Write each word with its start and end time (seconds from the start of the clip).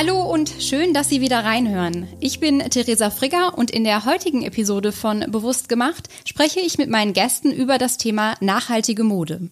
Hallo 0.00 0.22
und 0.22 0.54
schön, 0.60 0.94
dass 0.94 1.08
Sie 1.08 1.20
wieder 1.20 1.44
reinhören. 1.44 2.06
Ich 2.20 2.38
bin 2.38 2.60
Theresa 2.60 3.10
Frigger 3.10 3.58
und 3.58 3.72
in 3.72 3.82
der 3.82 4.04
heutigen 4.04 4.44
Episode 4.44 4.92
von 4.92 5.24
Bewusst 5.28 5.68
gemacht 5.68 6.08
spreche 6.24 6.60
ich 6.60 6.78
mit 6.78 6.88
meinen 6.88 7.14
Gästen 7.14 7.50
über 7.50 7.78
das 7.78 7.96
Thema 7.96 8.36
nachhaltige 8.40 9.02
Mode. 9.02 9.50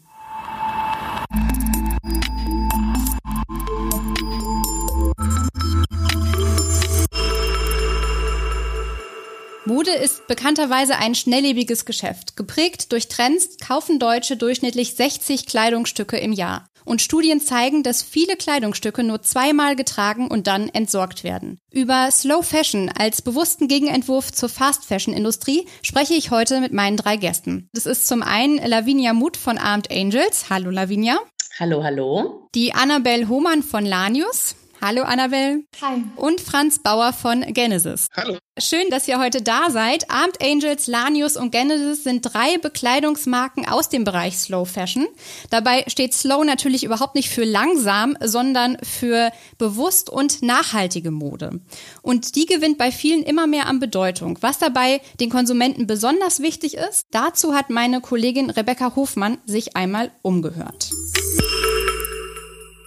Mode 9.77 9.91
ist 9.91 10.27
bekannterweise 10.27 10.97
ein 10.97 11.15
schnelllebiges 11.15 11.85
Geschäft. 11.85 12.35
Geprägt 12.35 12.93
durch 12.93 13.09
Trends 13.09 13.59
kaufen 13.59 13.99
Deutsche 13.99 14.39
durchschnittlich 14.39 14.95
60 14.95 15.45
Kleidungsstücke 15.45 16.17
im 16.17 16.33
Jahr. 16.33 16.71
Und 16.87 17.03
Studien 17.03 17.43
zeigen, 17.43 17.83
dass 17.83 18.03
viele 18.03 18.37
Kleidungsstücke 18.37 19.03
nur 19.03 19.21
zweimal 19.21 19.77
getragen 19.77 20.29
und 20.29 20.47
dann 20.47 20.71
entsorgt 20.71 21.25
werden. 21.25 21.59
Über 21.71 22.11
Slow 22.11 22.43
Fashion 22.43 22.89
als 22.89 23.21
bewussten 23.21 23.69
Gegenentwurf 23.69 24.33
zur 24.33 24.49
Fast 24.49 24.87
Fashion 24.87 25.13
Industrie 25.13 25.67
spreche 25.83 26.15
ich 26.15 26.31
heute 26.31 26.63
mit 26.63 26.73
meinen 26.73 26.97
drei 26.97 27.19
Gästen. 27.19 27.69
Das 27.75 27.85
ist 27.85 28.07
zum 28.07 28.23
einen 28.23 28.57
Lavinia 28.57 29.13
Muth 29.13 29.37
von 29.37 29.59
Armed 29.59 29.91
Angels. 29.91 30.49
Hallo 30.49 30.71
Lavinia. 30.71 31.19
Hallo, 31.59 31.85
hallo. 31.85 32.49
Die 32.55 32.73
Annabelle 32.73 33.29
Hohmann 33.29 33.63
von 33.63 33.85
Lanius. 33.85 34.57
Hallo 34.81 35.03
Annabelle. 35.03 35.65
Hi. 35.81 36.05
Und 36.17 36.41
Franz 36.41 36.79
Bauer 36.79 37.13
von 37.13 37.43
Genesis. 37.53 38.09
Hallo. 38.15 38.39
Schön, 38.59 38.89
dass 38.91 39.09
ihr 39.09 39.19
heute 39.19 39.43
da 39.43 39.71
seid. 39.71 40.11
Armed 40.11 40.43
Angels, 40.43 40.87
Lanius 40.87 41.37
und 41.37 41.51
Genesis 41.51 42.05
sind 42.05 42.23
drei 42.23 42.59
Bekleidungsmarken 42.59 43.69
aus 43.69 43.89
dem 43.89 44.05
Bereich 44.05 44.39
Slow 44.39 44.65
Fashion. 44.65 45.07
Dabei 45.51 45.85
steht 45.89 46.15
Slow 46.15 46.45
natürlich 46.45 46.85
überhaupt 46.85 47.15
nicht 47.15 47.29
für 47.29 47.45
langsam, 47.45 48.17
sondern 48.23 48.79
für 48.83 49.31
bewusst 49.59 50.09
und 50.11 50.43
nachhaltige 50.43 51.11
Mode. 51.11 51.61
Und 52.03 52.37
die 52.37 52.47
gewinnt 52.47 52.79
bei 52.79 52.93
vielen 52.93 53.23
immer 53.23 53.47
mehr 53.47 53.67
an 53.67 53.81
Bedeutung. 53.81 54.39
Was 54.41 54.59
dabei 54.59 55.01
den 55.21 55.31
Konsumenten 55.31 55.87
besonders 55.87 56.41
wichtig 56.41 56.75
ist, 56.75 57.07
dazu 57.11 57.55
hat 57.55 57.71
meine 57.71 58.01
Kollegin 58.01 58.51
Rebecca 58.51 58.95
Hofmann 58.97 59.39
sich 59.47 59.77
einmal 59.77 60.13
umgehört. 60.23 60.91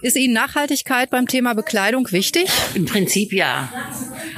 Ist 0.02 0.16
Ihnen 0.16 0.32
Nachhaltigkeit 0.32 1.10
beim 1.10 1.26
Thema 1.26 1.54
Bekleidung 1.54 2.10
wichtig? 2.10 2.48
Im 2.74 2.86
Prinzip 2.86 3.32
ja. 3.32 3.70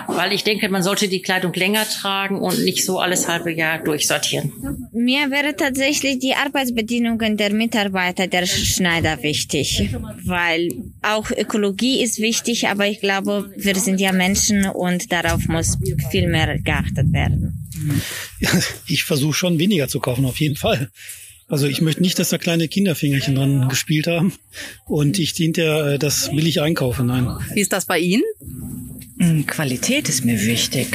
Weil 0.08 0.32
ich 0.32 0.42
denke, 0.42 0.68
man 0.68 0.82
sollte 0.82 1.08
die 1.08 1.22
Kleidung 1.22 1.52
länger 1.52 1.88
tragen 1.88 2.40
und 2.40 2.64
nicht 2.64 2.84
so 2.84 2.98
alles 2.98 3.28
halbe 3.28 3.52
Jahr 3.52 3.78
durchsortieren. 3.78 4.52
Mir 4.92 5.30
wäre 5.30 5.54
tatsächlich 5.54 6.18
die 6.18 6.34
Arbeitsbedingungen 6.34 7.36
der 7.36 7.52
Mitarbeiter 7.52 8.26
der 8.26 8.46
Schneider 8.46 9.22
wichtig, 9.22 9.90
weil 10.24 10.68
auch 11.02 11.30
Ökologie 11.30 12.02
ist 12.02 12.18
wichtig, 12.18 12.68
aber 12.68 12.88
ich 12.88 13.00
glaube, 13.00 13.52
wir 13.56 13.76
sind 13.76 14.00
ja 14.00 14.12
Menschen 14.12 14.66
und 14.66 15.12
darauf 15.12 15.46
muss 15.46 15.78
viel 16.10 16.28
mehr 16.28 16.58
geachtet 16.58 17.12
werden. 17.12 17.58
Ich 18.86 19.04
versuche 19.04 19.34
schon 19.34 19.58
weniger 19.58 19.88
zu 19.88 20.00
kaufen, 20.00 20.24
auf 20.24 20.38
jeden 20.40 20.56
Fall. 20.56 20.90
Also 21.52 21.66
ich 21.66 21.82
möchte 21.82 22.00
nicht, 22.00 22.18
dass 22.18 22.30
da 22.30 22.38
kleine 22.38 22.66
Kinderfingerchen 22.66 23.34
dran 23.34 23.68
gespielt 23.68 24.06
haben 24.06 24.32
und 24.86 25.18
ich 25.18 25.32
hinterher 25.32 25.98
das 25.98 26.30
billig 26.30 26.62
einkaufe. 26.62 27.04
Nein. 27.04 27.28
Wie 27.52 27.60
ist 27.60 27.74
das 27.74 27.84
bei 27.84 27.98
Ihnen? 27.98 28.22
Qualität 29.46 30.08
ist 30.08 30.24
mir 30.24 30.40
wichtig. 30.46 30.88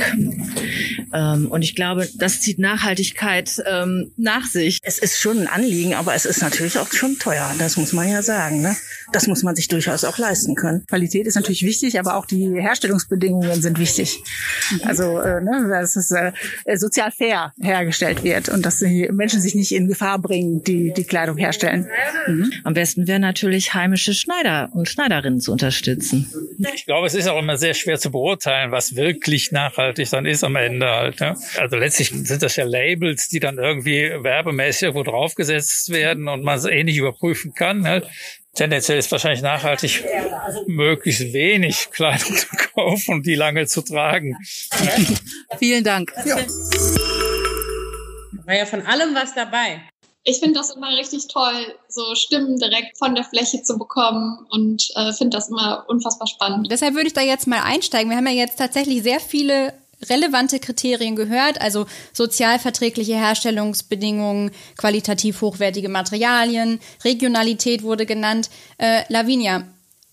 Ähm, 1.13 1.47
und 1.49 1.61
ich 1.61 1.75
glaube, 1.75 2.07
das 2.15 2.41
zieht 2.41 2.59
Nachhaltigkeit 2.59 3.61
ähm, 3.65 4.11
nach 4.17 4.45
sich. 4.45 4.79
Es 4.83 4.97
ist 4.97 5.19
schon 5.19 5.39
ein 5.39 5.47
Anliegen, 5.47 5.93
aber 5.93 6.15
es 6.15 6.25
ist 6.25 6.41
natürlich 6.41 6.77
auch 6.77 6.91
schon 6.91 7.19
teuer. 7.19 7.53
Das 7.59 7.77
muss 7.77 7.93
man 7.93 8.09
ja 8.09 8.21
sagen. 8.21 8.61
Ne? 8.61 8.75
Das 9.11 9.27
muss 9.27 9.43
man 9.43 9.55
sich 9.55 9.67
durchaus 9.67 10.03
auch 10.03 10.17
leisten 10.17 10.55
können. 10.55 10.85
Qualität 10.87 11.27
ist 11.27 11.35
natürlich 11.35 11.63
wichtig, 11.63 11.99
aber 11.99 12.15
auch 12.15 12.25
die 12.25 12.49
Herstellungsbedingungen 12.59 13.61
sind 13.61 13.79
wichtig. 13.79 14.21
Also, 14.83 15.19
äh, 15.19 15.41
ne, 15.41 15.67
dass 15.69 15.95
es 15.95 16.11
äh, 16.11 16.31
sozial 16.75 17.11
fair 17.11 17.53
hergestellt 17.59 18.23
wird 18.23 18.49
und 18.49 18.65
dass 18.65 18.79
die 18.79 19.09
Menschen 19.11 19.41
sich 19.41 19.55
nicht 19.55 19.71
in 19.71 19.87
Gefahr 19.87 20.19
bringen, 20.19 20.63
die 20.63 20.93
die 20.93 21.03
Kleidung 21.03 21.37
herstellen. 21.37 21.87
Mhm. 22.27 22.51
Am 22.63 22.73
besten 22.73 23.07
wäre 23.07 23.19
natürlich 23.19 23.73
heimische 23.73 24.13
Schneider 24.13 24.69
und 24.73 24.89
Schneiderinnen 24.89 25.39
zu 25.39 25.51
unterstützen. 25.51 26.31
Ich 26.73 26.85
glaube, 26.85 27.07
es 27.07 27.15
ist 27.15 27.27
auch 27.27 27.39
immer 27.39 27.57
sehr 27.57 27.73
schwer 27.73 27.99
zu 27.99 28.11
beurteilen, 28.11 28.71
was 28.71 28.95
wirklich 28.95 29.51
nachhaltig 29.51 30.09
dann 30.09 30.25
ist 30.25 30.43
am 30.43 30.55
Ende 30.55 30.96
halt. 30.97 31.19
Ja. 31.19 31.35
Also 31.57 31.77
letztlich 31.77 32.09
sind 32.09 32.41
das 32.41 32.55
ja 32.55 32.65
Labels, 32.65 33.27
die 33.27 33.39
dann 33.39 33.57
irgendwie 33.57 34.11
werbemäßig 34.23 34.83
irgendwo 34.83 35.03
draufgesetzt 35.03 35.89
werden 35.89 36.27
und 36.27 36.43
man 36.43 36.57
es 36.57 36.65
eh 36.65 36.83
nicht 36.83 36.97
überprüfen 36.97 37.53
kann. 37.53 37.87
Halt. 37.87 38.07
Tendenziell 38.53 38.97
ist 38.97 39.11
wahrscheinlich 39.11 39.41
nachhaltig, 39.41 40.03
möglichst 40.67 41.33
wenig 41.33 41.89
Kleidung 41.91 42.35
zu 42.35 42.47
kaufen 42.73 43.15
und 43.15 43.25
die 43.25 43.35
lange 43.35 43.67
zu 43.67 43.81
tragen. 43.81 44.35
Vielen 45.59 45.83
Dank. 45.83 46.11
Ja. 46.25 46.37
War 48.45 48.55
ja 48.55 48.65
von 48.65 48.85
allem 48.85 49.13
was 49.13 49.35
dabei 49.35 49.81
ich 50.27 50.39
finde 50.39 50.59
das 50.59 50.75
immer 50.75 50.89
richtig 50.97 51.27
toll, 51.29 51.73
so 51.87 52.13
Stimmen 52.13 52.57
direkt 52.57 52.97
von 52.97 53.15
der 53.15 53.23
Fläche 53.23 53.63
zu 53.63 53.77
bekommen 53.77 54.45
und 54.49 54.89
äh, 54.95 55.13
finde 55.13 55.37
das 55.37 55.47
immer 55.47 55.85
unfassbar 55.87 56.27
spannend. 56.27 56.67
Deshalb 56.69 56.95
würde 56.95 57.07
ich 57.07 57.13
da 57.13 57.21
jetzt 57.21 57.47
mal 57.47 57.61
einsteigen. 57.61 58.09
Wir 58.09 58.17
haben 58.17 58.27
ja 58.27 58.33
jetzt 58.33 58.57
tatsächlich 58.57 59.03
sehr 59.03 59.21
viele 59.21 59.73
relevante 60.09 60.59
Kriterien 60.59 61.15
gehört, 61.15 61.61
also 61.61 61.85
sozialverträgliche 62.13 63.15
Herstellungsbedingungen, 63.15 64.51
qualitativ 64.77 65.41
hochwertige 65.41 65.89
Materialien, 65.89 66.79
Regionalität 67.03 67.83
wurde 67.83 68.05
genannt. 68.05 68.49
Äh, 68.77 69.03
Lavinia, 69.09 69.63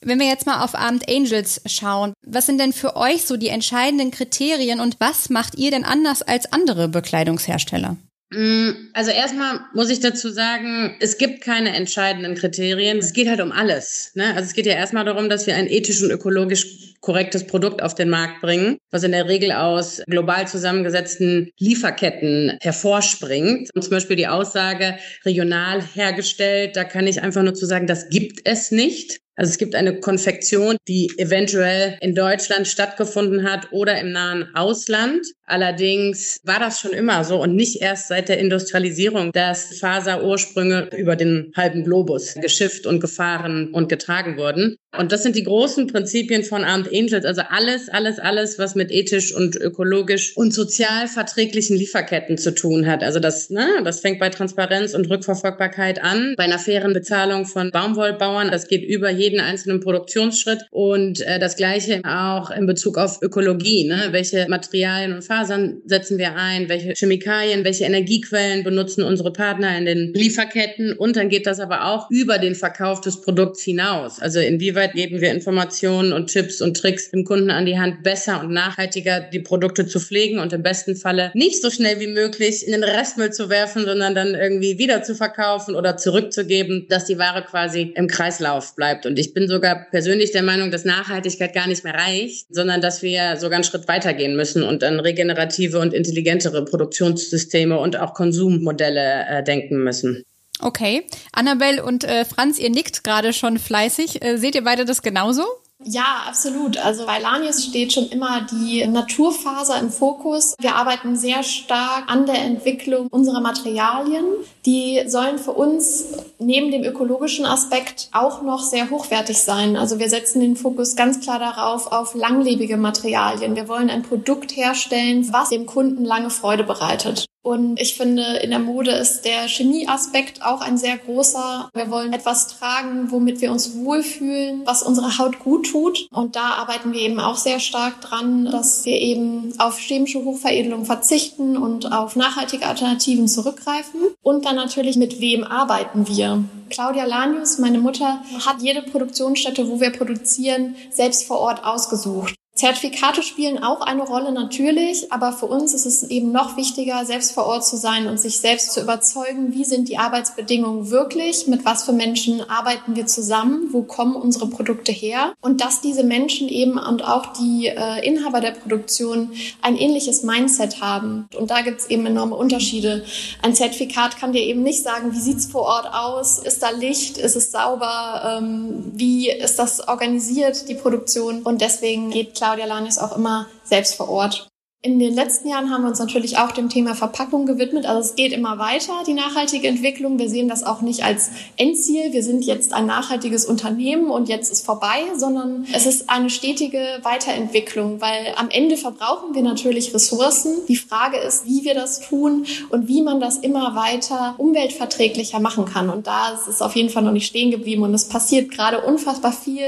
wenn 0.00 0.18
wir 0.18 0.26
jetzt 0.26 0.46
mal 0.46 0.62
auf 0.62 0.74
Abend 0.74 1.08
Angels 1.08 1.62
schauen, 1.66 2.12
was 2.22 2.46
sind 2.46 2.58
denn 2.58 2.72
für 2.72 2.96
euch 2.96 3.24
so 3.24 3.36
die 3.36 3.48
entscheidenden 3.48 4.10
Kriterien 4.10 4.80
und 4.80 4.96
was 5.00 5.30
macht 5.30 5.54
ihr 5.56 5.70
denn 5.70 5.84
anders 5.84 6.22
als 6.22 6.52
andere 6.52 6.88
Bekleidungshersteller? 6.88 7.96
Mm, 8.30 8.70
also 8.92 9.10
erstmal 9.10 9.60
muss 9.74 9.90
ich 9.90 10.00
dazu 10.00 10.30
sagen, 10.30 10.96
es 11.00 11.18
gibt 11.18 11.40
keine 11.42 11.74
entscheidenden 11.74 12.34
Kriterien. 12.34 12.98
Es 12.98 13.12
geht 13.12 13.28
halt 13.28 13.40
um 13.40 13.52
alles. 13.52 14.10
Ne? 14.14 14.34
Also 14.34 14.42
es 14.42 14.54
geht 14.54 14.66
ja 14.66 14.74
erstmal 14.74 15.04
darum, 15.04 15.28
dass 15.28 15.46
wir 15.46 15.54
ein 15.56 15.68
ethisch 15.68 16.02
und 16.02 16.10
ökologisch 16.10 16.93
korrektes 17.04 17.46
Produkt 17.46 17.82
auf 17.82 17.94
den 17.94 18.08
Markt 18.08 18.40
bringen, 18.40 18.78
was 18.90 19.02
in 19.02 19.12
der 19.12 19.28
Regel 19.28 19.52
aus 19.52 20.02
global 20.08 20.48
zusammengesetzten 20.48 21.50
Lieferketten 21.58 22.56
hervorspringt. 22.62 23.68
Und 23.74 23.82
zum 23.82 23.90
Beispiel 23.90 24.16
die 24.16 24.26
Aussage 24.26 24.96
regional 25.24 25.82
hergestellt, 25.82 26.76
da 26.76 26.84
kann 26.84 27.06
ich 27.06 27.22
einfach 27.22 27.42
nur 27.42 27.54
zu 27.54 27.66
sagen, 27.66 27.86
das 27.86 28.08
gibt 28.08 28.40
es 28.44 28.70
nicht. 28.70 29.20
Also 29.36 29.50
es 29.50 29.58
gibt 29.58 29.74
eine 29.74 29.98
Konfektion, 29.98 30.76
die 30.86 31.10
eventuell 31.18 31.98
in 32.00 32.14
Deutschland 32.14 32.68
stattgefunden 32.68 33.50
hat 33.50 33.72
oder 33.72 33.98
im 34.00 34.12
nahen 34.12 34.54
Ausland. 34.54 35.26
Allerdings 35.44 36.40
war 36.44 36.60
das 36.60 36.80
schon 36.80 36.92
immer 36.92 37.24
so 37.24 37.42
und 37.42 37.56
nicht 37.56 37.82
erst 37.82 38.08
seit 38.08 38.28
der 38.28 38.38
Industrialisierung, 38.38 39.32
dass 39.32 39.78
Faserursprünge 39.78 40.88
über 40.96 41.16
den 41.16 41.52
halben 41.56 41.82
Globus 41.82 42.34
geschifft 42.34 42.86
und 42.86 43.00
gefahren 43.00 43.72
und 43.72 43.88
getragen 43.88 44.36
wurden. 44.36 44.76
Und 44.96 45.10
das 45.10 45.24
sind 45.24 45.34
die 45.34 45.42
großen 45.42 45.88
Prinzipien 45.88 46.44
von 46.44 46.62
Armed 46.62 46.92
Angels. 46.94 47.24
Also 47.24 47.42
alles, 47.48 47.88
alles, 47.88 48.18
alles, 48.18 48.58
was 48.58 48.74
mit 48.74 48.90
ethisch 48.90 49.34
und 49.34 49.56
ökologisch 49.56 50.36
und 50.36 50.54
sozial 50.54 51.08
verträglichen 51.08 51.76
Lieferketten 51.76 52.38
zu 52.38 52.54
tun 52.54 52.86
hat. 52.86 53.02
Also 53.02 53.20
das, 53.20 53.50
ne, 53.50 53.66
das 53.84 54.00
fängt 54.00 54.20
bei 54.20 54.30
Transparenz 54.30 54.94
und 54.94 55.10
Rückverfolgbarkeit 55.10 56.02
an, 56.02 56.34
bei 56.36 56.44
einer 56.44 56.58
fairen 56.58 56.92
Bezahlung 56.92 57.46
von 57.46 57.70
Baumwollbauern. 57.70 58.50
Das 58.50 58.68
geht 58.68 58.84
über 58.84 59.10
jeden 59.10 59.40
einzelnen 59.40 59.80
Produktionsschritt. 59.80 60.66
Und 60.70 61.20
äh, 61.20 61.38
das 61.38 61.56
Gleiche 61.56 62.00
auch 62.04 62.50
in 62.50 62.66
Bezug 62.66 62.98
auf 62.98 63.20
Ökologie. 63.22 63.84
Ne? 63.84 64.08
Welche 64.10 64.46
Materialien 64.48 65.14
und 65.14 65.22
Fasern 65.22 65.82
setzen 65.86 66.18
wir 66.18 66.36
ein? 66.36 66.68
Welche 66.68 66.94
Chemikalien, 66.94 67.64
welche 67.64 67.84
Energiequellen 67.84 68.64
benutzen 68.64 69.02
unsere 69.02 69.32
Partner 69.32 69.76
in 69.76 69.86
den 69.86 70.12
Lieferketten? 70.14 70.92
Und 70.92 71.16
dann 71.16 71.28
geht 71.28 71.46
das 71.46 71.60
aber 71.60 71.86
auch 71.86 72.10
über 72.10 72.38
den 72.38 72.54
Verkauf 72.54 73.00
des 73.00 73.20
Produkts 73.20 73.62
hinaus. 73.62 74.20
Also 74.20 74.40
inwieweit 74.40 74.92
geben 74.92 75.20
wir 75.20 75.32
Informationen 75.32 76.12
und 76.12 76.28
Tipps 76.28 76.60
und 76.60 76.76
Tricks 76.84 77.10
dem 77.10 77.24
Kunden 77.24 77.50
an 77.50 77.64
die 77.64 77.78
Hand, 77.78 78.02
besser 78.02 78.40
und 78.40 78.52
nachhaltiger 78.52 79.20
die 79.20 79.40
Produkte 79.40 79.86
zu 79.86 79.98
pflegen 79.98 80.38
und 80.38 80.52
im 80.52 80.62
besten 80.62 80.96
Falle 80.96 81.30
nicht 81.32 81.62
so 81.62 81.70
schnell 81.70 81.98
wie 81.98 82.08
möglich 82.08 82.66
in 82.66 82.72
den 82.72 82.84
Restmüll 82.84 83.32
zu 83.32 83.48
werfen, 83.48 83.86
sondern 83.86 84.14
dann 84.14 84.34
irgendwie 84.34 84.76
wieder 84.76 85.02
zu 85.02 85.14
verkaufen 85.14 85.76
oder 85.76 85.96
zurückzugeben, 85.96 86.86
dass 86.90 87.06
die 87.06 87.18
Ware 87.18 87.42
quasi 87.42 87.94
im 87.94 88.06
Kreislauf 88.06 88.76
bleibt. 88.76 89.06
Und 89.06 89.18
ich 89.18 89.32
bin 89.32 89.48
sogar 89.48 89.86
persönlich 89.90 90.32
der 90.32 90.42
Meinung, 90.42 90.70
dass 90.70 90.84
Nachhaltigkeit 90.84 91.54
gar 91.54 91.66
nicht 91.68 91.84
mehr 91.84 91.94
reicht, 91.94 92.48
sondern 92.50 92.82
dass 92.82 93.02
wir 93.02 93.38
sogar 93.38 93.56
einen 93.56 93.64
Schritt 93.64 93.88
weitergehen 93.88 94.36
müssen 94.36 94.62
und 94.62 94.84
an 94.84 95.00
regenerative 95.00 95.78
und 95.78 95.94
intelligentere 95.94 96.66
Produktionssysteme 96.66 97.78
und 97.78 97.98
auch 97.98 98.12
Konsummodelle 98.12 99.24
äh, 99.26 99.42
denken 99.42 99.82
müssen. 99.82 100.22
Okay. 100.60 101.04
Annabelle 101.32 101.82
und 101.82 102.04
äh, 102.04 102.26
Franz, 102.26 102.58
ihr 102.58 102.70
nickt 102.70 103.04
gerade 103.04 103.32
schon 103.32 103.58
fleißig. 103.58 104.22
Äh, 104.22 104.36
seht 104.36 104.54
ihr 104.54 104.64
beide 104.64 104.84
das 104.84 105.00
genauso? 105.00 105.44
Ja, 105.86 106.24
absolut. 106.26 106.78
Also 106.78 107.04
bei 107.04 107.18
Lanius 107.18 107.64
steht 107.64 107.92
schon 107.92 108.08
immer 108.08 108.46
die 108.50 108.86
Naturfaser 108.86 109.78
im 109.78 109.90
Fokus. 109.90 110.54
Wir 110.58 110.76
arbeiten 110.76 111.16
sehr 111.16 111.42
stark 111.42 112.04
an 112.10 112.24
der 112.24 112.38
Entwicklung 112.38 113.08
unserer 113.08 113.40
Materialien. 113.40 114.24
Die 114.64 115.02
sollen 115.06 115.38
für 115.38 115.52
uns 115.52 116.06
neben 116.38 116.70
dem 116.70 116.84
ökologischen 116.84 117.44
Aspekt 117.44 118.08
auch 118.12 118.40
noch 118.42 118.62
sehr 118.62 118.88
hochwertig 118.88 119.38
sein. 119.38 119.76
Also 119.76 119.98
wir 119.98 120.08
setzen 120.08 120.40
den 120.40 120.56
Fokus 120.56 120.96
ganz 120.96 121.20
klar 121.20 121.38
darauf, 121.38 121.92
auf 121.92 122.14
langlebige 122.14 122.78
Materialien. 122.78 123.54
Wir 123.54 123.68
wollen 123.68 123.90
ein 123.90 124.02
Produkt 124.02 124.56
herstellen, 124.56 125.30
was 125.32 125.50
dem 125.50 125.66
Kunden 125.66 126.04
lange 126.04 126.30
Freude 126.30 126.64
bereitet. 126.64 127.26
Und 127.44 127.78
ich 127.78 127.94
finde, 127.94 128.22
in 128.42 128.50
der 128.50 128.58
Mode 128.58 128.92
ist 128.92 129.26
der 129.26 129.46
Chemieaspekt 129.48 130.42
auch 130.42 130.62
ein 130.62 130.78
sehr 130.78 130.96
großer. 130.96 131.68
Wir 131.74 131.90
wollen 131.90 132.14
etwas 132.14 132.48
tragen, 132.48 133.10
womit 133.10 133.42
wir 133.42 133.52
uns 133.52 133.76
wohlfühlen, 133.76 134.62
was 134.64 134.82
unsere 134.82 135.18
Haut 135.18 135.40
gut 135.40 135.70
tut. 135.70 136.08
Und 136.10 136.36
da 136.36 136.54
arbeiten 136.54 136.94
wir 136.94 137.00
eben 137.00 137.20
auch 137.20 137.36
sehr 137.36 137.60
stark 137.60 138.00
dran, 138.00 138.46
dass 138.46 138.86
wir 138.86 138.98
eben 138.98 139.52
auf 139.58 139.78
chemische 139.78 140.24
Hochveredelung 140.24 140.86
verzichten 140.86 141.58
und 141.58 141.92
auf 141.92 142.16
nachhaltige 142.16 142.66
Alternativen 142.66 143.28
zurückgreifen. 143.28 144.00
Und 144.22 144.46
dann 144.46 144.56
natürlich, 144.56 144.96
mit 144.96 145.20
wem 145.20 145.44
arbeiten 145.44 146.08
wir? 146.08 146.42
Claudia 146.70 147.04
Lanius, 147.04 147.58
meine 147.58 147.78
Mutter, 147.78 148.22
hat 148.46 148.62
jede 148.62 148.80
Produktionsstätte, 148.80 149.68
wo 149.68 149.80
wir 149.80 149.90
produzieren, 149.90 150.76
selbst 150.90 151.26
vor 151.26 151.40
Ort 151.40 151.62
ausgesucht. 151.62 152.34
Zertifikate 152.54 153.24
spielen 153.24 153.64
auch 153.64 153.80
eine 153.80 154.02
Rolle 154.02 154.30
natürlich, 154.30 155.12
aber 155.12 155.32
für 155.32 155.46
uns 155.46 155.74
ist 155.74 155.86
es 155.86 156.04
eben 156.04 156.30
noch 156.30 156.56
wichtiger, 156.56 157.04
selbst 157.04 157.32
vor 157.32 157.46
Ort 157.46 157.66
zu 157.66 157.76
sein 157.76 158.06
und 158.06 158.20
sich 158.20 158.38
selbst 158.38 158.70
zu 158.70 158.80
überzeugen, 158.80 159.52
wie 159.52 159.64
sind 159.64 159.88
die 159.88 159.98
Arbeitsbedingungen 159.98 160.88
wirklich, 160.88 161.48
mit 161.48 161.64
was 161.64 161.82
für 161.82 161.92
Menschen 161.92 162.48
arbeiten 162.48 162.94
wir 162.94 163.06
zusammen, 163.06 163.70
wo 163.72 163.82
kommen 163.82 164.14
unsere 164.14 164.46
Produkte 164.46 164.92
her 164.92 165.32
und 165.40 165.62
dass 165.62 165.80
diese 165.80 166.04
Menschen 166.04 166.48
eben 166.48 166.78
und 166.78 167.04
auch 167.04 167.26
die 167.32 167.66
äh, 167.66 168.06
Inhaber 168.06 168.40
der 168.40 168.52
Produktion 168.52 169.32
ein 169.60 169.76
ähnliches 169.76 170.22
Mindset 170.22 170.80
haben. 170.80 171.28
Und 171.36 171.50
da 171.50 171.62
gibt 171.62 171.80
es 171.80 171.90
eben 171.90 172.06
enorme 172.06 172.36
Unterschiede. 172.36 173.04
Ein 173.42 173.56
Zertifikat 173.56 174.16
kann 174.16 174.32
dir 174.32 174.42
eben 174.42 174.62
nicht 174.62 174.84
sagen, 174.84 175.12
wie 175.12 175.20
sieht's 175.20 175.46
vor 175.46 175.62
Ort 175.62 175.92
aus, 175.92 176.38
ist 176.38 176.62
da 176.62 176.70
Licht, 176.70 177.18
ist 177.18 177.34
es 177.34 177.50
sauber, 177.50 178.38
ähm, 178.38 178.92
wie 178.94 179.28
ist 179.28 179.58
das 179.58 179.88
organisiert, 179.88 180.68
die 180.68 180.74
Produktion 180.74 181.42
und 181.42 181.60
deswegen 181.60 182.10
geht 182.10 182.43
Claudia 182.44 182.66
Lanis 182.66 182.98
auch 182.98 183.16
immer 183.16 183.46
selbst 183.62 183.94
vor 183.94 184.10
Ort. 184.10 184.48
In 184.86 184.98
den 184.98 185.14
letzten 185.14 185.48
Jahren 185.48 185.70
haben 185.70 185.80
wir 185.80 185.88
uns 185.88 185.98
natürlich 185.98 186.36
auch 186.36 186.52
dem 186.52 186.68
Thema 186.68 186.94
Verpackung 186.94 187.46
gewidmet. 187.46 187.86
Also 187.86 188.00
es 188.00 188.16
geht 188.16 188.34
immer 188.34 188.58
weiter, 188.58 188.92
die 189.06 189.14
nachhaltige 189.14 189.66
Entwicklung. 189.66 190.18
Wir 190.18 190.28
sehen 190.28 190.46
das 190.46 190.62
auch 190.62 190.82
nicht 190.82 191.02
als 191.02 191.30
Endziel. 191.56 192.12
Wir 192.12 192.22
sind 192.22 192.44
jetzt 192.44 192.74
ein 192.74 192.84
nachhaltiges 192.84 193.46
Unternehmen 193.46 194.10
und 194.10 194.28
jetzt 194.28 194.52
ist 194.52 194.66
vorbei, 194.66 195.04
sondern 195.16 195.66
es 195.72 195.86
ist 195.86 196.10
eine 196.10 196.28
stetige 196.28 196.84
Weiterentwicklung, 197.00 198.02
weil 198.02 198.34
am 198.36 198.50
Ende 198.50 198.76
verbrauchen 198.76 199.34
wir 199.34 199.40
natürlich 199.40 199.94
Ressourcen. 199.94 200.52
Die 200.68 200.76
Frage 200.76 201.16
ist, 201.16 201.46
wie 201.46 201.64
wir 201.64 201.72
das 201.72 202.00
tun 202.00 202.44
und 202.68 202.86
wie 202.86 203.00
man 203.00 203.20
das 203.20 203.38
immer 203.38 203.74
weiter 203.74 204.34
umweltverträglicher 204.36 205.40
machen 205.40 205.64
kann. 205.64 205.88
Und 205.88 206.06
da 206.06 206.34
ist 206.34 206.46
es 206.46 206.60
auf 206.60 206.76
jeden 206.76 206.90
Fall 206.90 207.04
noch 207.04 207.12
nicht 207.12 207.26
stehen 207.26 207.50
geblieben 207.50 207.84
und 207.84 207.94
es 207.94 208.06
passiert 208.06 208.50
gerade 208.50 208.82
unfassbar 208.82 209.32
viel 209.32 209.64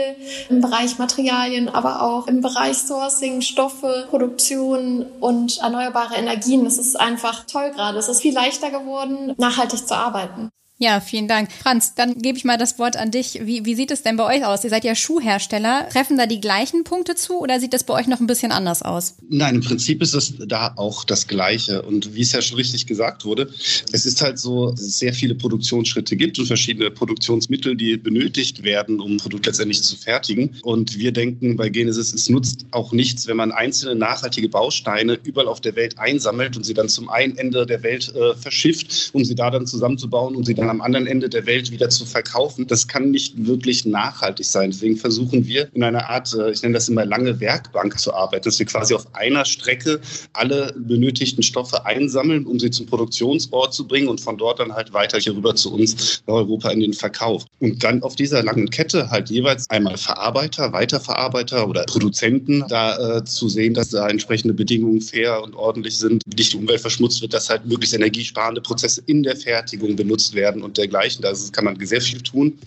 im 0.50 0.60
Bereich 0.60 0.98
Materialien, 0.98 1.70
aber 1.70 2.02
auch 2.02 2.26
im 2.26 2.42
Bereich 2.42 2.76
Sourcing, 2.76 3.40
Stoffe, 3.40 4.04
Produktion, 4.10 5.05
und 5.20 5.58
erneuerbare 5.58 6.16
Energien. 6.16 6.64
Das 6.64 6.78
ist 6.78 6.98
einfach 6.98 7.44
toll 7.46 7.70
gerade. 7.70 7.98
Es 7.98 8.08
ist 8.08 8.22
viel 8.22 8.34
leichter 8.34 8.70
geworden, 8.70 9.34
nachhaltig 9.38 9.86
zu 9.86 9.96
arbeiten. 9.96 10.50
Ja, 10.78 11.00
vielen 11.00 11.26
Dank. 11.26 11.50
Franz, 11.50 11.94
dann 11.94 12.18
gebe 12.18 12.36
ich 12.36 12.44
mal 12.44 12.58
das 12.58 12.78
Wort 12.78 12.98
an 12.98 13.10
dich. 13.10 13.40
Wie, 13.42 13.64
wie 13.64 13.74
sieht 13.74 13.90
es 13.90 14.02
denn 14.02 14.18
bei 14.18 14.36
euch 14.36 14.44
aus? 14.44 14.62
Ihr 14.62 14.68
seid 14.68 14.84
ja 14.84 14.94
Schuhhersteller. 14.94 15.88
Treffen 15.90 16.18
da 16.18 16.26
die 16.26 16.38
gleichen 16.38 16.84
Punkte 16.84 17.14
zu 17.14 17.40
oder 17.40 17.58
sieht 17.60 17.72
das 17.72 17.84
bei 17.84 17.94
euch 17.94 18.06
noch 18.08 18.20
ein 18.20 18.26
bisschen 18.26 18.52
anders 18.52 18.82
aus? 18.82 19.16
Nein, 19.26 19.54
im 19.54 19.60
Prinzip 19.62 20.02
ist 20.02 20.12
es 20.12 20.34
da 20.36 20.74
auch 20.76 21.04
das 21.04 21.28
Gleiche. 21.28 21.80
Und 21.80 22.14
wie 22.14 22.20
es 22.20 22.32
ja 22.32 22.42
schon 22.42 22.58
richtig 22.58 22.86
gesagt 22.86 23.24
wurde, 23.24 23.48
es 23.90 24.04
ist 24.04 24.20
halt 24.20 24.38
so, 24.38 24.72
dass 24.72 24.82
es 24.82 24.98
sehr 24.98 25.14
viele 25.14 25.34
Produktionsschritte 25.34 26.14
gibt 26.14 26.38
und 26.38 26.44
verschiedene 26.44 26.90
Produktionsmittel, 26.90 27.74
die 27.74 27.96
benötigt 27.96 28.62
werden, 28.62 29.00
um 29.00 29.12
ein 29.12 29.16
Produkt 29.16 29.46
letztendlich 29.46 29.82
zu 29.82 29.96
fertigen. 29.96 30.56
Und 30.62 30.98
wir 30.98 31.12
denken 31.12 31.56
bei 31.56 31.70
Genesis, 31.70 32.12
es 32.12 32.28
nutzt 32.28 32.66
auch 32.72 32.92
nichts, 32.92 33.26
wenn 33.26 33.38
man 33.38 33.50
einzelne 33.50 33.94
nachhaltige 33.94 34.50
Bausteine 34.50 35.18
überall 35.22 35.48
auf 35.48 35.62
der 35.62 35.74
Welt 35.74 35.98
einsammelt 35.98 36.54
und 36.54 36.64
sie 36.64 36.74
dann 36.74 36.90
zum 36.90 37.08
einen 37.08 37.38
Ende 37.38 37.64
der 37.64 37.82
Welt 37.82 38.14
äh, 38.14 38.34
verschifft, 38.34 39.08
um 39.14 39.24
sie 39.24 39.34
da 39.34 39.50
dann 39.50 39.66
zusammenzubauen 39.66 40.36
und 40.36 40.44
sie 40.44 40.52
dann 40.52 40.65
dann 40.66 40.76
am 40.76 40.80
anderen 40.80 41.06
Ende 41.06 41.28
der 41.28 41.46
Welt 41.46 41.70
wieder 41.70 41.88
zu 41.88 42.04
verkaufen, 42.04 42.66
das 42.66 42.88
kann 42.88 43.10
nicht 43.10 43.46
wirklich 43.46 43.84
nachhaltig 43.84 44.46
sein. 44.46 44.70
Deswegen 44.70 44.96
versuchen 44.96 45.46
wir 45.46 45.68
in 45.74 45.82
einer 45.82 46.08
Art, 46.10 46.34
äh, 46.34 46.50
ich 46.50 46.62
nenne 46.62 46.74
das 46.74 46.88
immer 46.88 47.04
lange 47.04 47.40
Werkbank 47.40 47.98
zu 47.98 48.12
arbeiten, 48.14 48.44
dass 48.44 48.58
wir 48.58 48.66
quasi 48.66 48.94
auf 48.94 49.14
einer 49.14 49.44
Strecke 49.44 50.00
alle 50.32 50.74
benötigten 50.76 51.42
Stoffe 51.42 51.86
einsammeln, 51.86 52.46
um 52.46 52.58
sie 52.58 52.70
zum 52.70 52.86
Produktionsort 52.86 53.74
zu 53.74 53.86
bringen 53.86 54.08
und 54.08 54.20
von 54.20 54.36
dort 54.36 54.60
dann 54.60 54.72
halt 54.72 54.92
weiter 54.92 55.18
hier 55.18 55.34
rüber 55.34 55.54
zu 55.54 55.72
uns 55.72 56.22
nach 56.26 56.34
Europa 56.34 56.70
in 56.70 56.80
den 56.80 56.92
Verkauf. 56.92 57.44
Und 57.60 57.82
dann 57.82 58.02
auf 58.02 58.16
dieser 58.16 58.42
langen 58.42 58.70
Kette 58.70 59.10
halt 59.10 59.30
jeweils 59.30 59.68
einmal 59.70 59.96
Verarbeiter, 59.96 60.72
Weiterverarbeiter 60.72 61.68
oder 61.68 61.84
Produzenten 61.84 62.64
da 62.68 63.18
äh, 63.18 63.24
zu 63.24 63.48
sehen, 63.48 63.74
dass 63.74 63.90
da 63.90 64.08
entsprechende 64.08 64.54
Bedingungen 64.54 65.00
fair 65.00 65.42
und 65.42 65.54
ordentlich 65.54 65.96
sind, 65.98 66.22
nicht 66.36 66.52
die 66.52 66.56
Umwelt 66.56 66.80
verschmutzt 66.80 67.22
wird, 67.22 67.34
dass 67.34 67.50
halt 67.50 67.66
möglichst 67.66 67.94
energiesparende 67.94 68.60
Prozesse 68.60 69.02
in 69.06 69.22
der 69.22 69.36
Fertigung 69.36 69.96
benutzt 69.96 70.34
werden 70.34 70.55
werden 70.56 70.62
und 70.62 70.78
dergleichen. 70.78 71.22
Da 71.22 71.32
kann 71.52 71.64
man 71.64 71.78
sehr 71.84 72.00
viel 72.00 72.20
tun. 72.20 72.58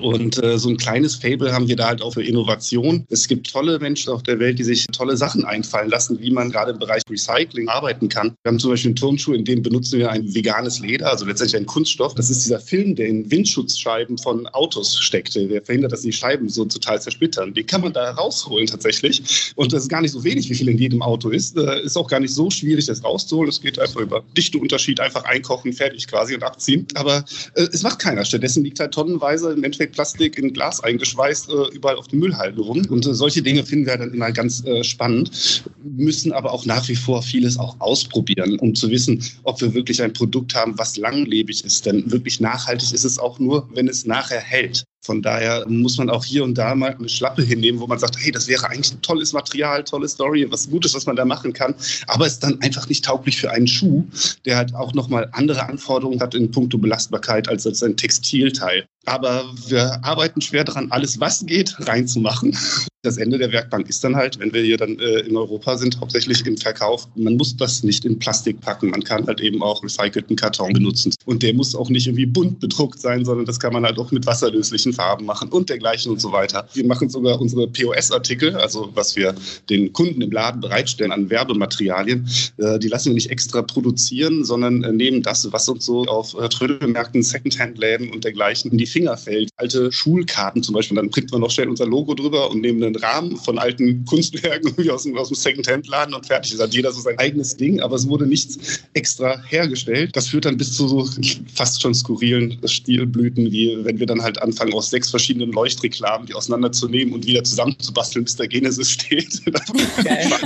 Und 0.00 0.42
äh, 0.42 0.58
so 0.58 0.68
ein 0.68 0.76
kleines 0.76 1.14
Fable 1.14 1.52
haben 1.52 1.68
wir 1.68 1.76
da 1.76 1.88
halt 1.88 2.02
auch 2.02 2.14
für 2.14 2.22
Innovation. 2.22 3.06
Es 3.10 3.28
gibt 3.28 3.50
tolle 3.50 3.78
Menschen 3.78 4.12
auf 4.12 4.22
der 4.22 4.38
Welt, 4.38 4.58
die 4.58 4.64
sich 4.64 4.86
tolle 4.88 5.16
Sachen 5.16 5.44
einfallen 5.44 5.88
lassen, 5.88 6.20
wie 6.20 6.30
man 6.30 6.50
gerade 6.50 6.72
im 6.72 6.78
Bereich 6.78 7.02
Recycling 7.08 7.68
arbeiten 7.68 8.08
kann. 8.08 8.34
Wir 8.42 8.50
haben 8.50 8.58
zum 8.58 8.70
Beispiel 8.70 8.90
einen 8.90 8.96
Turnschuh, 8.96 9.34
in 9.34 9.44
dem 9.44 9.62
benutzen 9.62 9.98
wir 9.98 10.10
ein 10.10 10.34
veganes 10.34 10.80
Leder, 10.80 11.10
also 11.10 11.24
letztendlich 11.24 11.60
ein 11.60 11.66
Kunststoff. 11.66 12.14
Das 12.14 12.30
ist 12.30 12.44
dieser 12.44 12.60
Film, 12.60 12.96
der 12.96 13.06
in 13.06 13.30
Windschutzscheiben 13.30 14.18
von 14.18 14.46
Autos 14.48 14.98
steckte. 14.98 15.46
Der 15.46 15.62
verhindert, 15.62 15.92
dass 15.92 16.00
die 16.00 16.12
Scheiben 16.12 16.48
so 16.48 16.64
total 16.64 17.00
zersplittern. 17.00 17.54
Den 17.54 17.66
kann 17.66 17.80
man 17.80 17.92
da 17.92 18.10
rausholen 18.12 18.66
tatsächlich. 18.66 19.52
Und 19.54 19.72
das 19.72 19.84
ist 19.84 19.88
gar 19.88 20.00
nicht 20.00 20.12
so 20.12 20.24
wenig, 20.24 20.50
wie 20.50 20.54
viel 20.54 20.68
in 20.68 20.78
jedem 20.78 21.02
Auto 21.02 21.28
ist. 21.28 21.56
Äh, 21.56 21.82
ist 21.82 21.96
auch 21.96 22.08
gar 22.08 22.20
nicht 22.20 22.34
so 22.34 22.50
schwierig, 22.50 22.86
das 22.86 23.04
rauszuholen. 23.04 23.48
Es 23.48 23.60
geht 23.60 23.78
einfach 23.78 24.00
über 24.00 24.24
Dichteunterschied, 24.36 24.98
einfach 25.00 25.24
einkochen, 25.24 25.72
fertig 25.72 26.08
quasi 26.08 26.34
und 26.34 26.42
abziehen. 26.42 26.86
Aber 26.94 27.24
äh, 27.54 27.68
es 27.72 27.82
macht 27.82 27.98
keiner. 27.98 28.24
Stattdessen 28.24 28.64
liegt 28.64 28.80
halt 28.80 28.92
tonnenweise 28.92 29.52
im 29.52 29.64
Endeffekt 29.64 29.94
Plastik 29.94 30.38
in 30.38 30.52
Glas 30.52 30.82
eingeschweißt 30.82 31.48
äh, 31.48 31.74
überall 31.74 31.96
auf 31.96 32.08
den 32.08 32.18
Müllhalden 32.20 32.62
rum. 32.62 32.84
Und 32.88 33.06
äh, 33.06 33.14
solche 33.14 33.42
Dinge 33.42 33.64
finden 33.64 33.86
wir 33.86 33.96
dann 33.96 34.12
immer 34.12 34.32
ganz 34.32 34.64
äh, 34.64 34.84
spannend, 34.84 35.64
müssen 35.82 36.32
aber 36.32 36.52
auch 36.52 36.66
nach 36.66 36.88
wie 36.88 36.96
vor 36.96 37.22
vieles 37.22 37.58
auch 37.58 37.76
ausprobieren, 37.80 38.58
um 38.58 38.74
zu 38.74 38.90
wissen, 38.90 39.22
ob 39.42 39.60
wir 39.60 39.74
wirklich 39.74 40.02
ein 40.02 40.12
Produkt 40.12 40.54
haben, 40.54 40.78
was 40.78 40.96
langlebig 40.96 41.64
ist. 41.64 41.86
Denn 41.86 42.10
wirklich 42.10 42.40
nachhaltig 42.40 42.92
ist 42.92 43.04
es 43.04 43.18
auch 43.18 43.38
nur, 43.38 43.68
wenn 43.74 43.88
es 43.88 44.04
nachher 44.04 44.40
hält. 44.40 44.84
Von 45.04 45.20
daher 45.20 45.68
muss 45.68 45.98
man 45.98 46.08
auch 46.08 46.24
hier 46.24 46.44
und 46.44 46.56
da 46.56 46.74
mal 46.74 46.94
eine 46.94 47.10
Schlappe 47.10 47.42
hinnehmen, 47.42 47.78
wo 47.78 47.86
man 47.86 47.98
sagt, 47.98 48.16
hey, 48.18 48.32
das 48.32 48.48
wäre 48.48 48.68
eigentlich 48.70 48.94
ein 48.94 49.02
tolles 49.02 49.34
Material, 49.34 49.84
tolle 49.84 50.08
Story, 50.08 50.50
was 50.50 50.70
Gutes, 50.70 50.94
was 50.94 51.04
man 51.04 51.14
da 51.14 51.26
machen 51.26 51.52
kann. 51.52 51.74
Aber 52.06 52.26
es 52.26 52.34
ist 52.34 52.42
dann 52.42 52.58
einfach 52.62 52.88
nicht 52.88 53.04
tauglich 53.04 53.36
für 53.36 53.50
einen 53.50 53.66
Schuh, 53.66 54.04
der 54.46 54.56
halt 54.56 54.74
auch 54.74 54.94
nochmal 54.94 55.28
andere 55.32 55.68
Anforderungen 55.68 56.20
hat 56.20 56.34
in 56.34 56.50
puncto 56.50 56.78
Belastbarkeit 56.78 57.48
als, 57.48 57.66
als 57.66 57.82
ein 57.82 57.98
Textilteil. 57.98 58.86
Aber 59.06 59.44
wir 59.66 60.04
arbeiten 60.04 60.40
schwer 60.40 60.64
daran, 60.64 60.90
alles, 60.90 61.20
was 61.20 61.44
geht, 61.46 61.76
reinzumachen. 61.86 62.56
Das 63.04 63.18
Ende 63.18 63.36
der 63.36 63.52
Werkbank 63.52 63.90
ist 63.90 64.02
dann 64.02 64.16
halt, 64.16 64.38
wenn 64.38 64.54
wir 64.54 64.62
hier 64.62 64.78
dann 64.78 64.98
äh, 64.98 65.20
in 65.20 65.36
Europa 65.36 65.76
sind, 65.76 66.00
hauptsächlich 66.00 66.46
im 66.46 66.56
Verkauf. 66.56 67.06
Man 67.16 67.36
muss 67.36 67.54
das 67.54 67.82
nicht 67.82 68.06
in 68.06 68.18
Plastik 68.18 68.62
packen. 68.62 68.88
Man 68.88 69.04
kann 69.04 69.26
halt 69.26 69.42
eben 69.42 69.62
auch 69.62 69.84
recycelten 69.84 70.36
Karton 70.36 70.72
benutzen. 70.72 71.12
Und 71.26 71.42
der 71.42 71.52
muss 71.52 71.74
auch 71.74 71.90
nicht 71.90 72.06
irgendwie 72.06 72.24
bunt 72.24 72.60
bedruckt 72.60 72.98
sein, 72.98 73.26
sondern 73.26 73.44
das 73.44 73.60
kann 73.60 73.74
man 73.74 73.84
halt 73.84 73.98
auch 73.98 74.10
mit 74.10 74.24
wasserlöslichen 74.24 74.94
Farben 74.94 75.26
machen 75.26 75.50
und 75.50 75.68
dergleichen 75.68 76.12
und 76.12 76.20
so 76.20 76.32
weiter. 76.32 76.66
Wir 76.72 76.86
machen 76.86 77.10
sogar 77.10 77.38
unsere 77.42 77.68
POS-Artikel, 77.68 78.56
also 78.56 78.90
was 78.94 79.16
wir 79.16 79.34
den 79.68 79.92
Kunden 79.92 80.22
im 80.22 80.30
Laden 80.30 80.62
bereitstellen 80.62 81.12
an 81.12 81.28
Werbematerialien, 81.28 82.26
äh, 82.56 82.78
die 82.78 82.88
lassen 82.88 83.10
wir 83.10 83.14
nicht 83.14 83.30
extra 83.30 83.60
produzieren, 83.60 84.46
sondern 84.46 84.82
äh, 84.82 84.92
nehmen 84.92 85.20
das, 85.20 85.52
was 85.52 85.68
uns 85.68 85.84
so 85.84 86.06
auf 86.06 86.34
äh, 86.40 86.48
Trödelmärkten, 86.48 87.22
Secondhand-Läden 87.22 88.10
und 88.10 88.24
dergleichen 88.24 88.70
in 88.70 88.78
die 88.78 88.86
Finger 88.94 89.16
fällt. 89.16 89.50
Alte 89.56 89.90
Schulkarten 89.90 90.62
zum 90.62 90.74
Beispiel, 90.74 90.96
dann 90.96 91.10
printen 91.10 91.32
wir 91.32 91.40
noch 91.40 91.50
schnell 91.50 91.68
unser 91.68 91.84
Logo 91.84 92.14
drüber 92.14 92.48
und 92.50 92.60
nehmen 92.60 92.82
einen 92.82 92.94
Rahmen 92.94 93.36
von 93.36 93.58
alten 93.58 94.04
Kunstwerken 94.04 94.72
aus 94.90 95.02
dem, 95.02 95.18
aus 95.18 95.28
dem 95.28 95.34
Second-Hand-Laden 95.34 96.14
und 96.14 96.26
fertig. 96.26 96.54
Es 96.54 96.60
hat 96.60 96.72
jeder 96.72 96.92
so 96.92 97.00
sein 97.00 97.18
eigenes 97.18 97.56
Ding, 97.56 97.80
aber 97.80 97.96
es 97.96 98.08
wurde 98.08 98.26
nichts 98.26 98.80
extra 98.92 99.42
hergestellt. 99.48 100.14
Das 100.14 100.28
führt 100.28 100.44
dann 100.44 100.56
bis 100.56 100.72
zu 100.74 100.86
so 100.86 101.08
fast 101.52 101.82
schon 101.82 101.92
skurrilen 101.92 102.56
Stilblüten, 102.64 103.50
wie 103.50 103.84
wenn 103.84 103.98
wir 103.98 104.06
dann 104.06 104.22
halt 104.22 104.40
anfangen, 104.40 104.72
aus 104.74 104.90
sechs 104.90 105.10
verschiedenen 105.10 105.50
Leuchtreklamen 105.50 106.28
die 106.28 106.34
auseinanderzunehmen 106.34 107.12
und 107.14 107.26
wieder 107.26 107.42
zusammenzubasteln, 107.42 108.24
bis 108.24 108.36
der 108.36 108.46
Genesis 108.46 108.90
steht. 108.92 109.40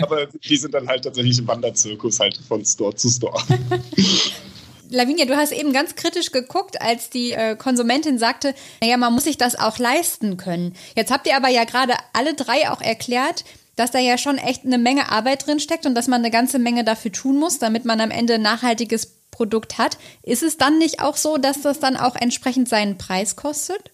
aber 0.01 0.27
die 0.27 0.57
sind 0.57 0.73
dann 0.73 0.89
halt 0.89 1.05
tatsächlich 1.05 1.39
im 1.39 1.47
Wanderzirkus 1.47 2.19
halt 2.19 2.41
von 2.49 2.65
Store 2.65 2.95
zu 2.95 3.11
Store. 3.11 3.43
Lavinia, 4.91 5.27
du 5.27 5.37
hast 5.37 5.53
eben 5.53 5.73
ganz 5.73 5.95
kritisch 5.95 6.33
geguckt, 6.33 6.81
als 6.81 7.11
die 7.11 7.33
äh, 7.33 7.57
Konsumentin 7.57 8.19
sagte, 8.19 8.55
naja, 8.81 8.97
man 8.97 9.13
muss 9.13 9.25
sich 9.25 9.39
das 9.39 9.59
auch 9.59 9.79
leisten 9.79 10.37
können. 10.37 10.75
Jetzt 10.97 11.13
habt 11.13 11.27
ihr 11.27 11.37
aber 11.37 11.49
ja 11.49 11.65
gerade 11.65 11.95
alle 12.13 12.35
drei 12.35 12.71
auch 12.71 12.81
erklärt, 12.81 13.45
dass 13.77 13.91
da 13.91 13.99
ja 13.99 14.19
schon 14.19 14.39
echt 14.39 14.65
eine 14.65 14.79
Menge 14.79 15.11
Arbeit 15.11 15.47
drin 15.47 15.61
steckt 15.61 15.87
und 15.87 15.95
dass 15.95 16.09
man 16.09 16.21
eine 16.21 16.31
ganze 16.31 16.59
Menge 16.59 16.85
dafür 16.85 17.13
tun 17.13 17.39
muss, 17.39 17.59
damit 17.59 17.85
man 17.85 18.01
am 18.01 18.11
Ende 18.11 18.35
ein 18.35 18.43
nachhaltiges 18.43 19.19
Produkt 19.31 19.79
hat. 19.79 19.99
Ist 20.23 20.43
es 20.43 20.57
dann 20.57 20.79
nicht 20.79 21.01
auch 21.01 21.17
so, 21.17 21.37
dass 21.37 21.63
das 21.63 21.79
dann 21.79 21.97
auch 21.97 22.17
entsprechend 22.17 22.69
seinen 22.69 22.99
Preis 22.99 23.37
kostet? 23.37 23.93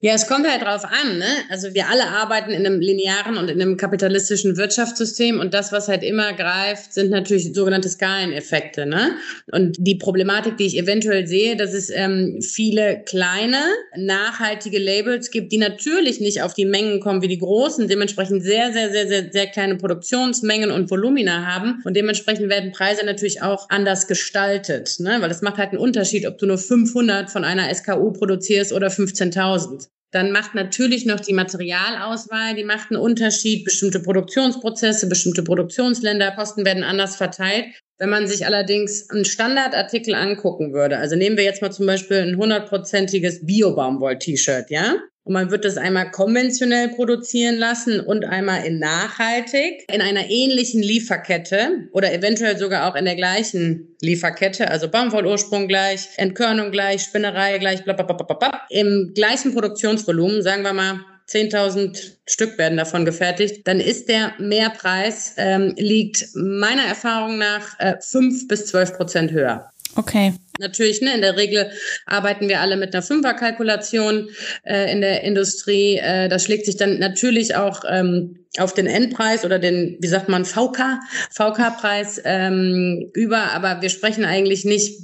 Ja, 0.00 0.12
es 0.12 0.28
kommt 0.28 0.48
halt 0.48 0.62
drauf 0.62 0.84
an. 0.84 1.18
Ne? 1.18 1.26
Also 1.50 1.74
wir 1.74 1.88
alle 1.88 2.06
arbeiten 2.06 2.52
in 2.52 2.64
einem 2.64 2.78
linearen 2.78 3.36
und 3.36 3.50
in 3.50 3.60
einem 3.60 3.76
kapitalistischen 3.76 4.56
Wirtschaftssystem 4.56 5.40
und 5.40 5.54
das, 5.54 5.72
was 5.72 5.88
halt 5.88 6.04
immer 6.04 6.34
greift, 6.34 6.92
sind 6.92 7.10
natürlich 7.10 7.52
sogenannte 7.52 7.88
Skaleneffekte. 7.88 8.86
Ne? 8.86 9.16
Und 9.50 9.74
die 9.80 9.96
Problematik, 9.96 10.56
die 10.56 10.66
ich 10.66 10.78
eventuell 10.78 11.26
sehe, 11.26 11.56
dass 11.56 11.72
es 11.72 11.90
ähm, 11.90 12.40
viele 12.40 13.02
kleine, 13.06 13.60
nachhaltige 13.96 14.78
Labels 14.78 15.32
gibt, 15.32 15.50
die 15.50 15.58
natürlich 15.58 16.20
nicht 16.20 16.42
auf 16.42 16.54
die 16.54 16.64
Mengen 16.64 17.00
kommen 17.00 17.20
wie 17.20 17.26
die 17.26 17.38
großen, 17.38 17.88
dementsprechend 17.88 18.44
sehr, 18.44 18.72
sehr, 18.72 18.92
sehr, 18.92 19.08
sehr, 19.08 19.32
sehr 19.32 19.48
kleine 19.48 19.78
Produktionsmengen 19.78 20.70
und 20.70 20.92
Volumina 20.92 21.44
haben 21.44 21.82
und 21.82 21.96
dementsprechend 21.96 22.48
werden 22.48 22.70
Preise 22.70 23.04
natürlich 23.04 23.42
auch 23.42 23.68
anders 23.68 24.06
gestaltet, 24.06 25.00
ne? 25.00 25.16
weil 25.18 25.30
es 25.32 25.42
macht 25.42 25.56
halt 25.56 25.70
einen 25.70 25.80
Unterschied, 25.80 26.24
ob 26.24 26.38
du 26.38 26.46
nur 26.46 26.58
500 26.58 27.32
von 27.32 27.42
einer 27.42 27.74
SKU 27.74 28.12
produzierst 28.12 28.72
oder 28.72 28.86
15.000. 28.86 29.87
Dann 30.10 30.32
macht 30.32 30.54
natürlich 30.54 31.04
noch 31.04 31.20
die 31.20 31.34
Materialauswahl, 31.34 32.54
die 32.54 32.64
macht 32.64 32.90
einen 32.90 33.00
Unterschied. 33.00 33.64
Bestimmte 33.64 34.00
Produktionsprozesse, 34.00 35.06
bestimmte 35.08 35.42
Produktionsländer, 35.42 36.30
Kosten 36.32 36.64
werden 36.64 36.82
anders 36.82 37.16
verteilt. 37.16 37.66
Wenn 37.98 38.08
man 38.08 38.26
sich 38.26 38.46
allerdings 38.46 39.10
einen 39.10 39.24
Standardartikel 39.24 40.14
angucken 40.14 40.72
würde, 40.72 40.98
also 40.98 41.16
nehmen 41.16 41.36
wir 41.36 41.44
jetzt 41.44 41.60
mal 41.60 41.72
zum 41.72 41.86
Beispiel 41.86 42.18
ein 42.18 42.36
hundertprozentiges 42.36 43.44
Bio-Baumwoll-T-Shirt, 43.44 44.70
ja? 44.70 44.96
Und 45.28 45.34
man 45.34 45.50
wird 45.50 45.66
das 45.66 45.76
einmal 45.76 46.10
konventionell 46.10 46.88
produzieren 46.88 47.56
lassen 47.56 48.00
und 48.00 48.24
einmal 48.24 48.64
in 48.64 48.78
nachhaltig, 48.78 49.84
in 49.92 50.00
einer 50.00 50.30
ähnlichen 50.30 50.82
Lieferkette 50.82 51.86
oder 51.92 52.14
eventuell 52.14 52.56
sogar 52.56 52.90
auch 52.90 52.96
in 52.96 53.04
der 53.04 53.14
gleichen 53.14 53.94
Lieferkette, 54.00 54.70
also 54.70 54.88
Baumwollursprung 54.88 55.68
gleich, 55.68 56.08
Entkörnung 56.16 56.70
gleich, 56.70 57.02
Spinnerei 57.02 57.58
gleich, 57.58 57.84
bla, 57.84 57.92
bla, 57.92 58.06
bla, 58.06 58.16
bla, 58.16 58.36
bla. 58.36 58.62
Im 58.70 59.12
gleichen 59.14 59.52
Produktionsvolumen, 59.52 60.42
sagen 60.42 60.62
wir 60.62 60.72
mal 60.72 61.00
10.000 61.28 62.12
Stück 62.26 62.56
werden 62.56 62.78
davon 62.78 63.04
gefertigt, 63.04 63.68
dann 63.68 63.80
ist 63.80 64.08
der 64.08 64.32
Mehrpreis, 64.38 65.34
ähm, 65.36 65.74
liegt 65.76 66.24
meiner 66.36 66.84
Erfahrung 66.84 67.36
nach 67.36 67.78
äh, 67.78 67.96
5 68.00 68.48
bis 68.48 68.64
12 68.68 68.94
Prozent 68.94 69.32
höher. 69.32 69.70
Okay. 69.94 70.32
Natürlich, 70.58 71.00
ne, 71.00 71.14
in 71.14 71.20
der 71.20 71.36
Regel 71.36 71.70
arbeiten 72.06 72.48
wir 72.48 72.60
alle 72.60 72.76
mit 72.76 72.94
einer 72.94 73.02
Fünferkalkulation 73.02 74.28
äh, 74.64 74.90
in 74.92 75.00
der 75.00 75.22
Industrie. 75.22 75.96
Äh, 75.96 76.28
das 76.28 76.44
schlägt 76.44 76.66
sich 76.66 76.76
dann 76.76 76.98
natürlich 76.98 77.54
auch 77.54 77.84
ähm, 77.88 78.44
auf 78.58 78.74
den 78.74 78.86
Endpreis 78.86 79.44
oder 79.44 79.58
den, 79.58 79.96
wie 80.00 80.08
sagt 80.08 80.28
man, 80.28 80.44
VK, 80.44 81.00
VK-Preis 81.30 82.20
ähm, 82.24 83.10
über, 83.14 83.52
aber 83.52 83.82
wir 83.82 83.90
sprechen 83.90 84.24
eigentlich 84.24 84.64
nicht 84.64 84.98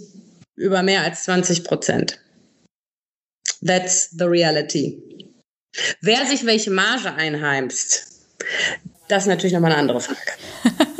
über 0.57 0.83
mehr 0.83 1.03
als 1.03 1.25
20 1.25 1.65
Prozent. 1.65 2.19
That's 3.65 4.11
the 4.11 4.25
reality. 4.25 5.03
Wer 6.01 6.27
sich 6.27 6.47
welche 6.47 6.71
Marge 6.71 7.13
einheimst, 7.15 8.07
das 9.09 9.25
ist 9.25 9.29
natürlich 9.29 9.53
nochmal 9.53 9.73
eine 9.73 9.81
andere 9.81 10.01
Frage. 10.01 10.21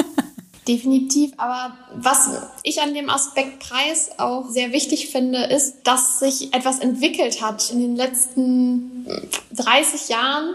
Definitiv, 0.67 1.33
aber 1.37 1.77
was 1.95 2.31
ich 2.63 2.81
an 2.81 2.95
dem 2.95 3.11
Aspekt 3.11 3.59
Preis 3.59 4.19
auch 4.19 4.49
sehr 4.49 4.73
wichtig 4.73 5.09
finde, 5.09 5.45
ist, 5.45 5.83
dass 5.85 6.21
sich 6.21 6.55
etwas 6.55 6.79
entwickelt 6.79 7.43
hat 7.43 7.71
in 7.71 7.81
den 7.81 7.97
letzten 7.97 9.07
30 9.53 10.09
Jahren, 10.09 10.55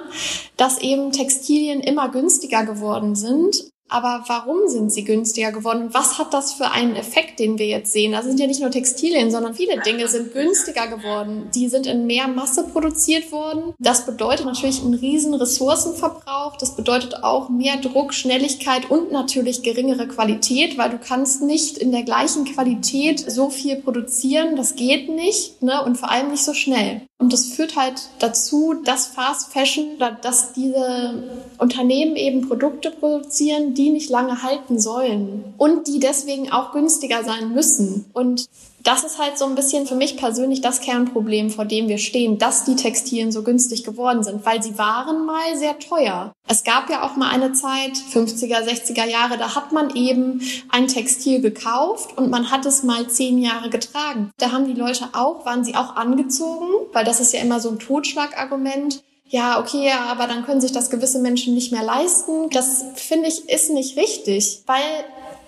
dass 0.57 0.79
eben 0.79 1.11
Textilien 1.11 1.79
immer 1.81 2.09
günstiger 2.09 2.65
geworden 2.65 3.15
sind 3.15 3.69
aber 3.89 4.23
warum 4.27 4.67
sind 4.67 4.91
sie 4.91 5.03
günstiger 5.03 5.51
geworden? 5.51 5.89
Was 5.91 6.19
hat 6.19 6.33
das 6.33 6.53
für 6.53 6.71
einen 6.71 6.95
Effekt, 6.95 7.39
den 7.39 7.57
wir 7.57 7.65
jetzt 7.65 7.91
sehen? 7.91 8.11
Das 8.11 8.25
sind 8.25 8.39
ja 8.39 8.47
nicht 8.47 8.61
nur 8.61 8.69
Textilien, 8.69 9.31
sondern 9.31 9.55
viele 9.55 9.81
Dinge 9.81 10.07
sind 10.07 10.31
günstiger 10.31 10.87
geworden. 10.87 11.49
Die 11.55 11.67
sind 11.67 11.87
in 11.87 12.05
mehr 12.05 12.27
Masse 12.27 12.67
produziert 12.67 13.31
worden. 13.31 13.73
Das 13.79 14.05
bedeutet 14.05 14.45
natürlich 14.45 14.81
einen 14.81 14.93
riesen 14.93 15.33
Ressourcenverbrauch. 15.33 16.55
Das 16.57 16.75
bedeutet 16.75 17.23
auch 17.23 17.49
mehr 17.49 17.77
Druck, 17.77 18.13
Schnelligkeit 18.13 18.91
und 18.91 19.11
natürlich 19.11 19.63
geringere 19.63 20.07
Qualität, 20.07 20.77
weil 20.77 20.91
du 20.91 20.99
kannst 20.99 21.41
nicht 21.41 21.77
in 21.77 21.91
der 21.91 22.03
gleichen 22.03 22.45
Qualität 22.45 23.19
so 23.19 23.49
viel 23.49 23.77
produzieren. 23.77 24.55
Das 24.55 24.75
geht 24.75 25.09
nicht, 25.09 25.61
ne? 25.63 25.83
Und 25.83 25.97
vor 25.97 26.11
allem 26.11 26.31
nicht 26.31 26.43
so 26.43 26.53
schnell. 26.53 27.01
Und 27.17 27.33
das 27.33 27.47
führt 27.47 27.75
halt 27.75 28.01
dazu, 28.19 28.75
dass 28.85 29.07
Fast 29.07 29.51
Fashion, 29.51 29.99
dass 30.21 30.53
diese 30.53 31.41
Unternehmen 31.57 32.15
eben 32.15 32.47
Produkte 32.47 32.91
produzieren, 32.91 33.73
die 33.79 33.89
nicht 33.91 34.09
lange 34.09 34.43
halten 34.43 34.77
sollen 34.77 35.53
und 35.57 35.87
die 35.87 35.99
deswegen 35.99 36.51
auch 36.51 36.73
günstiger 36.73 37.23
sein 37.23 37.53
müssen. 37.53 38.05
Und 38.11 38.45
das 38.83 39.03
ist 39.03 39.19
halt 39.19 39.37
so 39.37 39.45
ein 39.45 39.55
bisschen 39.55 39.87
für 39.87 39.95
mich 39.95 40.17
persönlich 40.17 40.61
das 40.61 40.81
Kernproblem, 40.81 41.49
vor 41.49 41.65
dem 41.65 41.87
wir 41.87 41.97
stehen, 41.97 42.37
dass 42.37 42.65
die 42.65 42.75
Textilien 42.75 43.31
so 43.31 43.43
günstig 43.43 43.83
geworden 43.83 44.23
sind, 44.23 44.45
weil 44.45 44.61
sie 44.61 44.77
waren 44.77 45.25
mal 45.25 45.57
sehr 45.57 45.79
teuer. 45.79 46.33
Es 46.47 46.63
gab 46.63 46.89
ja 46.89 47.03
auch 47.03 47.15
mal 47.15 47.29
eine 47.29 47.53
Zeit, 47.53 47.93
50er, 48.13 48.63
60er 48.63 49.05
Jahre, 49.05 49.37
da 49.37 49.55
hat 49.55 49.71
man 49.71 49.95
eben 49.95 50.41
ein 50.69 50.87
Textil 50.87 51.41
gekauft 51.41 52.17
und 52.17 52.29
man 52.29 52.51
hat 52.51 52.65
es 52.65 52.83
mal 52.83 53.07
zehn 53.07 53.37
Jahre 53.37 53.69
getragen. 53.69 54.31
Da 54.37 54.51
haben 54.51 54.65
die 54.65 54.79
Leute 54.79 55.09
auch, 55.13 55.45
waren 55.45 55.63
sie 55.63 55.75
auch 55.75 55.95
angezogen, 55.95 56.67
weil 56.91 57.05
das 57.05 57.19
ist 57.19 57.33
ja 57.33 57.41
immer 57.41 57.59
so 57.59 57.69
ein 57.69 57.79
Totschlagargument 57.79 59.03
ja, 59.29 59.59
okay, 59.59 59.91
aber 59.91 60.25
dann 60.25 60.43
können 60.43 60.59
sich 60.59 60.71
das 60.71 60.89
gewisse 60.89 61.19
Menschen 61.19 61.53
nicht 61.53 61.71
mehr 61.71 61.83
leisten. 61.83 62.49
Das 62.49 62.83
finde 62.95 63.27
ich 63.27 63.47
ist 63.47 63.69
nicht 63.69 63.95
richtig, 63.95 64.63
weil 64.65 64.81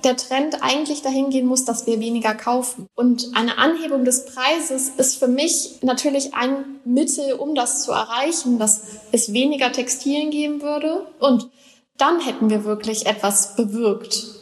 der 0.03 0.15
Trend 0.17 0.61
eigentlich 0.61 1.01
dahin 1.01 1.31
gehen 1.31 1.47
muss, 1.47 1.65
dass 1.65 1.87
wir 1.87 1.99
weniger 1.99 2.35
kaufen. 2.35 2.87
Und 2.95 3.31
eine 3.33 3.57
Anhebung 3.57 4.05
des 4.05 4.25
Preises 4.25 4.89
ist 4.97 5.17
für 5.17 5.27
mich 5.27 5.79
natürlich 5.81 6.35
ein 6.35 6.79
Mittel, 6.85 7.33
um 7.33 7.55
das 7.55 7.83
zu 7.83 7.91
erreichen, 7.91 8.59
dass 8.59 8.83
es 9.11 9.33
weniger 9.33 9.71
Textilien 9.71 10.29
geben 10.29 10.61
würde. 10.61 11.07
Und 11.19 11.49
dann 11.97 12.19
hätten 12.19 12.51
wir 12.51 12.63
wirklich 12.65 13.07
etwas 13.07 13.55
bewirkt. 13.55 14.40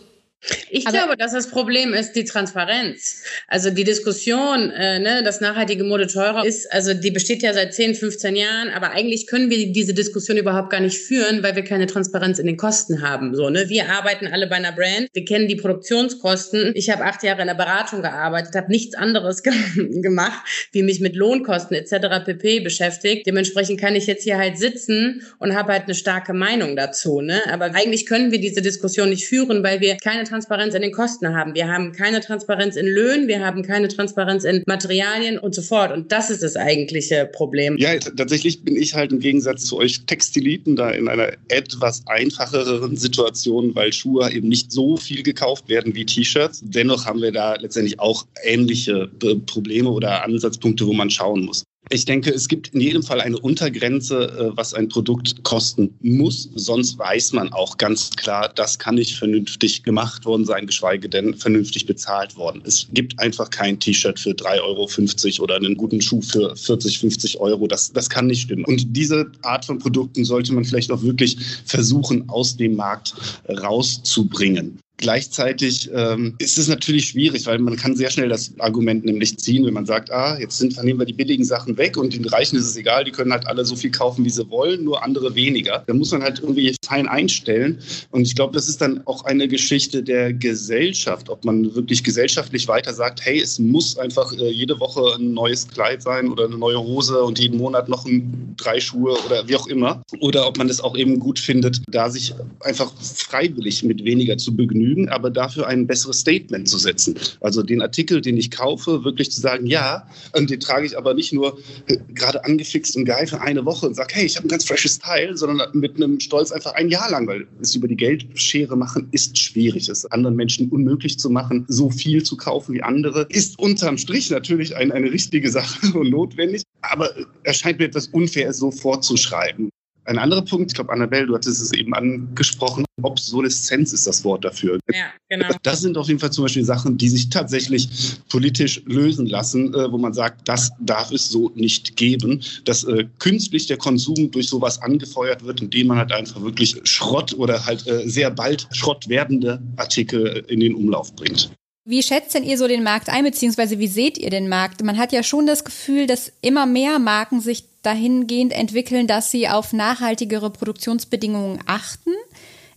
Ich 0.70 0.88
Aber 0.88 0.98
glaube, 0.98 1.18
dass 1.18 1.34
das 1.34 1.50
Problem 1.50 1.94
ist 1.94 2.14
die 2.14 2.24
Transparenz. 2.24 3.24
Also 3.48 3.72
die 3.72 3.84
Diskussion, 3.84 4.72
äh, 4.72 5.00
ne, 5.00 5.22
dass 5.24 5.42
nachhaltige 5.42 5.84
Mode 5.84 6.08
teurer 6.08 6.46
ist, 6.46 6.72
also 6.72 6.94
die 6.94 7.12
besteht 7.12 7.42
ja 7.42 7.54
seit 7.54 7.74
10, 7.74 7.96
15 7.96 8.36
Jahren, 8.38 8.70
aber 8.70 8.92
eigentlich 8.92 9.28
können 9.28 9.50
wir 9.50 9.72
diese 9.74 9.94
Diskussion 9.94 10.38
überhaupt 10.38 10.70
gar 10.70 10.80
nicht 10.80 10.98
führen, 10.98 11.44
weil 11.44 11.56
wir 11.58 11.64
keine 11.64 11.88
Transparenz 11.88 12.40
in 12.40 12.48
den 12.48 12.56
Kosten 12.56 13.02
haben. 13.02 13.36
So, 13.36 13.50
ne? 13.50 13.68
Wir 13.68 13.90
arbeiten 13.90 14.28
alle 14.28 14.48
bei 14.48 14.56
einer 14.56 14.72
Brand, 14.72 15.10
wir 15.12 15.26
kennen 15.26 15.50
die 15.50 15.58
Produktionskosten. 15.58 16.72
Ich 16.76 16.90
habe 16.90 17.04
acht 17.04 17.22
Jahre 17.24 17.42
in 17.42 17.48
der 17.48 17.56
Beratung 17.56 18.02
gearbeitet, 18.02 18.56
habe 18.56 18.72
nichts 18.72 18.96
anderes 18.96 19.44
ge 19.44 19.52
gemacht, 19.76 20.40
wie 20.72 20.84
mich 20.84 21.02
mit 21.02 21.16
Lohnkosten 21.16 21.76
etc. 21.76 22.24
pp. 22.24 22.62
beschäftigt. 22.62 23.28
Dementsprechend 23.28 23.80
kann 23.80 23.96
ich 23.96 24.08
jetzt 24.08 24.24
hier 24.24 24.38
halt 24.38 24.58
sitzen 24.58 25.22
und 25.40 25.56
habe 25.56 25.74
halt 25.74 25.84
eine 25.84 25.96
starke 25.96 26.34
Meinung 26.34 26.78
dazu. 26.78 27.20
Ne? 27.20 27.42
Aber 27.52 27.76
eigentlich 27.76 28.06
können 28.06 28.32
wir 28.32 28.40
diese 28.40 28.62
Diskussion 28.62 29.10
nicht 29.10 29.28
führen, 29.28 29.64
weil 29.64 29.82
wir 29.82 29.98
keine 29.98 30.29
Transparenz 30.30 30.76
in 30.76 30.82
den 30.82 30.92
Kosten 30.92 31.36
haben. 31.36 31.56
Wir 31.56 31.68
haben 31.68 31.92
keine 31.92 32.22
Transparenz 32.22 32.76
in 32.76 32.86
Löhnen, 32.86 33.28
wir 33.28 33.46
haben 33.46 33.64
keine 33.64 33.88
Transparenz 33.88 34.44
in 34.44 34.64
Materialien 34.66 35.38
und 35.40 35.56
so 35.56 35.62
fort. 35.62 35.92
Und 35.92 36.12
das 36.12 36.30
ist 36.30 36.44
das 36.44 36.56
eigentliche 36.56 37.30
Problem. 37.32 37.78
Ja, 37.78 37.98
tatsächlich 37.98 38.64
bin 38.64 38.76
ich 38.76 38.94
halt 38.94 39.12
im 39.12 39.20
Gegensatz 39.20 39.66
zu 39.66 39.78
euch 39.78 40.06
Textiliten 40.06 40.76
da 40.76 40.92
in 40.92 41.08
einer 41.08 41.32
etwas 41.48 42.04
einfacheren 42.08 42.96
Situation, 42.96 43.76
weil 43.76 43.92
Schuhe 43.92 44.32
eben 44.32 44.48
nicht 44.48 44.72
so 44.72 44.98
viel 44.98 45.24
gekauft 45.24 45.68
werden 45.70 45.96
wie 45.96 46.06
T-Shirts. 46.06 46.62
Dennoch 46.64 47.06
haben 47.06 47.22
wir 47.22 47.32
da 47.32 47.56
letztendlich 47.56 48.00
auch 48.00 48.26
ähnliche 48.44 49.08
Probleme 49.46 49.90
oder 49.90 50.24
Ansatzpunkte, 50.24 50.86
wo 50.86 50.94
man 50.94 51.10
schauen 51.10 51.46
muss. 51.46 51.64
Ich 51.92 52.06
denke, 52.06 52.30
es 52.30 52.48
gibt 52.48 52.68
in 52.76 52.82
jedem 52.82 53.02
Fall 53.02 53.20
eine 53.20 53.40
Untergrenze, 53.40 54.28
äh, 54.28 54.58
was 54.58 54.76
ein 54.76 54.90
Produkt 54.90 55.44
kosten 55.44 55.96
muss. 56.02 56.50
Sonst 56.54 57.00
weiß 57.00 57.34
man 57.34 57.52
auch 57.52 57.78
ganz 57.78 58.12
klar, 58.12 58.52
das 58.54 58.78
kann 58.78 58.96
nicht 58.96 59.16
vernünftig 59.16 59.82
gemacht 59.82 60.24
worden 60.26 60.46
sein, 60.46 60.68
geschweige 60.68 61.10
denn 61.10 61.34
vernünftig 61.34 61.88
bezahlt 61.88 62.36
worden. 62.36 62.62
Es 62.64 62.88
gibt 62.94 63.18
einfach 63.20 63.50
kein 63.50 63.80
T-Shirt 63.80 64.20
für 64.20 64.32
3,50 64.32 65.40
Euro 65.40 65.44
oder 65.44 65.56
einen 65.56 65.76
guten 65.76 66.00
Schuh 66.00 66.22
für 66.22 66.56
40, 66.56 67.00
50 67.00 67.40
Euro. 67.40 67.66
Das, 67.66 67.92
das 67.92 68.08
kann 68.08 68.28
nicht 68.28 68.42
stimmen. 68.42 68.66
Und 68.66 68.96
diese 68.96 69.32
Art 69.42 69.66
von 69.66 69.80
Produkten 69.80 70.26
sollte 70.26 70.54
man 70.54 70.66
vielleicht 70.66 70.92
auch 70.92 71.02
wirklich 71.02 71.38
versuchen, 71.66 72.30
aus 72.30 72.56
dem 72.56 72.76
Markt 72.76 73.16
rauszubringen. 73.50 74.80
Gleichzeitig 75.00 75.90
ähm, 75.94 76.36
ist 76.40 76.58
es 76.58 76.68
natürlich 76.68 77.06
schwierig, 77.08 77.46
weil 77.46 77.58
man 77.60 77.78
kann 77.78 77.96
sehr 77.96 78.10
schnell 78.10 78.28
das 78.28 78.52
Argument 78.60 79.06
nämlich 79.06 79.38
ziehen, 79.38 79.66
wenn 79.66 79.74
man 79.74 79.86
sagt, 79.86 80.12
ah, 80.12 80.38
jetzt 80.38 80.58
sind, 80.58 80.76
nehmen 80.84 81.00
wir 81.00 81.06
die 81.06 81.14
billigen 81.14 81.46
Sachen 81.46 81.78
weg 81.78 81.96
und 81.96 82.14
den 82.14 82.26
Reichen 82.26 82.58
ist 82.58 82.66
es 82.66 82.76
egal, 82.76 83.06
die 83.06 83.12
können 83.12 83.32
halt 83.32 83.48
alle 83.48 83.64
so 83.64 83.78
viel 83.78 83.92
kaufen, 83.92 84.26
wie 84.26 84.30
sie 84.30 84.50
wollen, 84.50 84.84
nur 84.84 85.02
andere 85.02 85.34
weniger. 85.36 85.86
Da 85.88 85.94
muss 85.94 86.12
man 86.12 86.22
halt 86.22 86.40
irgendwie 86.40 86.76
fein 86.86 87.08
einstellen. 87.08 87.80
Und 88.12 88.24
ich 88.24 88.36
glaube, 88.36 88.54
das 88.54 88.68
ist 88.68 88.82
dann 88.82 89.02
auch 89.06 89.24
eine 89.24 89.48
Geschichte 89.48 90.04
der 90.04 90.34
Gesellschaft, 90.34 91.30
ob 91.30 91.46
man 91.46 91.74
wirklich 91.74 92.04
gesellschaftlich 92.04 92.68
weiter 92.68 92.94
sagt, 92.94 93.24
hey, 93.24 93.40
es 93.40 93.58
muss 93.58 93.98
einfach 93.98 94.34
äh, 94.34 94.52
jede 94.52 94.82
Woche 94.82 95.16
ein 95.18 95.34
neues 95.34 95.66
Kleid 95.66 96.02
sein 96.02 96.30
oder 96.30 96.44
eine 96.44 96.58
neue 96.58 96.80
Hose 96.80 97.24
und 97.24 97.40
jeden 97.40 97.58
Monat 97.58 97.88
noch 97.88 98.06
ein, 98.06 98.54
drei 98.58 98.82
Schuhe 98.82 99.16
oder 99.26 99.48
wie 99.48 99.56
auch 99.56 99.68
immer. 99.68 100.02
Oder 100.20 100.46
ob 100.46 100.58
man 100.58 100.68
es 100.68 100.82
auch 100.82 100.98
eben 100.98 101.20
gut 101.20 101.40
findet, 101.40 101.82
da 101.88 102.10
sich 102.10 102.34
einfach 102.60 102.92
freiwillig 103.02 103.84
mit 103.84 104.04
weniger 104.04 104.38
zu 104.38 104.54
begnügen 104.54 104.89
genügen, 104.90 105.10
aber 105.10 105.30
dafür 105.30 105.68
ein 105.68 105.88
besseres 105.88 106.20
Statement 106.20 106.68
zu 106.68 106.78
setzen. 106.78 107.16
Also 107.42 107.64
den 107.64 107.82
Artikel, 107.82 108.22
den 108.22 108.38
ich 108.38 108.52
kaufe, 108.52 109.04
wirklich 109.04 109.32
zu 109.32 109.42
sagen, 109.42 109.66
ja, 109.66 110.08
und 110.36 110.50
den 110.50 110.60
trage 110.60 110.86
ich 110.86 110.98
aber 110.98 111.14
nicht 111.14 111.34
nur 111.34 111.60
äh, 111.88 111.98
gerade 112.14 112.44
angefixt 112.46 112.96
und 112.96 113.06
geil 113.06 113.28
für 113.28 113.42
eine 113.42 113.66
Woche 113.66 113.88
und 113.88 113.96
sage, 113.96 114.14
hey, 114.16 114.26
ich 114.26 114.36
habe 114.38 114.48
ein 114.48 114.50
ganz 114.50 114.66
freshes 114.66 115.00
Teil, 115.00 115.38
sondern 115.38 115.70
mit 115.74 115.96
einem 115.96 116.20
Stolz 116.20 116.52
einfach 116.52 116.74
ein 116.74 116.90
Jahr 116.90 117.10
lang, 117.10 117.28
weil 117.28 117.48
es 117.62 117.76
über 117.76 117.88
die 117.88 117.96
Geldschere 117.96 118.76
machen 118.76 119.08
ist 119.12 119.38
schwierig. 119.38 119.90
Es 119.90 120.06
anderen 120.06 120.36
Menschen 120.36 120.70
unmöglich 120.70 121.20
zu 121.20 121.30
machen, 121.30 121.66
so 121.68 121.90
viel 121.90 122.24
zu 122.24 122.38
kaufen 122.38 122.74
wie 122.74 122.82
andere. 122.82 123.28
Ist 123.30 123.60
unterm 123.60 123.98
Strich 123.98 124.30
natürlich 124.30 124.76
ein, 124.76 124.92
eine 124.92 125.12
richtige 125.12 125.50
Sache 125.52 125.98
und 125.98 126.10
notwendig, 126.10 126.64
aber 126.82 127.10
erscheint 127.44 127.80
mir 127.80 127.86
etwas 127.86 128.08
unfair, 128.08 128.50
es 128.50 128.58
so 128.58 128.72
vorzuschreiben. 128.72 129.70
Ein 130.10 130.18
anderer 130.18 130.42
Punkt, 130.42 130.72
ich 130.72 130.76
glaube, 130.76 130.92
Annabelle, 130.92 131.28
du 131.28 131.36
hattest 131.36 131.62
es 131.62 131.72
eben 131.72 131.94
angesprochen, 131.94 132.84
Obsoleszenz 133.04 133.94
ist 133.94 134.08
das 134.08 134.24
Wort 134.24 134.44
dafür. 134.44 134.80
Ja, 134.92 135.06
genau. 135.30 135.46
Das 135.62 135.82
sind 135.82 136.00
auf 136.00 136.08
jeden 136.08 136.20
Fall 136.20 136.32
zum 136.32 136.46
Beispiel 136.46 136.66
Sachen, 136.66 136.98
die 136.98 137.10
sich 137.10 137.30
tatsächlich 137.30 138.18
politisch 138.28 138.82
lösen 138.88 139.28
lassen, 139.28 139.72
äh, 139.76 139.92
wo 139.92 140.00
man 140.00 140.14
sagt, 140.14 140.48
das 140.48 140.72
darf 140.80 141.12
es 141.12 141.30
so 141.30 141.52
nicht 141.54 141.96
geben, 141.96 142.42
dass 142.66 142.86
äh, 142.86 143.06
künstlich 143.20 143.68
der 143.68 143.78
Konsum 143.78 144.32
durch 144.32 144.48
sowas 144.48 144.82
angefeuert 144.82 145.46
wird, 145.46 145.62
indem 145.62 145.88
man 145.88 146.00
halt 146.00 146.12
einfach 146.12 146.42
wirklich 146.42 146.76
Schrott 146.86 147.36
oder 147.36 147.68
halt 147.68 147.86
äh, 147.86 148.10
sehr 148.10 148.32
bald 148.32 148.68
Schrott 148.72 149.08
werdende 149.10 149.62
Artikel 149.78 150.44
in 150.48 150.60
den 150.60 150.74
Umlauf 150.74 151.16
bringt. 151.16 151.52
Wie 151.90 152.04
schätzt 152.04 152.36
denn 152.36 152.44
ihr 152.44 152.56
so 152.56 152.68
den 152.68 152.84
Markt 152.84 153.10
ein, 153.10 153.24
beziehungsweise 153.24 153.80
wie 153.80 153.88
seht 153.88 154.20
ihr 154.20 154.30
den 154.30 154.48
Markt? 154.48 154.84
Man 154.84 155.00
hat 155.00 155.12
ja 155.12 155.24
schon 155.24 155.48
das 155.48 155.66
Gefühl, 155.66 156.06
dass 156.06 156.32
immer 156.40 156.68
mehr 156.68 157.00
Marken 157.00 157.42
sich 157.42 157.64
dahingehend 157.82 158.54
entwickeln, 158.54 159.08
dass 159.08 159.32
sie 159.32 159.50
auf 159.50 159.74
nachhaltigere 159.74 160.52
Produktionsbedingungen 160.52 161.64
achten. 161.66 162.12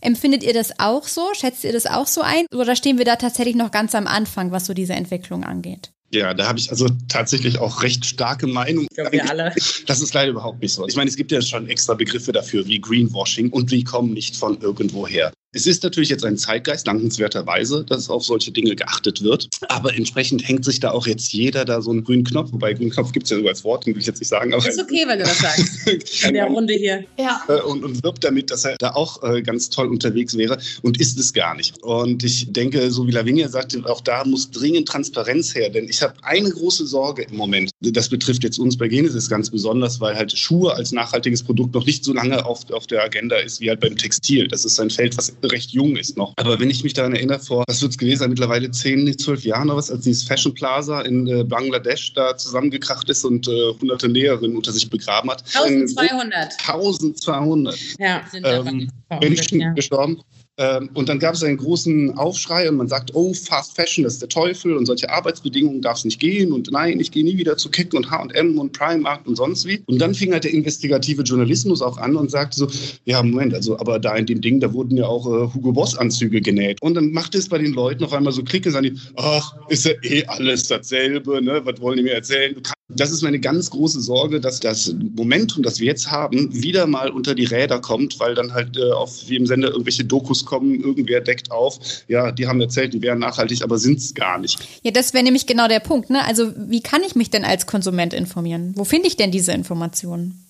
Empfindet 0.01 0.41
ihr 0.41 0.53
das 0.55 0.79
auch 0.79 1.03
so? 1.03 1.29
Schätzt 1.39 1.63
ihr 1.63 1.71
das 1.71 1.85
auch 1.85 2.07
so 2.07 2.21
ein? 2.21 2.47
Oder 2.51 2.75
stehen 2.75 2.97
wir 2.97 3.05
da 3.05 3.15
tatsächlich 3.15 3.53
noch 3.53 3.69
ganz 3.69 3.93
am 3.93 4.07
Anfang, 4.07 4.51
was 4.51 4.65
so 4.65 4.73
diese 4.73 4.93
Entwicklung 4.93 5.43
angeht? 5.43 5.91
Ja, 6.09 6.33
da 6.33 6.47
habe 6.47 6.57
ich 6.57 6.71
also 6.71 6.87
tatsächlich 7.07 7.59
auch 7.59 7.83
recht 7.83 8.05
starke 8.05 8.47
Meinung. 8.47 8.87
Ich 8.89 8.95
glaube, 8.95 9.11
wir 9.11 9.29
alle. 9.29 9.53
Das 9.85 10.01
ist 10.01 10.15
leider 10.15 10.31
überhaupt 10.31 10.59
nicht 10.59 10.73
so. 10.73 10.87
Ich 10.87 10.95
meine, 10.95 11.11
es 11.11 11.17
gibt 11.17 11.31
ja 11.31 11.39
schon 11.43 11.67
extra 11.67 11.93
Begriffe 11.93 12.31
dafür 12.31 12.65
wie 12.65 12.81
Greenwashing 12.81 13.51
und 13.51 13.69
die 13.69 13.83
kommen 13.83 14.11
nicht 14.11 14.35
von 14.35 14.59
irgendwoher. 14.59 15.31
Es 15.55 15.67
ist 15.67 15.83
natürlich 15.83 16.09
jetzt 16.09 16.25
ein 16.25 16.35
Zeitgeist, 16.35 16.87
dankenswerterweise, 16.87 17.85
dass 17.87 18.09
auf 18.09 18.25
solche 18.25 18.51
Dinge 18.51 18.75
geachtet 18.75 19.21
wird. 19.21 19.47
Aber 19.67 19.93
entsprechend 19.95 20.47
hängt 20.47 20.65
sich 20.65 20.79
da 20.79 20.89
auch 20.89 21.05
jetzt 21.05 21.31
jeder 21.31 21.63
da 21.63 21.79
so 21.79 21.91
einen 21.91 22.03
grünen 22.03 22.23
Knopf. 22.23 22.51
Wobei 22.51 22.73
grünen 22.73 22.89
Knopf 22.89 23.11
gibt 23.11 23.25
es 23.25 23.29
ja 23.29 23.37
sogar 23.37 23.51
als 23.51 23.63
Wort, 23.63 23.85
den 23.85 23.93
will 23.93 24.01
ich 24.01 24.07
jetzt 24.07 24.19
nicht 24.19 24.29
sagen. 24.29 24.51
Aber 24.51 24.67
ist 24.67 24.81
okay, 24.81 25.05
wenn 25.05 25.19
du 25.19 25.25
das 25.25 25.37
sagst. 25.37 26.23
In 26.27 26.33
der 26.33 26.47
Runde 26.47 26.73
hier. 26.73 27.03
Ja. 27.19 27.39
Äh, 27.47 27.61
und, 27.61 27.83
und 27.83 28.03
wirbt 28.03 28.23
damit, 28.23 28.49
dass 28.49 28.65
er 28.65 28.77
da 28.79 28.93
auch 28.93 29.21
äh, 29.21 29.43
ganz 29.43 29.69
toll 29.69 29.89
unterwegs 29.89 30.35
wäre 30.35 30.57
und 30.81 30.99
ist 30.99 31.19
es 31.19 31.33
gar 31.33 31.55
nicht. 31.55 31.83
Und 31.83 32.23
ich 32.23 32.51
denke, 32.51 32.89
so 32.89 33.05
wie 33.05 33.11
Lavinia 33.11 33.47
sagte, 33.47 33.79
auch 33.85 34.01
da 34.01 34.25
muss 34.25 34.49
dringend 34.49 34.87
Transparenz 34.87 35.53
her. 35.53 35.69
Denn 35.69 35.87
ich 35.87 36.01
habe 36.01 36.15
eine 36.23 36.49
große 36.49 36.87
Sorge 36.87 37.27
im 37.29 37.37
Moment. 37.37 37.69
Das 37.79 38.09
betrifft 38.09 38.43
jetzt 38.43 38.57
uns 38.57 38.75
bei 38.75 38.87
Genesis 38.87 39.29
ganz 39.29 39.51
besonders, 39.51 40.01
weil 40.01 40.15
halt 40.15 40.35
Schuhe 40.35 40.73
als 40.73 40.91
nachhaltiges 40.91 41.43
Produkt 41.43 41.75
noch 41.75 41.85
nicht 41.85 42.03
so 42.03 42.11
lange 42.11 42.43
auf, 42.43 42.71
auf 42.71 42.87
der 42.87 43.03
Agenda 43.03 43.35
ist 43.35 43.61
wie 43.61 43.69
halt 43.69 43.81
beim 43.81 43.95
Textil. 43.95 44.47
Das 44.47 44.65
ist 44.65 44.79
ein 44.79 44.89
Feld, 44.89 45.15
was 45.15 45.31
recht 45.51 45.71
jung 45.71 45.95
ist 45.95 46.17
noch. 46.17 46.33
Aber 46.37 46.59
wenn 46.59 46.69
ich 46.69 46.83
mich 46.83 46.93
daran 46.93 47.15
erinnere, 47.15 47.39
vor, 47.39 47.63
was 47.67 47.81
wird 47.81 47.91
es 47.91 47.97
gewesen 47.97 48.19
sein, 48.19 48.29
mittlerweile 48.29 48.71
zehn, 48.71 49.17
zwölf 49.17 49.43
Jahren 49.43 49.69
oder 49.69 49.77
was, 49.77 49.91
als 49.91 50.03
dieses 50.03 50.23
Fashion 50.23 50.53
Plaza 50.53 51.01
in 51.01 51.27
äh, 51.27 51.43
Bangladesch 51.43 52.13
da 52.13 52.35
zusammengekracht 52.37 53.09
ist 53.09 53.25
und 53.25 53.47
äh, 53.47 53.73
hunderte 53.79 54.09
Näherinnen 54.09 54.55
unter 54.55 54.71
sich 54.71 54.89
begraben 54.89 55.29
hat. 55.29 55.43
1200. 55.55 56.53
1200. 56.59 57.79
Ja, 57.99 58.21
sind 58.31 58.45
ähm, 58.45 58.89
Menschen 59.21 59.61
ja. 59.61 59.71
gestorben. 59.73 60.21
Ähm, 60.57 60.89
und 60.93 61.09
dann 61.09 61.17
gab 61.17 61.33
es 61.33 61.43
einen 61.43 61.57
großen 61.57 62.15
Aufschrei 62.15 62.69
und 62.69 62.77
man 62.77 62.87
sagt, 62.87 63.15
oh, 63.15 63.33
Fast 63.33 63.75
Fashion, 63.75 64.03
das 64.03 64.13
ist 64.13 64.21
der 64.21 64.29
Teufel 64.29 64.77
und 64.77 64.85
solche 64.85 65.09
Arbeitsbedingungen 65.09 65.81
darf 65.81 65.97
es 65.97 66.05
nicht 66.05 66.19
gehen 66.19 66.51
und 66.51 66.71
nein, 66.71 66.99
ich 66.99 67.11
gehe 67.11 67.23
nie 67.23 67.37
wieder 67.37 67.57
zu 67.57 67.71
Kick 67.71 67.93
und 67.95 68.11
H&M 68.11 68.59
und 68.59 68.71
Primark 68.71 69.25
und 69.25 69.35
sonst 69.35 69.65
wie. 69.65 69.81
Und 69.87 69.99
dann 69.99 70.13
fing 70.13 70.31
halt 70.31 70.43
der 70.43 70.53
investigative 70.53 71.23
Journalismus 71.23 71.81
auch 71.81 71.97
an 71.97 72.15
und 72.15 72.29
sagte 72.29 72.57
so, 72.57 72.67
ja, 73.05 73.23
Moment, 73.23 73.55
also 73.55 73.79
aber 73.79 73.97
da 73.97 74.15
in 74.15 74.27
dem 74.27 74.41
Ding, 74.41 74.59
da 74.59 74.71
wurden 74.73 74.95
ja 74.95 75.07
auch 75.07 75.25
äh, 75.25 75.53
Hugo 75.53 75.71
Boss 75.71 75.97
Anzüge 75.97 76.39
genäht. 76.39 76.79
Und 76.83 76.93
dann 76.93 77.11
machte 77.11 77.39
es 77.39 77.49
bei 77.49 77.57
den 77.57 77.73
Leuten 77.73 78.03
auf 78.03 78.13
einmal 78.13 78.33
so 78.33 78.43
Klick 78.43 78.67
und 78.67 78.73
sagen 78.73 78.93
die, 78.93 78.99
ach, 79.15 79.55
ist 79.69 79.85
ja 79.85 79.93
eh 80.03 80.23
alles 80.25 80.67
dasselbe, 80.67 81.41
ne? 81.41 81.61
was 81.63 81.81
wollen 81.81 81.97
die 81.97 82.03
mir 82.03 82.13
erzählen? 82.13 82.55
Das 82.95 83.11
ist 83.11 83.21
meine 83.21 83.39
ganz 83.39 83.69
große 83.69 84.01
Sorge, 84.01 84.39
dass 84.39 84.59
das 84.59 84.93
Momentum, 85.15 85.63
das 85.63 85.79
wir 85.79 85.87
jetzt 85.87 86.11
haben, 86.11 86.49
wieder 86.51 86.87
mal 86.87 87.09
unter 87.09 87.35
die 87.35 87.45
Räder 87.45 87.79
kommt, 87.79 88.19
weil 88.19 88.35
dann 88.35 88.53
halt 88.53 88.77
äh, 88.77 88.91
auf 88.91 89.23
jedem 89.23 89.47
Sender 89.47 89.69
irgendwelche 89.69 90.05
Dokus 90.05 90.45
kommen, 90.45 90.79
irgendwer 90.79 91.21
deckt 91.21 91.51
auf, 91.51 91.79
ja, 92.07 92.31
die 92.31 92.47
haben 92.47 92.61
erzählt, 92.61 92.93
die 92.93 93.01
wären 93.01 93.19
nachhaltig, 93.19 93.63
aber 93.63 93.77
sind 93.77 93.99
es 93.99 94.13
gar 94.13 94.37
nicht. 94.37 94.59
Ja, 94.83 94.91
das 94.91 95.13
wäre 95.13 95.23
nämlich 95.23 95.45
genau 95.45 95.67
der 95.67 95.79
Punkt. 95.79 96.09
Ne? 96.09 96.25
Also 96.25 96.51
wie 96.55 96.81
kann 96.81 97.01
ich 97.05 97.15
mich 97.15 97.29
denn 97.29 97.45
als 97.45 97.65
Konsument 97.67 98.13
informieren? 98.13 98.73
Wo 98.75 98.83
finde 98.83 99.07
ich 99.07 99.17
denn 99.17 99.31
diese 99.31 99.51
Informationen? 99.51 100.43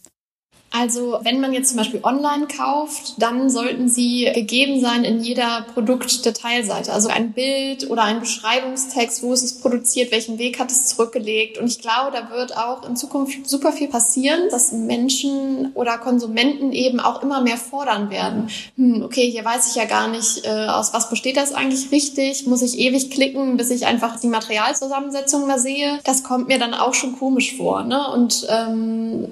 Also 0.75 1.19
wenn 1.21 1.39
man 1.39 1.53
jetzt 1.53 1.69
zum 1.69 1.77
Beispiel 1.77 1.99
online 2.01 2.47
kauft, 2.47 3.21
dann 3.21 3.51
sollten 3.51 3.87
sie 3.89 4.27
gegeben 4.33 4.81
sein 4.81 5.03
in 5.03 5.21
jeder 5.21 5.67
Produktdetailseite. 5.71 6.91
Also 6.91 7.09
ein 7.09 7.31
Bild 7.31 7.91
oder 7.91 8.01
ein 8.01 8.19
Beschreibungstext, 8.19 9.21
wo 9.21 9.33
ist 9.33 9.43
es 9.43 9.61
produziert, 9.61 10.11
welchen 10.11 10.39
Weg 10.39 10.57
hat 10.57 10.71
es 10.71 10.87
zurückgelegt. 10.87 11.59
Und 11.59 11.67
ich 11.67 11.79
glaube, 11.79 12.11
da 12.11 12.35
wird 12.35 12.57
auch 12.57 12.89
in 12.89 12.95
Zukunft 12.95 13.47
super 13.47 13.71
viel 13.71 13.87
passieren, 13.87 14.49
dass 14.49 14.71
Menschen 14.71 15.71
oder 15.75 15.99
Konsumenten 15.99 16.71
eben 16.71 16.99
auch 16.99 17.21
immer 17.21 17.41
mehr 17.41 17.57
fordern 17.57 18.09
werden. 18.09 18.49
Hm, 18.75 19.03
okay, 19.03 19.29
hier 19.29 19.45
weiß 19.45 19.69
ich 19.69 19.75
ja 19.75 19.85
gar 19.85 20.07
nicht, 20.07 20.43
äh, 20.43 20.65
aus 20.69 20.91
was 20.91 21.07
besteht 21.11 21.37
das 21.37 21.53
eigentlich 21.53 21.91
richtig. 21.91 22.47
Muss 22.47 22.63
ich 22.63 22.79
ewig 22.79 23.11
klicken, 23.11 23.57
bis 23.57 23.69
ich 23.69 23.85
einfach 23.85 24.19
die 24.19 24.27
Materialzusammensetzung 24.27 25.45
mal 25.45 25.59
sehe. 25.59 25.99
Das 26.03 26.23
kommt 26.23 26.47
mir 26.47 26.57
dann 26.57 26.73
auch 26.73 26.95
schon 26.95 27.19
komisch 27.19 27.55
vor. 27.57 27.83
Ne? 27.83 28.11
Und 28.11 28.47
ähm, 28.49 29.27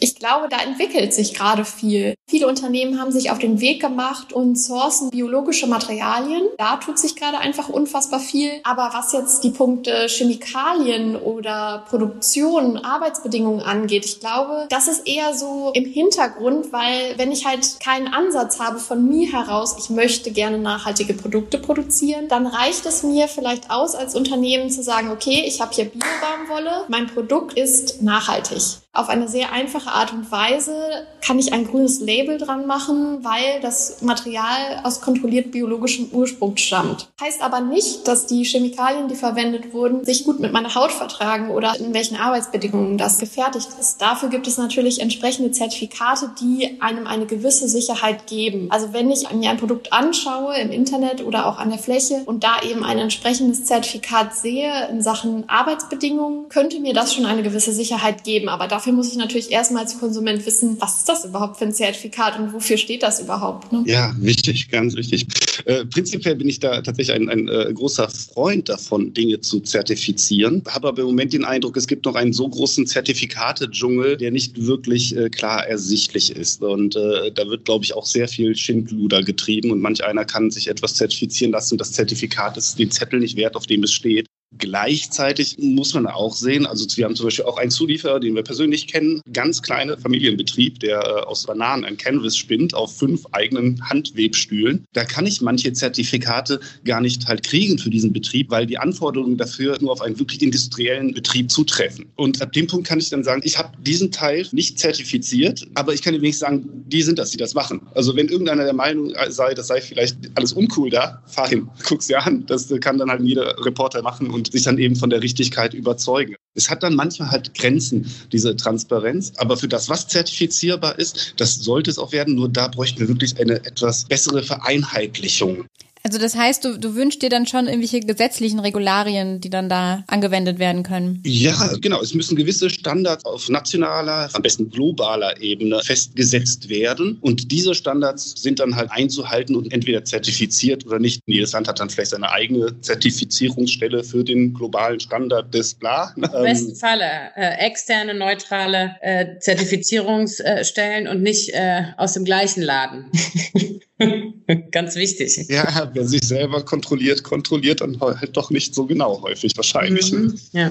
ich 0.00 0.16
glaube, 0.16 0.48
da 0.48 0.58
entwickelt 0.58 1.12
sich 1.14 1.34
gerade 1.34 1.64
viel. 1.64 2.14
Viele 2.28 2.48
Unternehmen 2.48 3.00
haben 3.00 3.12
sich 3.12 3.30
auf 3.30 3.38
den 3.38 3.60
Weg 3.60 3.80
gemacht 3.80 4.32
und 4.32 4.58
sourcen 4.58 5.10
biologische 5.10 5.66
Materialien. 5.66 6.42
Da 6.58 6.76
tut 6.76 6.98
sich 6.98 7.16
gerade 7.16 7.38
einfach 7.38 7.68
unfassbar 7.68 8.20
viel. 8.20 8.50
Aber 8.64 8.90
was 8.92 9.12
jetzt 9.12 9.44
die 9.44 9.50
Punkte 9.50 10.06
Chemikalien 10.08 11.16
oder 11.16 11.84
Produktion, 11.88 12.78
Arbeitsbedingungen 12.78 13.60
angeht, 13.60 14.04
ich 14.04 14.20
glaube, 14.20 14.66
das 14.70 14.88
ist 14.88 15.06
eher 15.06 15.34
so 15.34 15.70
im 15.74 15.84
Hintergrund, 15.84 16.72
weil 16.72 17.16
wenn 17.16 17.32
ich 17.32 17.46
halt 17.46 17.78
keinen 17.80 18.08
Ansatz 18.08 18.58
habe 18.60 18.78
von 18.78 19.06
mir 19.06 19.30
heraus, 19.32 19.76
ich 19.78 19.90
möchte 19.90 20.30
gerne 20.30 20.58
nachhaltige 20.58 21.14
Produkte 21.14 21.58
produzieren, 21.58 22.28
dann 22.28 22.46
reicht 22.46 22.86
es 22.86 23.02
mir 23.02 23.28
vielleicht 23.28 23.70
aus 23.70 23.94
als 23.94 24.14
Unternehmen 24.14 24.70
zu 24.70 24.82
sagen, 24.82 25.10
okay, 25.10 25.44
ich 25.46 25.60
habe 25.60 25.74
hier 25.74 25.86
Biobaumwolle, 25.86 26.84
mein 26.88 27.06
Produkt 27.06 27.54
ist 27.54 28.02
nachhaltig. 28.02 28.83
Auf 28.96 29.08
eine 29.08 29.26
sehr 29.26 29.50
einfache 29.50 29.90
Art 29.90 30.12
und 30.12 30.30
Weise 30.30 30.72
kann 31.20 31.36
ich 31.40 31.52
ein 31.52 31.66
grünes 31.66 32.00
Label 32.00 32.38
dran 32.38 32.66
machen, 32.66 33.24
weil 33.24 33.60
das 33.60 34.02
Material 34.02 34.80
aus 34.84 35.00
kontrolliert 35.00 35.50
biologischem 35.50 36.10
Ursprung 36.12 36.56
stammt. 36.56 37.08
Heißt 37.20 37.42
aber 37.42 37.60
nicht, 37.60 38.06
dass 38.06 38.26
die 38.26 38.44
Chemikalien, 38.44 39.08
die 39.08 39.16
verwendet 39.16 39.72
wurden, 39.72 40.04
sich 40.04 40.24
gut 40.24 40.38
mit 40.38 40.52
meiner 40.52 40.76
Haut 40.76 40.92
vertragen 40.92 41.50
oder 41.50 41.74
in 41.76 41.92
welchen 41.92 42.16
Arbeitsbedingungen 42.16 42.96
das 42.96 43.18
gefertigt 43.18 43.68
ist. 43.80 44.00
Dafür 44.00 44.28
gibt 44.28 44.46
es 44.46 44.58
natürlich 44.58 45.00
entsprechende 45.00 45.50
Zertifikate, 45.50 46.30
die 46.40 46.80
einem 46.80 47.08
eine 47.08 47.26
gewisse 47.26 47.66
Sicherheit 47.66 48.28
geben. 48.28 48.68
Also 48.70 48.92
wenn 48.92 49.10
ich 49.10 49.28
mir 49.32 49.50
ein 49.50 49.56
Produkt 49.56 49.92
anschaue 49.92 50.56
im 50.58 50.70
Internet 50.70 51.24
oder 51.24 51.46
auch 51.46 51.58
an 51.58 51.70
der 51.70 51.80
Fläche 51.80 52.22
und 52.26 52.44
da 52.44 52.62
eben 52.62 52.84
ein 52.84 52.98
entsprechendes 52.98 53.64
Zertifikat 53.64 54.36
sehe 54.36 54.88
in 54.88 55.02
Sachen 55.02 55.48
Arbeitsbedingungen, 55.48 56.48
könnte 56.48 56.78
mir 56.78 56.94
das 56.94 57.12
schon 57.12 57.26
eine 57.26 57.42
gewisse 57.42 57.72
Sicherheit 57.72 58.22
geben. 58.22 58.48
Aber 58.48 58.68
dafür 58.68 58.83
muss 58.92 59.10
ich 59.10 59.16
natürlich 59.16 59.50
erstmal 59.50 59.84
als 59.84 59.98
Konsument 59.98 60.44
wissen, 60.46 60.76
was 60.80 60.98
ist 60.98 61.08
das 61.08 61.24
überhaupt 61.24 61.56
für 61.56 61.64
ein 61.64 61.72
Zertifikat 61.72 62.38
und 62.38 62.52
wofür 62.52 62.76
steht 62.76 63.02
das 63.02 63.20
überhaupt? 63.20 63.72
Ne? 63.72 63.82
Ja, 63.86 64.14
wichtig, 64.18 64.70
ganz 64.70 64.94
wichtig. 64.96 65.26
Äh, 65.64 65.84
prinzipiell 65.86 66.36
bin 66.36 66.48
ich 66.48 66.60
da 66.60 66.80
tatsächlich 66.82 67.14
ein, 67.14 67.28
ein 67.28 67.48
äh, 67.48 67.72
großer 67.72 68.08
Freund 68.08 68.68
davon, 68.68 69.14
Dinge 69.14 69.40
zu 69.40 69.60
zertifizieren. 69.60 70.62
Habe 70.68 70.88
aber 70.88 71.02
im 71.02 71.06
Moment 71.06 71.32
den 71.32 71.44
Eindruck, 71.44 71.76
es 71.76 71.86
gibt 71.86 72.04
noch 72.04 72.14
einen 72.14 72.32
so 72.32 72.48
großen 72.48 72.86
Zertifikate-Dschungel, 72.86 74.16
der 74.16 74.30
nicht 74.30 74.66
wirklich 74.66 75.16
äh, 75.16 75.30
klar 75.30 75.66
ersichtlich 75.66 76.34
ist. 76.34 76.62
Und 76.62 76.96
äh, 76.96 77.32
da 77.32 77.48
wird, 77.48 77.64
glaube 77.64 77.84
ich, 77.84 77.94
auch 77.94 78.06
sehr 78.06 78.28
viel 78.28 78.56
Schindluder 78.56 79.22
getrieben 79.22 79.70
und 79.70 79.80
manch 79.80 80.04
einer 80.04 80.24
kann 80.24 80.50
sich 80.50 80.68
etwas 80.68 80.94
zertifizieren 80.94 81.52
lassen. 81.52 81.78
Das 81.78 81.92
Zertifikat 81.92 82.56
ist 82.56 82.78
den 82.78 82.90
Zettel 82.90 83.20
nicht 83.20 83.36
wert, 83.36 83.56
auf 83.56 83.66
dem 83.66 83.82
es 83.84 83.92
steht. 83.92 84.26
Gleichzeitig 84.58 85.56
muss 85.58 85.94
man 85.94 86.06
auch 86.06 86.34
sehen, 86.34 86.66
also 86.66 86.86
wir 86.96 87.04
haben 87.04 87.16
zum 87.16 87.26
Beispiel 87.26 87.44
auch 87.44 87.58
einen 87.58 87.70
Zulieferer, 87.70 88.20
den 88.20 88.34
wir 88.34 88.42
persönlich 88.42 88.86
kennen, 88.86 89.20
ganz 89.32 89.62
kleiner 89.62 89.96
Familienbetrieb, 89.98 90.80
der 90.80 91.00
äh, 91.00 91.22
aus 91.24 91.44
Bananen 91.44 91.84
ein 91.84 91.96
Canvas 91.96 92.36
spinnt 92.36 92.74
auf 92.74 92.96
fünf 92.96 93.24
eigenen 93.32 93.80
Handwebstühlen. 93.88 94.84
Da 94.92 95.04
kann 95.04 95.26
ich 95.26 95.40
manche 95.40 95.72
Zertifikate 95.72 96.60
gar 96.84 97.00
nicht 97.00 97.26
halt 97.26 97.42
kriegen 97.42 97.78
für 97.78 97.90
diesen 97.90 98.12
Betrieb, 98.12 98.50
weil 98.50 98.66
die 98.66 98.78
Anforderungen 98.78 99.36
dafür 99.36 99.76
nur 99.80 99.92
auf 99.92 100.00
einen 100.00 100.18
wirklich 100.18 100.42
industriellen 100.42 101.14
Betrieb 101.14 101.50
zutreffen. 101.50 102.06
Und 102.16 102.40
ab 102.42 102.52
dem 102.52 102.66
Punkt 102.66 102.86
kann 102.86 102.98
ich 102.98 103.10
dann 103.10 103.24
sagen, 103.24 103.42
ich 103.44 103.58
habe 103.58 103.70
diesen 103.82 104.10
Teil 104.10 104.46
nicht 104.52 104.78
zertifiziert, 104.78 105.66
aber 105.74 105.94
ich 105.94 106.02
kann 106.02 106.14
wenigstens 106.14 106.40
sagen, 106.40 106.84
die 106.86 107.02
sind 107.02 107.18
das, 107.18 107.30
die 107.30 107.36
das 107.36 107.54
machen. 107.54 107.80
Also 107.94 108.14
wenn 108.16 108.28
irgendeiner 108.28 108.64
der 108.64 108.72
Meinung 108.72 109.12
sei, 109.28 109.54
das 109.54 109.68
sei 109.68 109.80
vielleicht 109.80 110.16
alles 110.34 110.52
uncool 110.52 110.90
da, 110.90 111.22
fahr 111.26 111.48
hin, 111.48 111.68
guck's 111.88 112.06
dir 112.06 112.24
an. 112.24 112.44
Das 112.46 112.72
kann 112.80 112.98
dann 112.98 113.10
halt 113.10 113.22
jeder 113.22 113.54
Reporter 113.64 114.02
machen 114.02 114.30
und 114.30 114.43
sich 114.52 114.62
dann 114.62 114.78
eben 114.78 114.96
von 114.96 115.10
der 115.10 115.22
Richtigkeit 115.22 115.74
überzeugen. 115.74 116.36
Es 116.54 116.70
hat 116.70 116.82
dann 116.82 116.94
manchmal 116.94 117.30
halt 117.30 117.54
Grenzen, 117.54 118.10
diese 118.32 118.56
Transparenz. 118.56 119.32
Aber 119.36 119.56
für 119.56 119.68
das, 119.68 119.88
was 119.88 120.08
zertifizierbar 120.08 120.98
ist, 120.98 121.34
das 121.36 121.56
sollte 121.56 121.90
es 121.90 121.98
auch 121.98 122.12
werden. 122.12 122.34
Nur 122.34 122.48
da 122.48 122.68
bräuchten 122.68 123.00
wir 123.00 123.08
wirklich 123.08 123.38
eine 123.40 123.64
etwas 123.64 124.04
bessere 124.04 124.42
Vereinheitlichung. 124.42 125.66
Also 126.06 126.18
das 126.18 126.36
heißt, 126.36 126.62
du, 126.66 126.78
du 126.78 126.96
wünschst 126.96 127.22
dir 127.22 127.30
dann 127.30 127.46
schon 127.46 127.66
irgendwelche 127.66 128.00
gesetzlichen 128.00 128.60
Regularien, 128.60 129.40
die 129.40 129.48
dann 129.48 129.70
da 129.70 130.04
angewendet 130.06 130.58
werden 130.58 130.82
können? 130.82 131.22
Ja, 131.24 131.56
genau. 131.80 132.02
Es 132.02 132.12
müssen 132.12 132.36
gewisse 132.36 132.68
Standards 132.68 133.24
auf 133.24 133.48
nationaler, 133.48 134.28
am 134.34 134.42
besten 134.42 134.68
globaler 134.68 135.40
Ebene 135.40 135.80
festgesetzt 135.82 136.68
werden. 136.68 137.16
Und 137.22 137.50
diese 137.50 137.74
Standards 137.74 138.34
sind 138.36 138.60
dann 138.60 138.76
halt 138.76 138.90
einzuhalten 138.90 139.56
und 139.56 139.72
entweder 139.72 140.04
zertifiziert 140.04 140.84
oder 140.84 140.98
nicht. 140.98 141.22
Jedes 141.24 141.52
Land 141.52 141.68
hat 141.68 141.80
dann 141.80 141.88
vielleicht 141.88 142.10
seine 142.10 142.30
eigene 142.30 142.78
Zertifizierungsstelle 142.82 144.04
für 144.04 144.24
den 144.24 144.52
globalen 144.52 145.00
Standard 145.00 145.54
des 145.54 145.72
Bla. 145.72 146.12
Im 146.16 146.22
besten 146.42 146.76
Falle 146.76 147.32
äh, 147.34 147.64
externe, 147.64 148.12
neutrale 148.12 148.96
äh, 149.00 149.38
Zertifizierungsstellen 149.38 151.08
und 151.08 151.22
nicht 151.22 151.48
äh, 151.54 151.84
aus 151.96 152.12
dem 152.12 152.26
gleichen 152.26 152.62
Laden. 152.62 153.10
Ganz 154.70 154.94
wichtig. 154.96 155.46
Ja, 155.48 155.90
wer 155.92 156.06
sich 156.06 156.22
selber 156.22 156.64
kontrolliert, 156.64 157.22
kontrolliert 157.22 157.80
dann 157.80 158.00
halt 158.00 158.36
doch 158.36 158.50
nicht 158.50 158.74
so 158.74 158.86
genau 158.86 159.22
häufig 159.22 159.56
wahrscheinlich. 159.56 160.12
Mhm. 160.12 160.38
Ja. 160.52 160.70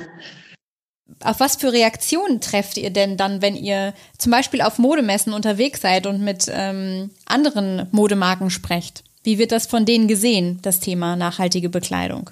Auf 1.21 1.39
was 1.39 1.55
für 1.55 1.71
Reaktionen 1.71 2.41
trefft 2.41 2.77
ihr 2.77 2.89
denn 2.89 3.17
dann, 3.17 3.41
wenn 3.41 3.55
ihr 3.55 3.93
zum 4.17 4.31
Beispiel 4.31 4.61
auf 4.61 4.79
Modemessen 4.79 5.33
unterwegs 5.33 5.81
seid 5.81 6.07
und 6.07 6.21
mit 6.21 6.49
ähm, 6.51 7.11
anderen 7.25 7.87
Modemarken 7.91 8.49
sprecht? 8.49 9.03
Wie 9.23 9.37
wird 9.37 9.51
das 9.51 9.67
von 9.67 9.85
denen 9.85 10.07
gesehen, 10.07 10.59
das 10.61 10.79
Thema 10.79 11.15
nachhaltige 11.15 11.69
Bekleidung? 11.69 12.29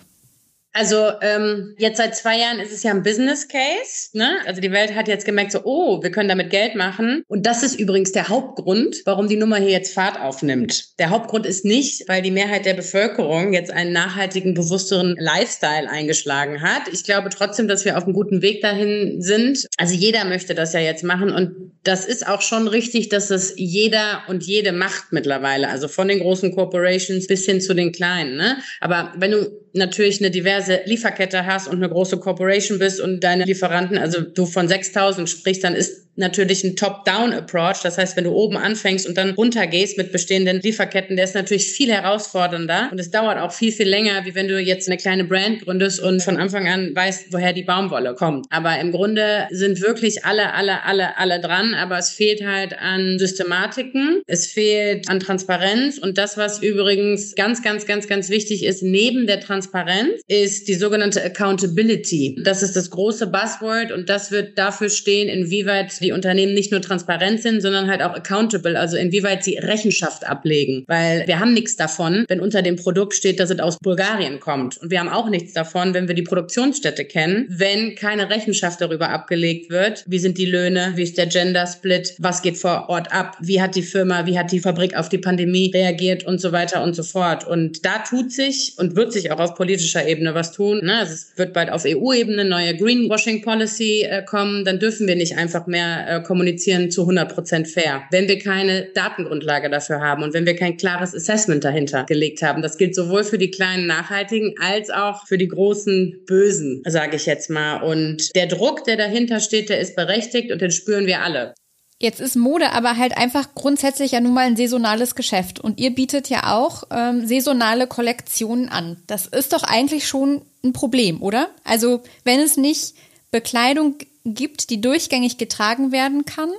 Also 0.74 1.12
ähm, 1.22 1.76
jetzt 1.78 1.98
seit 1.98 2.16
zwei 2.16 2.40
Jahren 2.40 2.60
ist 2.60 2.72
es 2.72 2.84
ja 2.84 2.92
ein 2.92 3.04
Business 3.04 3.48
Case. 3.48 4.10
Ne? 4.14 4.38
Also 4.46 4.62
die 4.62 4.72
Welt 4.72 4.96
hat 4.96 5.08
jetzt 5.08 5.26
gemerkt, 5.26 5.52
so, 5.52 5.62
oh, 5.64 6.02
wir 6.02 6.12
können 6.12 6.30
damit 6.30 6.50
Geld 6.50 6.76
machen. 6.76 7.24
Und 7.28 7.46
das 7.46 7.62
ist 7.62 7.80
übrigens 7.80 8.14
der 8.14 8.30
Hauptgrund, 8.30 9.02
warum 9.06 9.28
die 9.28 9.36
Nummer 9.36 9.58
hier 9.58 9.72
jetzt 9.72 9.94
Fahrt 9.94 10.20
aufnimmt. 10.20 10.98
Der 11.00 11.10
Hauptgrund 11.10 11.46
ist 11.46 11.66
nicht, 11.66 12.08
weil 12.08 12.22
die 12.22 12.32
Mehrheit 12.32 12.66
der 12.66 12.74
Bevölkerung 12.74 13.54
jetzt 13.54 13.72
einen 13.72 13.92
nachhaltigen, 13.92 14.54
bewussteren 14.54 15.16
Lifestyle 15.20 15.90
eingeschlagen 15.90 16.62
hat. 16.62 16.84
Ich 16.92 17.04
glaube 17.04 17.30
trotzdem, 17.30 17.68
dass 17.68 17.84
wir 17.84 17.98
auf 17.98 18.06
einem 18.06 18.14
guten 18.14 18.42
Weg 18.42 18.62
dahin 18.62 19.22
sind. 19.22 19.68
Also 19.78 19.94
jeder 19.94 20.24
möchte 20.24 20.56
das 20.56 20.74
ja 20.74 20.80
jetzt 20.80 21.04
machen. 21.04 21.32
Und 21.32 21.72
das 21.84 22.06
ist 22.06 22.28
auch 22.28 22.42
schon 22.42 22.68
richtig, 22.68 23.10
dass 23.10 23.30
es 23.30 23.54
jeder 23.58 24.24
und 24.28 24.44
jede 24.44 24.72
macht 24.72 25.12
mittlerweile. 25.12 25.68
Also 25.70 25.88
von 25.90 26.08
den 26.08 26.20
großen 26.20 26.56
Corporations 26.56 27.28
bis 27.28 27.46
hin 27.46 27.60
zu 27.60 27.74
den 27.74 27.92
kleinen. 27.92 28.38
Ne? 28.38 28.58
Aber 28.80 29.14
wenn 29.18 29.32
du 29.32 29.62
natürlich 29.74 30.20
eine 30.20 30.32
diverse 30.32 30.61
Lieferkette 30.86 31.46
hast 31.46 31.68
und 31.68 31.78
eine 31.78 31.90
große 31.90 32.18
Corporation 32.18 32.80
bist 32.80 33.00
und 33.00 33.22
deine 33.24 33.46
Lieferanten, 33.46 33.98
also 33.98 34.22
du 34.22 34.46
von 34.46 34.68
6000 34.68 35.30
sprichst, 35.30 35.64
dann 35.64 35.76
ist 35.76 36.08
natürlich 36.16 36.64
ein 36.64 36.76
Top-Down-Approach. 36.76 37.82
Das 37.84 37.98
heißt, 37.98 38.18
wenn 38.18 38.26
du 38.26 38.32
oben 38.32 38.58
anfängst 38.58 39.08
und 39.08 39.18
dann 39.18 39.32
runtergehst 39.32 39.98
mit 39.98 40.12
bestehenden 40.12 40.60
Lieferketten, 40.62 41.16
der 41.16 41.26
ist 41.26 41.36
natürlich 41.36 41.72
viel 41.72 41.92
herausfordernder 41.92 42.90
und 42.92 43.00
es 43.00 43.12
dauert 43.12 43.40
auch 43.40 43.52
viel, 43.52 43.72
viel 43.72 43.88
länger, 43.88 44.26
wie 44.26 44.36
wenn 44.36 44.48
du 44.48 44.60
jetzt 44.60 44.88
eine 44.88 44.98
kleine 44.98 45.24
Brand 45.24 45.64
gründest 45.64 46.00
und 46.00 46.22
von 46.22 46.38
Anfang 46.38 46.68
an 46.68 46.92
weißt, 46.94 47.32
woher 47.32 47.54
die 47.54 47.64
Baumwolle 47.64 48.14
kommt. 48.14 48.46
Aber 48.50 48.78
im 48.80 48.92
Grunde 48.92 49.48
sind 49.52 49.82
wirklich 49.82 50.26
alle, 50.26 50.54
alle, 50.54 50.84
alle, 50.84 51.18
alle 51.18 51.40
dran, 51.40 51.74
aber 51.74 51.98
es 51.98 52.10
fehlt 52.10 52.46
halt 52.46 52.78
an 52.78 53.18
Systematiken, 53.18 54.22
es 54.28 54.48
fehlt 54.48 55.10
an 55.10 55.20
Transparenz 55.20 55.98
und 55.98 56.18
das, 56.18 56.38
was 56.38 56.62
übrigens 56.62 57.36
ganz, 57.36 57.62
ganz, 57.62 57.86
ganz, 57.86 58.08
ganz 58.08 58.30
wichtig 58.30 58.66
ist, 58.66 58.84
neben 58.84 59.28
der 59.28 59.40
Transparenz, 59.40 60.22
ist 60.28 60.68
die 60.68 60.76
sogenannte 60.76 61.24
Accountability. 61.24 62.38
Das 62.44 62.64
ist 62.64 62.76
das 62.76 62.90
große 62.90 63.28
Buzzword 63.28 63.92
und 63.92 64.10
das 64.10 64.32
wird 64.32 64.58
dafür 64.58 64.90
stehen, 64.90 65.30
inwieweit 65.30 66.01
die 66.02 66.12
Unternehmen 66.12 66.54
nicht 66.54 66.72
nur 66.72 66.82
transparent 66.82 67.42
sind, 67.42 67.62
sondern 67.62 67.90
halt 67.90 68.02
auch 68.02 68.14
accountable, 68.14 68.80
also 68.80 68.98
inwieweit 68.98 69.44
sie 69.44 69.58
Rechenschaft 69.58 70.28
ablegen. 70.28 70.84
Weil 70.88 71.28
wir 71.28 71.40
haben 71.40 71.54
nichts 71.54 71.76
davon, 71.76 72.26
wenn 72.28 72.40
unter 72.40 72.62
dem 72.62 72.76
Produkt 72.76 73.14
steht, 73.14 73.40
dass 73.40 73.50
es 73.50 73.60
aus 73.60 73.78
Bulgarien 73.80 74.40
kommt. 74.40 74.78
Und 74.78 74.92
wir 74.92 75.00
haben 75.00 75.10
auch 75.10 75.30
nichts 75.30 75.54
davon, 75.54 75.94
wenn 75.94 76.08
wir 76.08 76.16
die 76.16 76.24
Produktionsstätte 76.24 77.06
kennen, 77.06 77.46
wenn 77.50 77.96
keine 77.96 78.30
Rechenschaft 78.30 78.82
darüber 78.82 79.10
abgelegt 79.10 79.70
wird. 79.70 80.04
Wie 80.08 80.20
sind 80.20 80.38
die 80.38 80.46
Löhne? 80.46 80.94
Wie 80.96 81.04
ist 81.04 81.18
der 81.18 81.28
Gender 81.28 81.68
Split? 81.68 82.16
Was 82.18 82.42
geht 82.42 82.58
vor 82.58 82.90
Ort 82.90 83.12
ab? 83.14 83.38
Wie 83.42 83.62
hat 83.62 83.76
die 83.76 83.84
Firma, 83.84 84.26
wie 84.26 84.38
hat 84.38 84.52
die 84.52 84.60
Fabrik 84.60 84.96
auf 84.96 85.10
die 85.10 85.18
Pandemie 85.18 85.72
reagiert 85.74 86.26
und 86.26 86.40
so 86.40 86.52
weiter 86.52 86.84
und 86.84 86.96
so 86.96 87.04
fort. 87.04 87.46
Und 87.46 87.86
da 87.86 88.00
tut 88.00 88.32
sich 88.32 88.74
und 88.78 88.96
wird 88.96 89.14
sich 89.14 89.32
auch 89.32 89.40
auf 89.40 89.56
politischer 89.56 90.08
Ebene 90.08 90.34
was 90.34 90.52
tun. 90.52 90.82
Ne? 90.84 91.02
Es 91.04 91.34
wird 91.36 91.54
bald 91.54 91.72
auf 91.72 91.86
EU-Ebene 91.86 92.46
neue 92.46 92.76
Greenwashing 92.76 93.42
Policy 93.42 94.04
äh, 94.04 94.24
kommen. 94.24 94.66
Dann 94.66 94.80
dürfen 94.80 95.08
wir 95.08 95.16
nicht 95.16 95.38
einfach 95.38 95.68
mehr 95.68 95.91
äh, 96.08 96.24
kommunizieren 96.24 96.92
zu 96.92 97.02
100 97.02 97.34
Prozent 97.34 97.68
fair. 97.68 98.04
Wenn 98.12 98.28
wir 98.28 98.40
keine 98.40 98.90
Datengrundlage 98.94 99.70
dafür 99.70 100.00
haben 100.00 100.24
und 100.24 100.34
wenn 100.34 100.46
wir 100.46 100.56
kein 100.56 100.78
klares 100.78 101.16
Assessment 101.16 101.64
dahinter 101.64 102.06
gelegt 102.06 102.42
haben, 102.42 102.62
das 102.62 102.78
gilt 102.78 102.96
sowohl 102.96 103.24
für 103.24 103.38
die 103.38 103.52
kleinen 103.52 103.88
Nachhaltigen 103.88 104.56
als 104.60 104.90
auch 104.90 105.28
für 105.28 105.38
die 105.38 105.48
großen 105.48 106.24
Bösen, 106.26 106.84
sage 106.86 107.16
ich 107.16 107.26
jetzt 107.26 107.50
mal. 107.50 107.82
Und 107.82 108.36
der 108.36 108.48
Druck, 108.48 108.84
der 108.86 108.98
dahinter 108.98 109.40
steht, 109.40 109.70
der 109.70 109.80
ist 109.80 109.96
berechtigt 109.96 110.52
und 110.52 110.62
den 110.62 110.72
spüren 110.72 111.06
wir 111.06 111.22
alle. 111.22 111.54
Jetzt 112.02 112.20
ist 112.20 112.36
Mode 112.36 112.72
aber 112.72 112.98
halt 112.98 113.16
einfach 113.16 113.54
grundsätzlich 113.54 114.14
ja 114.14 114.22
nun 114.22 114.34
mal 114.34 114.48
ein 114.48 114.56
saisonales 114.56 115.14
Geschäft. 115.14 115.60
Und 115.60 115.80
ihr 115.80 115.92
bietet 115.92 116.30
ja 116.30 116.52
auch 116.58 116.86
ähm, 116.90 117.28
saisonale 117.28 117.86
Kollektionen 117.86 118.70
an. 118.70 118.98
Das 119.06 119.28
ist 119.28 119.54
doch 119.54 119.62
eigentlich 119.62 120.08
schon 120.08 120.42
ein 120.64 120.74
Problem, 120.74 121.22
oder? 121.22 121.50
Also 121.64 122.02
wenn 122.24 122.40
es 122.40 122.58
nicht 122.58 122.96
Bekleidung 123.30 123.98
gibt, 124.26 124.70
die 124.70 124.82
durchgängig 124.82 125.38
getragen 125.38 125.92
werden 125.92 126.26
kann, 126.26 126.50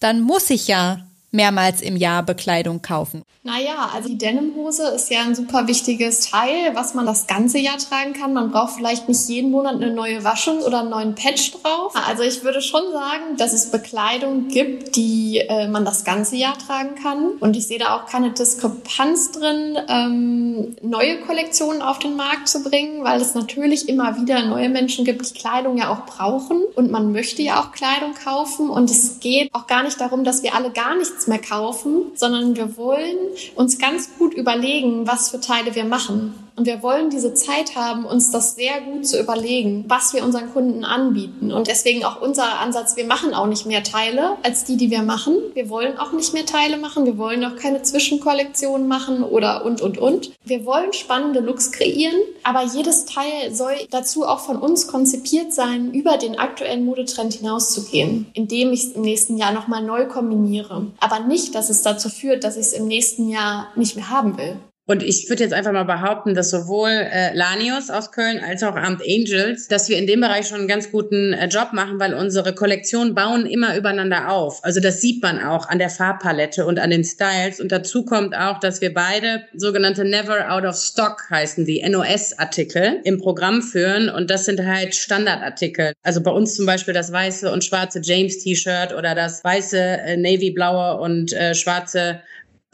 dann 0.00 0.20
muss 0.20 0.50
ich 0.50 0.68
ja 0.68 1.06
mehrmals 1.34 1.82
im 1.82 1.96
Jahr 1.96 2.22
Bekleidung 2.22 2.80
kaufen? 2.80 3.22
Naja, 3.42 3.90
also 3.92 4.08
die 4.08 4.16
Denimhose 4.16 4.88
ist 4.88 5.10
ja 5.10 5.20
ein 5.20 5.34
super 5.34 5.68
wichtiges 5.68 6.30
Teil, 6.30 6.74
was 6.74 6.94
man 6.94 7.04
das 7.04 7.26
ganze 7.26 7.58
Jahr 7.58 7.76
tragen 7.76 8.14
kann. 8.14 8.32
Man 8.32 8.50
braucht 8.50 8.76
vielleicht 8.76 9.06
nicht 9.06 9.28
jeden 9.28 9.50
Monat 9.50 9.74
eine 9.74 9.92
neue 9.92 10.24
Waschung 10.24 10.60
oder 10.60 10.80
einen 10.80 10.88
neuen 10.88 11.14
Patch 11.14 11.52
drauf. 11.52 11.92
Also 12.08 12.22
ich 12.22 12.42
würde 12.42 12.62
schon 12.62 12.90
sagen, 12.92 13.36
dass 13.36 13.52
es 13.52 13.70
Bekleidung 13.70 14.48
gibt, 14.48 14.96
die 14.96 15.40
äh, 15.40 15.68
man 15.68 15.84
das 15.84 16.04
ganze 16.04 16.36
Jahr 16.36 16.56
tragen 16.56 16.94
kann. 16.94 17.32
Und 17.40 17.54
ich 17.54 17.66
sehe 17.66 17.78
da 17.78 17.96
auch 17.96 18.06
keine 18.06 18.30
Diskrepanz 18.30 19.32
drin, 19.32 19.76
ähm, 19.88 20.76
neue 20.80 21.20
Kollektionen 21.20 21.82
auf 21.82 21.98
den 21.98 22.16
Markt 22.16 22.48
zu 22.48 22.62
bringen, 22.62 23.04
weil 23.04 23.20
es 23.20 23.34
natürlich 23.34 23.90
immer 23.90 24.18
wieder 24.18 24.46
neue 24.46 24.70
Menschen 24.70 25.04
gibt, 25.04 25.28
die 25.28 25.38
Kleidung 25.38 25.76
ja 25.76 25.90
auch 25.90 26.06
brauchen. 26.06 26.62
Und 26.76 26.90
man 26.90 27.12
möchte 27.12 27.42
ja 27.42 27.60
auch 27.60 27.72
Kleidung 27.72 28.14
kaufen. 28.14 28.70
Und 28.70 28.90
es 28.90 29.20
geht 29.20 29.50
auch 29.52 29.66
gar 29.66 29.82
nicht 29.82 30.00
darum, 30.00 30.24
dass 30.24 30.42
wir 30.42 30.54
alle 30.54 30.70
gar 30.70 30.96
nichts 30.96 31.23
mehr 31.26 31.40
kaufen, 31.40 32.12
sondern 32.14 32.56
wir 32.56 32.76
wollen 32.76 33.16
uns 33.54 33.78
ganz 33.78 34.10
gut 34.18 34.34
überlegen, 34.34 35.06
was 35.06 35.30
für 35.30 35.40
Teile 35.40 35.74
wir 35.74 35.84
machen. 35.84 36.34
Und 36.56 36.66
wir 36.66 36.82
wollen 36.82 37.10
diese 37.10 37.34
Zeit 37.34 37.74
haben, 37.74 38.04
uns 38.04 38.30
das 38.30 38.54
sehr 38.54 38.80
gut 38.80 39.06
zu 39.06 39.20
überlegen, 39.20 39.84
was 39.88 40.14
wir 40.14 40.22
unseren 40.22 40.52
Kunden 40.52 40.84
anbieten. 40.84 41.52
Und 41.52 41.66
deswegen 41.66 42.04
auch 42.04 42.20
unser 42.20 42.60
Ansatz, 42.60 42.96
wir 42.96 43.06
machen 43.06 43.34
auch 43.34 43.46
nicht 43.46 43.66
mehr 43.66 43.82
Teile 43.82 44.36
als 44.42 44.64
die, 44.64 44.76
die 44.76 44.90
wir 44.90 45.02
machen. 45.02 45.36
Wir 45.54 45.68
wollen 45.68 45.98
auch 45.98 46.12
nicht 46.12 46.32
mehr 46.32 46.46
Teile 46.46 46.76
machen. 46.76 47.06
Wir 47.06 47.18
wollen 47.18 47.44
auch 47.44 47.56
keine 47.56 47.82
Zwischenkollektionen 47.82 48.86
machen 48.86 49.24
oder 49.24 49.64
und, 49.64 49.80
und, 49.80 49.98
und. 49.98 50.32
Wir 50.44 50.64
wollen 50.64 50.92
spannende 50.92 51.40
Looks 51.40 51.72
kreieren, 51.72 52.20
aber 52.44 52.62
jedes 52.62 53.04
Teil 53.04 53.52
soll 53.52 53.74
dazu 53.90 54.24
auch 54.24 54.40
von 54.40 54.56
uns 54.56 54.86
konzipiert 54.86 55.52
sein, 55.52 55.92
über 55.92 56.18
den 56.18 56.38
aktuellen 56.38 56.84
Modetrend 56.84 57.34
hinauszugehen, 57.34 58.26
indem 58.34 58.72
ich 58.72 58.84
es 58.84 58.92
im 58.92 59.02
nächsten 59.02 59.36
Jahr 59.36 59.52
nochmal 59.52 59.82
neu 59.82 60.06
kombiniere. 60.06 60.86
Aber 61.00 61.20
nicht, 61.20 61.54
dass 61.54 61.68
es 61.70 61.82
dazu 61.82 62.08
führt, 62.08 62.44
dass 62.44 62.56
ich 62.56 62.66
es 62.66 62.72
im 62.72 62.86
nächsten 62.86 63.28
Jahr 63.28 63.68
nicht 63.74 63.96
mehr 63.96 64.10
haben 64.10 64.38
will. 64.38 64.56
Und 64.86 65.02
ich 65.02 65.30
würde 65.30 65.42
jetzt 65.42 65.54
einfach 65.54 65.72
mal 65.72 65.84
behaupten, 65.84 66.34
dass 66.34 66.50
sowohl 66.50 66.90
äh, 66.90 67.34
Lanius 67.34 67.88
aus 67.88 68.12
Köln 68.12 68.38
als 68.38 68.62
auch 68.62 68.76
Amt 68.76 69.00
Angels, 69.00 69.66
dass 69.66 69.88
wir 69.88 69.96
in 69.96 70.06
dem 70.06 70.20
Bereich 70.20 70.46
schon 70.46 70.58
einen 70.58 70.68
ganz 70.68 70.90
guten 70.90 71.32
äh, 71.32 71.46
Job 71.46 71.72
machen, 71.72 71.98
weil 71.98 72.12
unsere 72.12 72.54
Kollektionen 72.54 73.14
bauen 73.14 73.46
immer 73.46 73.78
übereinander 73.78 74.30
auf. 74.30 74.62
Also 74.62 74.80
das 74.80 75.00
sieht 75.00 75.22
man 75.22 75.42
auch 75.42 75.70
an 75.70 75.78
der 75.78 75.88
Farbpalette 75.88 76.66
und 76.66 76.78
an 76.78 76.90
den 76.90 77.02
Styles. 77.02 77.60
Und 77.60 77.72
dazu 77.72 78.04
kommt 78.04 78.36
auch, 78.36 78.60
dass 78.60 78.82
wir 78.82 78.92
beide 78.92 79.44
sogenannte 79.54 80.04
Never 80.04 80.52
Out 80.52 80.66
of 80.66 80.76
Stock 80.76 81.30
heißen 81.30 81.64
die 81.64 81.82
NOS-Artikel 81.88 83.00
im 83.04 83.18
Programm 83.18 83.62
führen. 83.62 84.10
Und 84.10 84.28
das 84.28 84.44
sind 84.44 84.62
halt 84.66 84.94
Standardartikel. 84.94 85.94
Also 86.02 86.22
bei 86.22 86.30
uns 86.30 86.56
zum 86.56 86.66
Beispiel 86.66 86.92
das 86.92 87.10
weiße 87.10 87.50
und 87.50 87.64
schwarze 87.64 88.02
James-T-Shirt 88.02 88.92
oder 88.94 89.14
das 89.14 89.42
weiße 89.42 89.78
äh, 89.78 90.16
Navy-blaue 90.18 91.00
und 91.00 91.32
äh, 91.32 91.54
schwarze 91.54 92.20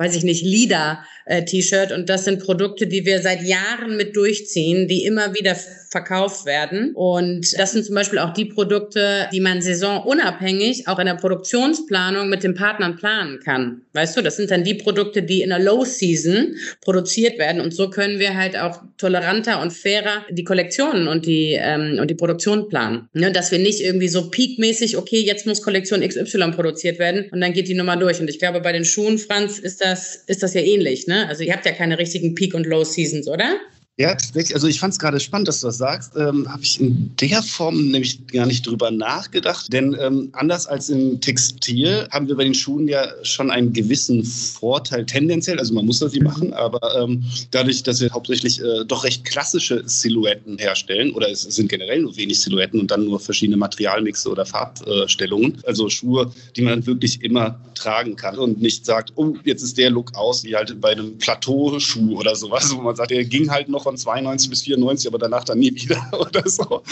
weiß 0.00 0.16
ich 0.16 0.24
nicht, 0.24 0.42
Lida 0.42 1.04
äh. 1.26 1.92
Und 1.92 2.08
das 2.08 2.24
sind 2.24 2.42
Produkte, 2.42 2.86
die 2.86 3.04
wir 3.04 3.20
seit 3.20 3.42
Jahren 3.42 3.98
mit 3.98 4.16
durchziehen, 4.16 4.88
die 4.88 5.04
immer 5.04 5.34
wieder 5.34 5.54
verkauft 5.90 6.46
werden. 6.46 6.92
Und 6.94 7.58
das 7.58 7.72
sind 7.72 7.84
zum 7.84 7.96
Beispiel 7.96 8.20
auch 8.20 8.32
die 8.32 8.44
Produkte, 8.44 9.28
die 9.32 9.40
man 9.40 9.60
saisonunabhängig 9.60 10.86
auch 10.86 11.00
in 11.00 11.06
der 11.06 11.14
Produktionsplanung 11.14 12.28
mit 12.28 12.44
den 12.44 12.54
Partnern 12.54 12.96
planen 12.96 13.40
kann. 13.40 13.82
Weißt 13.92 14.16
du, 14.16 14.22
das 14.22 14.36
sind 14.36 14.52
dann 14.52 14.62
die 14.62 14.74
Produkte, 14.74 15.22
die 15.22 15.42
in 15.42 15.48
der 15.48 15.58
Low 15.58 15.84
Season 15.84 16.54
produziert 16.80 17.38
werden. 17.38 17.60
Und 17.60 17.74
so 17.74 17.90
können 17.90 18.20
wir 18.20 18.36
halt 18.36 18.56
auch 18.56 18.80
toleranter 18.98 19.60
und 19.60 19.72
fairer 19.72 20.24
die 20.30 20.44
Kollektionen 20.44 21.08
und 21.08 21.26
die, 21.26 21.58
ähm, 21.60 21.98
und 22.00 22.08
die 22.08 22.14
Produktion 22.14 22.68
planen. 22.68 23.08
Ne, 23.12 23.32
dass 23.32 23.50
wir 23.50 23.58
nicht 23.58 23.80
irgendwie 23.80 24.08
so 24.08 24.30
peakmäßig, 24.30 24.96
okay, 24.96 25.20
jetzt 25.20 25.44
muss 25.44 25.60
Kollektion 25.60 26.06
XY 26.06 26.52
produziert 26.52 27.00
werden 27.00 27.26
und 27.32 27.40
dann 27.40 27.52
geht 27.52 27.66
die 27.66 27.74
Nummer 27.74 27.96
durch. 27.96 28.20
Und 28.20 28.30
ich 28.30 28.38
glaube, 28.38 28.60
bei 28.60 28.70
den 28.70 28.84
Schuhen, 28.84 29.18
Franz, 29.18 29.58
ist 29.58 29.84
das, 29.84 30.14
ist 30.28 30.44
das 30.44 30.54
ja 30.54 30.60
ähnlich. 30.60 31.08
Ne? 31.08 31.26
Also 31.28 31.42
ihr 31.42 31.52
habt 31.52 31.66
ja 31.66 31.72
keine 31.72 31.98
richtigen 31.98 32.36
Peak- 32.36 32.54
und 32.54 32.66
Low-Seasons, 32.66 33.26
oder? 33.26 33.56
Ja, 33.98 34.14
tatsächlich. 34.14 34.54
Also 34.54 34.66
ich 34.66 34.80
fand 34.80 34.94
es 34.94 34.98
gerade 34.98 35.20
spannend, 35.20 35.46
dass 35.46 35.60
du 35.60 35.66
das 35.66 35.76
sagst. 35.76 36.16
Ähm, 36.16 36.50
Habe 36.50 36.62
ich 36.62 36.80
in 36.80 37.14
der 37.20 37.42
Form 37.42 37.90
nämlich 37.90 38.26
gar 38.28 38.46
nicht 38.46 38.66
drüber 38.66 38.90
nachgedacht. 38.90 39.70
Denn 39.70 39.94
ähm, 40.00 40.30
anders 40.32 40.66
als 40.66 40.88
im 40.88 41.20
Textil 41.20 42.08
haben 42.10 42.26
wir 42.26 42.34
bei 42.36 42.44
den 42.44 42.54
Schuhen 42.54 42.88
ja 42.88 43.06
schon 43.24 43.50
einen 43.50 43.74
gewissen 43.74 44.24
Vorteil 44.24 45.04
tendenziell. 45.04 45.58
Also 45.58 45.74
man 45.74 45.84
muss 45.84 45.98
das 45.98 46.12
nicht 46.14 46.22
machen, 46.22 46.54
aber 46.54 46.80
ähm, 46.98 47.22
dadurch, 47.50 47.82
dass 47.82 48.00
wir 48.00 48.10
hauptsächlich 48.10 48.62
äh, 48.62 48.86
doch 48.86 49.04
recht 49.04 49.26
klassische 49.26 49.82
Silhouetten 49.84 50.56
herstellen 50.56 51.12
oder 51.12 51.30
es 51.30 51.42
sind 51.42 51.68
generell 51.68 52.00
nur 52.00 52.16
wenig 52.16 52.40
Silhouetten 52.40 52.80
und 52.80 52.90
dann 52.90 53.04
nur 53.04 53.20
verschiedene 53.20 53.58
Materialmixe 53.58 54.30
oder 54.30 54.46
Farbstellungen. 54.46 55.58
also 55.66 55.90
Schuhe, 55.90 56.32
die 56.56 56.62
man 56.62 56.86
wirklich 56.86 57.22
immer 57.22 57.60
tragen 57.74 58.16
kann 58.16 58.38
und 58.38 58.62
nicht 58.62 58.86
sagt, 58.86 59.12
oh, 59.16 59.34
jetzt 59.44 59.62
ist 59.62 59.76
der 59.76 59.90
Look 59.90 60.14
aus, 60.14 60.44
wie 60.44 60.56
halt 60.56 60.80
bei 60.80 60.92
einem 60.92 61.18
Plateauschuh 61.18 62.18
oder 62.18 62.34
sowas, 62.34 62.74
wo 62.74 62.80
man 62.80 62.96
sagt, 62.96 63.10
der 63.10 63.24
ging 63.24 63.50
halt 63.50 63.68
noch 63.68 63.79
von 63.82 63.96
92 63.96 64.50
bis 64.50 64.62
94, 64.62 65.08
aber 65.08 65.18
danach 65.18 65.44
dann 65.44 65.58
nie 65.58 65.74
wieder 65.74 66.00
oder 66.18 66.48
so. 66.48 66.82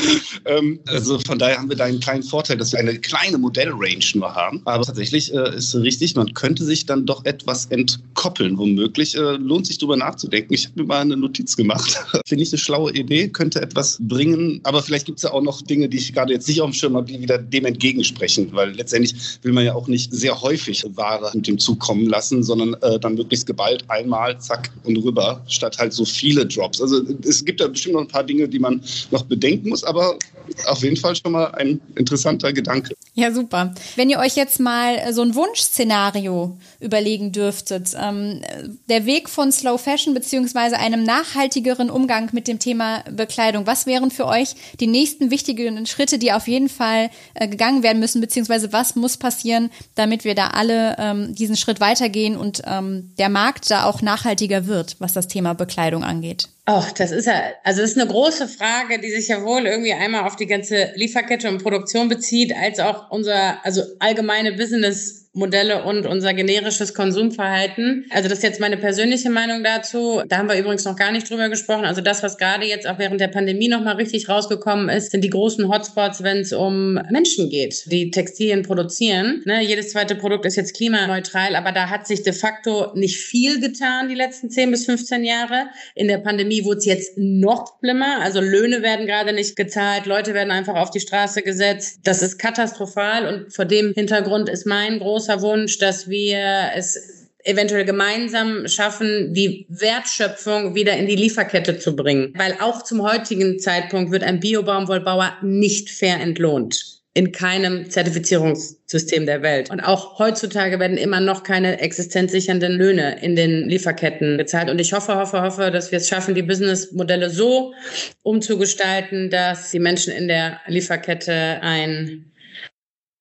Ähm, 0.44 0.80
also 0.86 1.18
von 1.20 1.38
daher 1.38 1.58
haben 1.58 1.68
wir 1.68 1.76
da 1.76 1.84
einen 1.84 2.00
kleinen 2.00 2.22
Vorteil, 2.22 2.56
dass 2.56 2.72
wir 2.72 2.78
eine 2.78 2.98
kleine 2.98 3.38
Modellrange 3.38 4.04
nur 4.14 4.34
haben. 4.34 4.62
Aber 4.64 4.84
tatsächlich 4.84 5.32
äh, 5.32 5.56
ist 5.56 5.74
richtig, 5.74 6.14
man 6.16 6.34
könnte 6.34 6.64
sich 6.64 6.86
dann 6.86 7.06
doch 7.06 7.24
etwas 7.24 7.66
entkoppeln, 7.66 8.58
womöglich. 8.58 9.14
Äh, 9.16 9.36
lohnt 9.36 9.66
sich 9.66 9.78
darüber 9.78 9.96
nachzudenken. 9.96 10.54
Ich 10.54 10.66
habe 10.66 10.82
mir 10.82 10.86
mal 10.86 11.00
eine 11.00 11.16
Notiz 11.16 11.56
gemacht. 11.56 11.98
Finde 12.26 12.42
ich 12.42 12.52
eine 12.52 12.58
schlaue 12.58 12.92
Idee, 12.92 13.28
könnte 13.28 13.60
etwas 13.60 13.98
bringen. 14.00 14.60
Aber 14.64 14.82
vielleicht 14.82 15.06
gibt 15.06 15.18
es 15.18 15.22
ja 15.24 15.32
auch 15.32 15.42
noch 15.42 15.62
Dinge, 15.62 15.88
die 15.88 15.96
ich 15.96 16.12
gerade 16.12 16.32
jetzt 16.32 16.48
nicht 16.48 16.60
auf 16.60 16.70
dem 16.70 16.74
Schirm 16.74 16.96
habe, 16.96 17.06
die 17.06 17.20
wieder 17.20 17.38
dem 17.38 17.64
entgegensprechen, 17.64 18.48
weil 18.52 18.72
letztendlich 18.72 19.14
will 19.42 19.52
man 19.52 19.64
ja 19.64 19.74
auch 19.74 19.88
nicht 19.88 20.12
sehr 20.12 20.40
häufig 20.40 20.84
Ware 20.94 21.30
mit 21.34 21.46
dem 21.46 21.58
Zug 21.58 21.78
kommen 21.80 22.06
lassen, 22.06 22.42
sondern 22.42 22.74
äh, 22.82 22.98
dann 22.98 23.14
möglichst 23.14 23.46
geballt 23.46 23.84
einmal, 23.88 24.38
zack 24.40 24.70
und 24.84 24.96
rüber, 24.98 25.42
statt 25.48 25.78
halt 25.78 25.92
so 25.92 26.04
viele 26.04 26.46
Drops. 26.46 26.77
Also 26.80 27.02
es 27.22 27.44
gibt 27.44 27.60
da 27.60 27.68
bestimmt 27.68 27.94
noch 27.94 28.02
ein 28.02 28.08
paar 28.08 28.24
Dinge, 28.24 28.48
die 28.48 28.58
man 28.58 28.82
noch 29.10 29.24
bedenken 29.24 29.70
muss, 29.70 29.84
aber 29.84 30.18
auf 30.66 30.82
jeden 30.82 30.96
Fall 30.96 31.16
schon 31.16 31.32
mal 31.32 31.46
ein 31.52 31.80
interessanter 31.96 32.52
Gedanke. 32.52 32.94
Ja, 33.14 33.32
super. 33.32 33.74
Wenn 33.96 34.10
ihr 34.10 34.18
euch 34.18 34.36
jetzt 34.36 34.60
mal 34.60 35.12
so 35.12 35.22
ein 35.22 35.34
Wunschszenario 35.34 36.58
überlegen 36.80 37.32
dürftet, 37.32 37.96
ähm, 38.00 38.40
der 38.88 39.06
Weg 39.06 39.28
von 39.28 39.50
Slow 39.52 39.78
Fashion 39.78 40.14
beziehungsweise 40.14 40.78
einem 40.78 41.02
nachhaltigeren 41.02 41.90
Umgang 41.90 42.28
mit 42.32 42.48
dem 42.48 42.58
Thema 42.58 43.02
Bekleidung, 43.10 43.66
was 43.66 43.86
wären 43.86 44.10
für 44.10 44.26
euch 44.26 44.54
die 44.80 44.86
nächsten 44.86 45.30
wichtigen 45.30 45.86
Schritte, 45.86 46.18
die 46.18 46.32
auf 46.32 46.48
jeden 46.48 46.68
Fall 46.68 47.10
äh, 47.34 47.48
gegangen 47.48 47.82
werden 47.82 47.98
müssen, 47.98 48.20
beziehungsweise 48.20 48.72
was 48.72 48.96
muss 48.96 49.16
passieren, 49.16 49.70
damit 49.94 50.24
wir 50.24 50.34
da 50.34 50.48
alle 50.48 50.96
ähm, 50.98 51.34
diesen 51.34 51.56
Schritt 51.56 51.80
weitergehen 51.80 52.36
und 52.36 52.62
ähm, 52.66 53.12
der 53.18 53.28
Markt 53.28 53.70
da 53.70 53.84
auch 53.84 54.02
nachhaltiger 54.02 54.66
wird, 54.66 54.96
was 54.98 55.12
das 55.12 55.28
Thema 55.28 55.54
Bekleidung 55.54 56.04
angeht? 56.04 56.48
Oh, 56.70 56.84
das 56.98 57.12
ist 57.12 57.24
ja, 57.24 57.40
also 57.64 57.80
das 57.80 57.92
ist 57.92 57.98
eine 57.98 58.10
große 58.10 58.46
Frage, 58.46 59.00
die 59.00 59.10
sich 59.10 59.28
ja 59.28 59.42
wohl 59.42 59.66
irgendwie 59.66 59.94
einmal 59.94 60.24
auf 60.24 60.36
die 60.38 60.46
ganze 60.46 60.92
Lieferkette 60.96 61.48
und 61.48 61.62
Produktion 61.62 62.08
bezieht, 62.08 62.54
als 62.56 62.80
auch 62.80 63.10
unser, 63.10 63.64
also 63.64 63.82
allgemeine 63.98 64.52
Business 64.52 65.27
Modelle 65.32 65.84
und 65.84 66.06
unser 66.06 66.34
generisches 66.34 66.94
Konsumverhalten. 66.94 68.06
Also 68.10 68.28
das 68.28 68.38
ist 68.38 68.44
jetzt 68.44 68.60
meine 68.60 68.76
persönliche 68.76 69.30
Meinung 69.30 69.62
dazu. 69.62 70.22
Da 70.26 70.38
haben 70.38 70.48
wir 70.48 70.58
übrigens 70.58 70.84
noch 70.84 70.96
gar 70.96 71.12
nicht 71.12 71.30
drüber 71.30 71.48
gesprochen. 71.48 71.84
Also 71.84 72.00
das, 72.00 72.22
was 72.22 72.38
gerade 72.38 72.66
jetzt 72.66 72.88
auch 72.88 72.98
während 72.98 73.20
der 73.20 73.28
Pandemie 73.28 73.68
nochmal 73.68 73.96
richtig 73.96 74.28
rausgekommen 74.28 74.88
ist, 74.88 75.12
sind 75.12 75.22
die 75.22 75.30
großen 75.30 75.68
Hotspots, 75.68 76.22
wenn 76.22 76.38
es 76.38 76.52
um 76.52 76.94
Menschen 77.10 77.50
geht, 77.50 77.84
die 77.90 78.10
Textilien 78.10 78.62
produzieren. 78.62 79.42
Ne, 79.44 79.62
jedes 79.62 79.90
zweite 79.90 80.16
Produkt 80.16 80.46
ist 80.46 80.56
jetzt 80.56 80.74
klimaneutral, 80.74 81.54
aber 81.54 81.72
da 81.72 81.88
hat 81.88 82.06
sich 82.06 82.22
de 82.22 82.32
facto 82.32 82.92
nicht 82.94 83.18
viel 83.20 83.60
getan 83.60 84.08
die 84.08 84.14
letzten 84.14 84.50
10 84.50 84.70
bis 84.70 84.86
15 84.86 85.24
Jahre. 85.24 85.68
In 85.94 86.08
der 86.08 86.18
Pandemie 86.18 86.64
wurde 86.64 86.78
es 86.78 86.84
jetzt 86.86 87.12
noch 87.16 87.78
schlimmer. 87.80 88.20
Also 88.22 88.40
Löhne 88.40 88.82
werden 88.82 89.06
gerade 89.06 89.32
nicht 89.32 89.56
gezahlt, 89.56 90.06
Leute 90.06 90.34
werden 90.34 90.50
einfach 90.50 90.74
auf 90.74 90.90
die 90.90 91.00
Straße 91.00 91.42
gesetzt. 91.42 92.00
Das 92.04 92.22
ist 92.22 92.38
katastrophal 92.38 93.26
und 93.26 93.52
vor 93.52 93.66
dem 93.66 93.92
Hintergrund 93.94 94.48
ist 94.48 94.66
mein 94.66 94.98
großer 94.98 95.17
großer 95.18 95.42
Wunsch, 95.42 95.78
dass 95.78 96.08
wir 96.08 96.70
es 96.76 97.26
eventuell 97.42 97.84
gemeinsam 97.84 98.68
schaffen, 98.68 99.34
die 99.34 99.66
Wertschöpfung 99.68 100.76
wieder 100.76 100.96
in 100.96 101.06
die 101.06 101.16
Lieferkette 101.16 101.78
zu 101.78 101.96
bringen. 101.96 102.32
Weil 102.36 102.56
auch 102.60 102.84
zum 102.84 103.02
heutigen 103.02 103.58
Zeitpunkt 103.58 104.12
wird 104.12 104.22
ein 104.22 104.38
Biobaumwollbauer 104.38 105.38
nicht 105.42 105.90
fair 105.90 106.20
entlohnt. 106.20 106.84
In 107.14 107.32
keinem 107.32 107.90
Zertifizierungssystem 107.90 109.26
der 109.26 109.42
Welt. 109.42 109.70
Und 109.70 109.80
auch 109.80 110.20
heutzutage 110.20 110.78
werden 110.78 110.96
immer 110.96 111.20
noch 111.20 111.42
keine 111.42 111.80
existenzsichernden 111.80 112.74
Löhne 112.74 113.20
in 113.20 113.34
den 113.34 113.68
Lieferketten 113.68 114.36
bezahlt. 114.36 114.70
Und 114.70 114.80
ich 114.80 114.92
hoffe, 114.92 115.16
hoffe, 115.16 115.42
hoffe, 115.42 115.72
dass 115.72 115.90
wir 115.90 115.98
es 115.98 116.08
schaffen, 116.08 116.36
die 116.36 116.42
Businessmodelle 116.42 117.28
so 117.28 117.74
umzugestalten, 118.22 119.30
dass 119.30 119.72
die 119.72 119.80
Menschen 119.80 120.12
in 120.12 120.28
der 120.28 120.60
Lieferkette 120.68 121.58
ein 121.60 122.28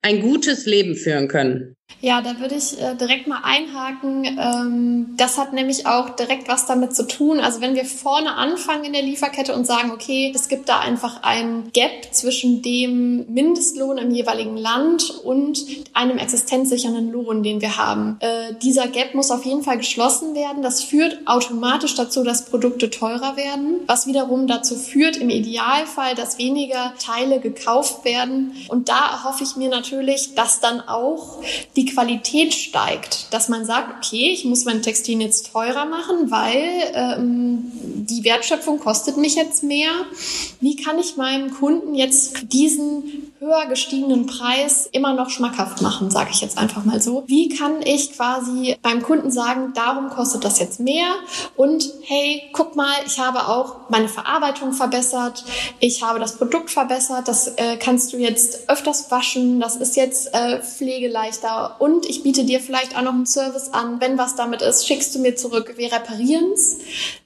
ein 0.08 0.22
gutes 0.22 0.66
Leben 0.66 0.96
führen 0.96 1.28
können. 1.28 1.77
Ja, 2.00 2.22
da 2.22 2.40
würde 2.40 2.56
ich 2.56 2.80
äh, 2.80 2.96
direkt 2.96 3.28
mal 3.28 3.42
einhaken. 3.44 4.26
Ähm, 4.40 5.16
das 5.18 5.40
hat 5.40 5.54
nämlich 5.54 5.88
auch 5.88 6.12
direkt 6.12 6.48
was 6.48 6.68
damit 6.68 6.96
zu 6.96 7.08
tun. 7.08 7.40
Also 7.40 7.60
wenn 7.60 7.74
wir 7.74 7.86
vorne 7.86 8.36
anfangen 8.36 8.84
in 8.84 8.94
der 8.94 9.02
Lieferkette 9.02 9.56
und 9.56 9.66
sagen, 9.66 9.92
okay, 9.92 10.32
es 10.36 10.48
gibt 10.48 10.70
da 10.70 10.80
einfach 10.80 11.24
ein 11.24 11.72
Gap 11.74 12.10
zwischen 12.12 12.62
dem 12.62 13.26
Mindestlohn 13.34 13.98
im 13.98 14.12
jeweiligen 14.12 14.58
Land 14.58 15.10
und 15.24 15.66
einem 15.94 16.20
existenzsichernden 16.20 17.12
Lohn, 17.12 17.42
den 17.42 17.62
wir 17.62 17.78
haben. 17.78 18.18
Äh, 18.20 18.54
dieser 18.62 18.88
Gap 18.88 19.16
muss 19.16 19.32
auf 19.32 19.44
jeden 19.46 19.64
Fall 19.64 19.78
geschlossen 19.78 20.36
werden. 20.36 20.62
Das 20.62 20.84
führt 20.84 21.22
automatisch 21.26 21.96
dazu, 21.96 22.24
dass 22.24 22.46
Produkte 22.46 22.92
teurer 22.92 23.38
werden, 23.38 23.80
was 23.88 24.06
wiederum 24.06 24.46
dazu 24.46 24.76
führt, 24.76 25.18
im 25.18 25.32
Idealfall, 25.32 26.14
dass 26.14 26.38
weniger 26.38 26.94
Teile 27.00 27.40
gekauft 27.40 28.06
werden. 28.06 28.54
Und 28.68 28.88
da 28.88 29.14
erhoffe 29.14 29.44
ich 29.44 29.56
mir 29.56 29.70
natürlich, 29.70 30.36
dass 30.36 30.60
dann 30.60 30.80
auch 30.82 31.42
die 31.78 31.86
Qualität 31.86 32.54
steigt, 32.54 33.32
dass 33.32 33.50
man 33.50 33.66
sagt, 33.66 33.96
okay, 33.98 34.32
ich 34.34 34.44
muss 34.46 34.66
mein 34.66 34.82
Textil 34.82 35.22
jetzt 35.22 35.52
teurer 35.52 35.86
machen, 35.86 36.32
weil 36.32 36.92
ähm, 36.94 37.72
die 37.74 38.24
Wertschöpfung 38.24 38.80
kostet 38.80 39.18
mich 39.18 39.36
jetzt 39.36 39.64
mehr. 39.64 39.92
Wie 40.60 40.76
kann 40.76 40.98
ich 40.98 41.18
meinem 41.18 41.52
Kunden 41.52 41.94
jetzt 41.94 42.52
diesen 42.52 43.27
höher 43.40 43.68
gestiegenen 43.68 44.26
Preis 44.26 44.90
immer 44.92 45.14
noch 45.14 45.30
schmackhaft 45.30 45.82
machen, 45.82 46.10
sage 46.10 46.30
ich 46.32 46.42
jetzt 46.42 46.58
einfach 46.58 46.86
mal 46.86 47.02
so. 47.02 47.24
Wie 47.28 47.50
kann 47.50 47.82
ich 47.84 48.14
quasi 48.14 48.76
beim 48.82 49.04
Kunden 49.04 49.32
sagen, 49.32 49.74
darum 49.76 50.10
kostet 50.10 50.44
das 50.44 50.60
jetzt 50.60 50.80
mehr 50.80 51.14
und 51.56 51.88
hey, 52.04 52.44
guck 52.54 52.76
mal, 52.76 52.94
ich 53.06 53.20
habe 53.20 53.48
auch 53.48 53.90
meine 53.90 54.10
Verarbeitung 54.10 54.74
verbessert, 54.74 55.44
ich 55.80 56.04
habe 56.04 56.20
das 56.20 56.38
Produkt 56.38 56.72
verbessert, 56.72 57.28
das 57.28 57.48
äh, 57.58 57.78
kannst 57.78 58.14
du 58.14 58.18
jetzt 58.18 58.70
öfters 58.70 59.12
waschen, 59.12 59.60
das 59.60 59.76
ist 59.76 59.96
jetzt 59.96 60.34
äh, 60.34 60.62
pflegeleichter 60.62 61.76
und 61.80 62.08
ich 62.08 62.24
biete 62.24 62.44
dir 62.44 62.60
vielleicht 62.60 62.98
auch 62.98 63.04
noch 63.04 63.14
einen 63.14 63.28
Service 63.28 63.70
an, 63.72 64.02
wenn 64.02 64.18
was 64.18 64.36
damit 64.36 64.62
ist, 64.64 64.88
schickst 64.88 65.14
du 65.14 65.20
mir 65.20 65.36
zurück, 65.36 65.76
wir 65.78 65.92
reparieren's. 65.92 66.78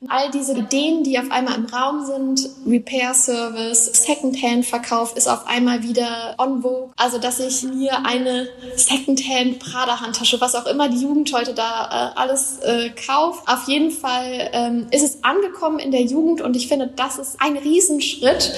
All 0.09 0.29
diese 0.31 0.57
Ideen, 0.57 1.03
die 1.03 1.17
auf 1.19 1.31
einmal 1.31 1.55
im 1.55 1.65
Raum 1.65 2.05
sind, 2.05 2.49
Repair 2.65 3.13
Service, 3.13 3.85
Secondhand 3.85 4.65
Verkauf 4.65 5.15
ist 5.15 5.27
auf 5.27 5.47
einmal 5.47 5.83
wieder 5.83 6.00
wieder 6.01 6.35
on 6.37 6.61
vogue. 6.61 6.89
Also, 6.97 7.17
dass 7.17 7.39
ich 7.39 7.63
mir 7.63 8.05
eine 8.05 8.47
Secondhand 8.75 9.59
Prada-Handtasche, 9.59 10.41
was 10.41 10.55
auch 10.55 10.65
immer 10.65 10.89
die 10.89 11.01
Jugend 11.01 11.31
heute 11.33 11.53
da 11.53 12.13
äh, 12.15 12.19
alles 12.19 12.59
äh, 12.59 12.89
kauft. 12.89 13.47
Auf 13.47 13.67
jeden 13.67 13.91
Fall 13.91 14.49
ähm, 14.53 14.87
ist 14.91 15.03
es 15.03 15.23
angekommen 15.23 15.79
in 15.79 15.91
der 15.91 16.01
Jugend 16.01 16.41
und 16.41 16.55
ich 16.55 16.67
finde, 16.67 16.87
das 16.87 17.17
ist 17.17 17.37
ein 17.39 17.57
Riesenschritt, 17.57 18.53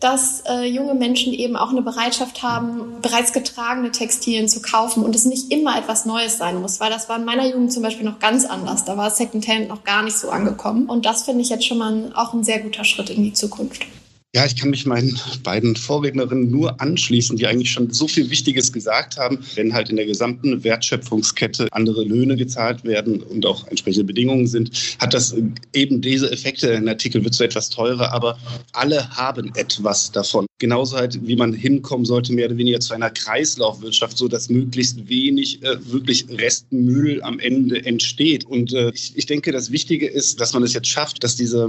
dass 0.00 0.42
äh, 0.48 0.64
junge 0.64 0.94
Menschen 0.94 1.32
eben 1.32 1.56
auch 1.56 1.70
eine 1.70 1.82
Bereitschaft 1.82 2.42
haben, 2.42 3.00
bereits 3.02 3.32
getragene 3.32 3.90
Textilien 3.90 4.48
zu 4.48 4.60
kaufen 4.60 5.04
und 5.04 5.14
es 5.14 5.24
nicht 5.24 5.52
immer 5.52 5.78
etwas 5.78 6.04
Neues 6.04 6.38
sein 6.38 6.60
muss, 6.60 6.80
weil 6.80 6.90
das 6.90 7.08
war 7.08 7.16
in 7.16 7.24
meiner 7.24 7.46
Jugend 7.46 7.72
zum 7.72 7.82
Beispiel 7.82 8.04
noch 8.04 8.18
ganz 8.18 8.44
anders. 8.44 8.84
Da 8.84 8.96
war 8.96 9.10
Secondhand 9.10 9.68
noch 9.68 9.84
gar 9.84 10.02
nicht 10.02 10.16
so 10.16 10.30
angekommen 10.30 10.86
und 10.86 11.06
das 11.06 11.22
finde 11.22 11.42
ich 11.42 11.48
jetzt 11.48 11.66
schon 11.66 11.78
mal 11.78 12.12
auch 12.14 12.32
ein 12.32 12.44
sehr 12.44 12.60
guter 12.60 12.84
Schritt 12.84 13.10
in 13.10 13.22
die 13.22 13.32
Zukunft. 13.32 13.86
Ja, 14.34 14.44
ich 14.44 14.56
kann 14.56 14.68
mich 14.68 14.84
meinen 14.84 15.18
beiden 15.42 15.74
Vorrednerinnen 15.74 16.50
nur 16.50 16.82
anschließen, 16.82 17.38
die 17.38 17.46
eigentlich 17.46 17.70
schon 17.70 17.90
so 17.90 18.06
viel 18.06 18.28
Wichtiges 18.28 18.70
gesagt 18.70 19.16
haben. 19.16 19.38
Wenn 19.54 19.72
halt 19.72 19.88
in 19.88 19.96
der 19.96 20.04
gesamten 20.04 20.62
Wertschöpfungskette 20.62 21.68
andere 21.72 22.04
Löhne 22.04 22.36
gezahlt 22.36 22.84
werden 22.84 23.22
und 23.22 23.46
auch 23.46 23.66
entsprechende 23.68 24.04
Bedingungen 24.04 24.46
sind, 24.46 24.96
hat 25.00 25.14
das 25.14 25.34
eben 25.72 26.02
diese 26.02 26.30
Effekte. 26.30 26.76
Ein 26.76 26.88
Artikel 26.88 27.24
wird 27.24 27.32
so 27.32 27.42
etwas 27.42 27.70
teurer, 27.70 28.12
aber 28.12 28.38
alle 28.74 29.08
haben 29.16 29.50
etwas 29.54 30.12
davon. 30.12 30.47
Genauso 30.58 30.96
halt, 30.96 31.26
wie 31.26 31.36
man 31.36 31.52
hinkommen 31.52 32.04
sollte, 32.04 32.32
mehr 32.32 32.46
oder 32.46 32.56
weniger 32.56 32.80
zu 32.80 32.92
einer 32.92 33.10
Kreislaufwirtschaft, 33.10 34.18
so 34.18 34.26
dass 34.26 34.48
möglichst 34.48 35.08
wenig 35.08 35.62
äh, 35.62 35.76
wirklich 35.92 36.26
Restmüll 36.28 37.22
am 37.22 37.38
Ende 37.38 37.84
entsteht. 37.84 38.44
Und 38.44 38.72
äh, 38.72 38.90
ich, 38.90 39.12
ich 39.16 39.26
denke, 39.26 39.52
das 39.52 39.70
Wichtige 39.70 40.08
ist, 40.08 40.40
dass 40.40 40.54
man 40.54 40.64
es 40.64 40.74
jetzt 40.74 40.88
schafft, 40.88 41.22
dass 41.22 41.36
diese, 41.36 41.68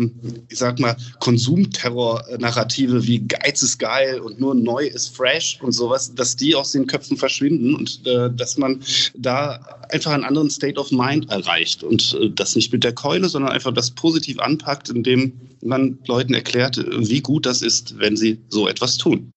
ich 0.49 0.57
sag 0.57 0.79
mal, 0.79 0.97
Konsumterror 1.19 2.27
äh, 2.29 2.37
Narrative 2.39 3.05
wie 3.05 3.19
Geiz 3.19 3.61
ist 3.61 3.77
geil 3.77 4.19
und 4.19 4.39
nur 4.39 4.55
neu 4.55 4.87
ist 4.87 5.15
fresh 5.15 5.59
und 5.61 5.71
sowas, 5.71 6.15
dass 6.15 6.35
die 6.35 6.55
aus 6.55 6.71
den 6.71 6.87
Köpfen 6.87 7.15
verschwinden 7.15 7.75
und 7.75 8.05
äh, 8.07 8.31
dass 8.35 8.57
man 8.57 8.81
da 9.15 9.78
einfach 9.89 10.11
einen 10.11 10.23
anderen 10.23 10.49
State 10.49 10.79
of 10.79 10.91
Mind 10.91 11.29
erreicht 11.29 11.83
und 11.83 12.17
äh, 12.19 12.29
das 12.29 12.55
nicht 12.55 12.71
mit 12.71 12.83
der 12.83 12.93
Keule, 12.93 13.29
sondern 13.29 13.51
einfach 13.51 13.73
das 13.73 13.91
positiv 13.91 14.39
anpackt, 14.39 14.89
indem 14.89 15.33
man 15.61 15.99
Leuten 16.07 16.33
erklärt, 16.33 16.77
wie 16.77 17.21
gut 17.21 17.45
das 17.45 17.61
ist, 17.61 17.99
wenn 17.99 18.15
sie 18.15 18.39
so 18.49 18.67
etwas 18.67 18.97
tun. 18.97 19.31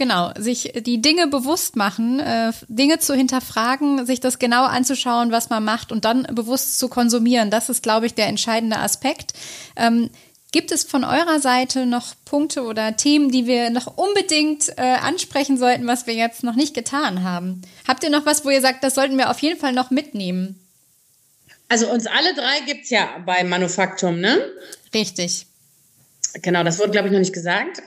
Genau, 0.00 0.32
sich 0.38 0.72
die 0.86 1.02
Dinge 1.02 1.26
bewusst 1.26 1.76
machen, 1.76 2.20
äh, 2.20 2.52
Dinge 2.68 3.00
zu 3.00 3.14
hinterfragen, 3.14 4.06
sich 4.06 4.18
das 4.18 4.38
genau 4.38 4.64
anzuschauen, 4.64 5.30
was 5.30 5.50
man 5.50 5.62
macht 5.62 5.92
und 5.92 6.06
dann 6.06 6.22
bewusst 6.34 6.78
zu 6.78 6.88
konsumieren. 6.88 7.50
Das 7.50 7.68
ist, 7.68 7.82
glaube 7.82 8.06
ich, 8.06 8.14
der 8.14 8.28
entscheidende 8.28 8.78
Aspekt. 8.78 9.34
Ähm, 9.76 10.08
Gibt 10.52 10.72
es 10.72 10.82
von 10.82 11.04
eurer 11.04 11.38
Seite 11.38 11.86
noch 11.86 12.14
Punkte 12.24 12.62
oder 12.62 12.96
Themen, 12.96 13.30
die 13.30 13.46
wir 13.46 13.70
noch 13.70 13.96
unbedingt 13.96 14.68
äh, 14.70 14.82
ansprechen 14.82 15.56
sollten, 15.56 15.86
was 15.86 16.08
wir 16.08 16.14
jetzt 16.14 16.42
noch 16.42 16.56
nicht 16.56 16.74
getan 16.74 17.22
haben? 17.22 17.62
Habt 17.86 18.02
ihr 18.02 18.10
noch 18.10 18.26
was, 18.26 18.44
wo 18.44 18.50
ihr 18.50 18.60
sagt, 18.60 18.82
das 18.82 18.96
sollten 18.96 19.16
wir 19.16 19.30
auf 19.30 19.38
jeden 19.38 19.60
Fall 19.60 19.72
noch 19.72 19.90
mitnehmen? 19.90 20.58
Also 21.68 21.88
uns 21.88 22.08
alle 22.08 22.34
drei 22.34 22.60
gibt 22.66 22.84
es 22.84 22.90
ja 22.90 23.08
bei 23.24 23.44
Manufaktum, 23.44 24.18
ne? 24.18 24.40
Richtig. 24.92 25.46
Genau, 26.34 26.62
das 26.62 26.78
wurde, 26.78 26.90
glaube 26.90 27.08
ich, 27.08 27.12
noch 27.12 27.18
nicht 27.18 27.32
gesagt. 27.32 27.82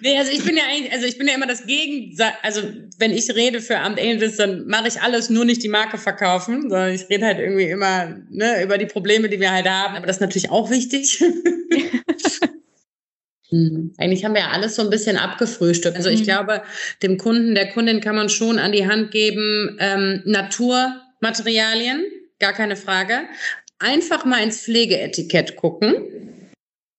nee, 0.00 0.18
also 0.18 0.32
ich 0.32 0.44
bin 0.44 0.56
ja 0.56 0.64
eigentlich, 0.68 0.92
also 0.92 1.06
ich 1.06 1.16
bin 1.16 1.26
ja 1.26 1.34
immer 1.34 1.46
das 1.46 1.66
Gegenteil. 1.66 2.34
Also 2.42 2.62
wenn 2.98 3.12
ich 3.12 3.34
rede 3.34 3.60
für 3.60 3.78
Amt 3.78 3.98
Angels, 3.98 4.36
dann 4.36 4.66
mache 4.66 4.88
ich 4.88 5.00
alles 5.00 5.30
nur 5.30 5.44
nicht 5.44 5.62
die 5.62 5.68
Marke 5.68 5.96
verkaufen, 5.96 6.62
sondern 6.62 6.92
ich 6.92 7.08
rede 7.08 7.24
halt 7.26 7.38
irgendwie 7.38 7.70
immer 7.70 8.16
ne, 8.30 8.62
über 8.62 8.78
die 8.78 8.86
Probleme, 8.86 9.28
die 9.28 9.40
wir 9.40 9.52
halt 9.52 9.68
haben. 9.68 9.96
Aber 9.96 10.06
das 10.06 10.16
ist 10.16 10.20
natürlich 10.20 10.50
auch 10.50 10.70
wichtig. 10.70 11.22
Hm, 13.50 13.92
eigentlich 13.98 14.24
haben 14.24 14.32
wir 14.32 14.40
ja 14.40 14.50
alles 14.52 14.74
so 14.74 14.80
ein 14.82 14.88
bisschen 14.88 15.18
abgefrühstückt. 15.18 15.96
Also 15.96 16.08
ich 16.08 16.20
mhm. 16.20 16.24
glaube, 16.24 16.62
dem 17.02 17.18
Kunden, 17.18 17.54
der 17.54 17.68
Kundin 17.68 18.00
kann 18.00 18.16
man 18.16 18.30
schon 18.30 18.58
an 18.58 18.72
die 18.72 18.86
Hand 18.88 19.10
geben, 19.10 19.76
ähm, 19.78 20.22
Naturmaterialien, 20.24 22.02
gar 22.40 22.54
keine 22.54 22.74
Frage 22.74 23.28
einfach 23.78 24.24
mal 24.24 24.42
ins 24.42 24.62
Pflegeetikett 24.62 25.56
gucken 25.56 25.94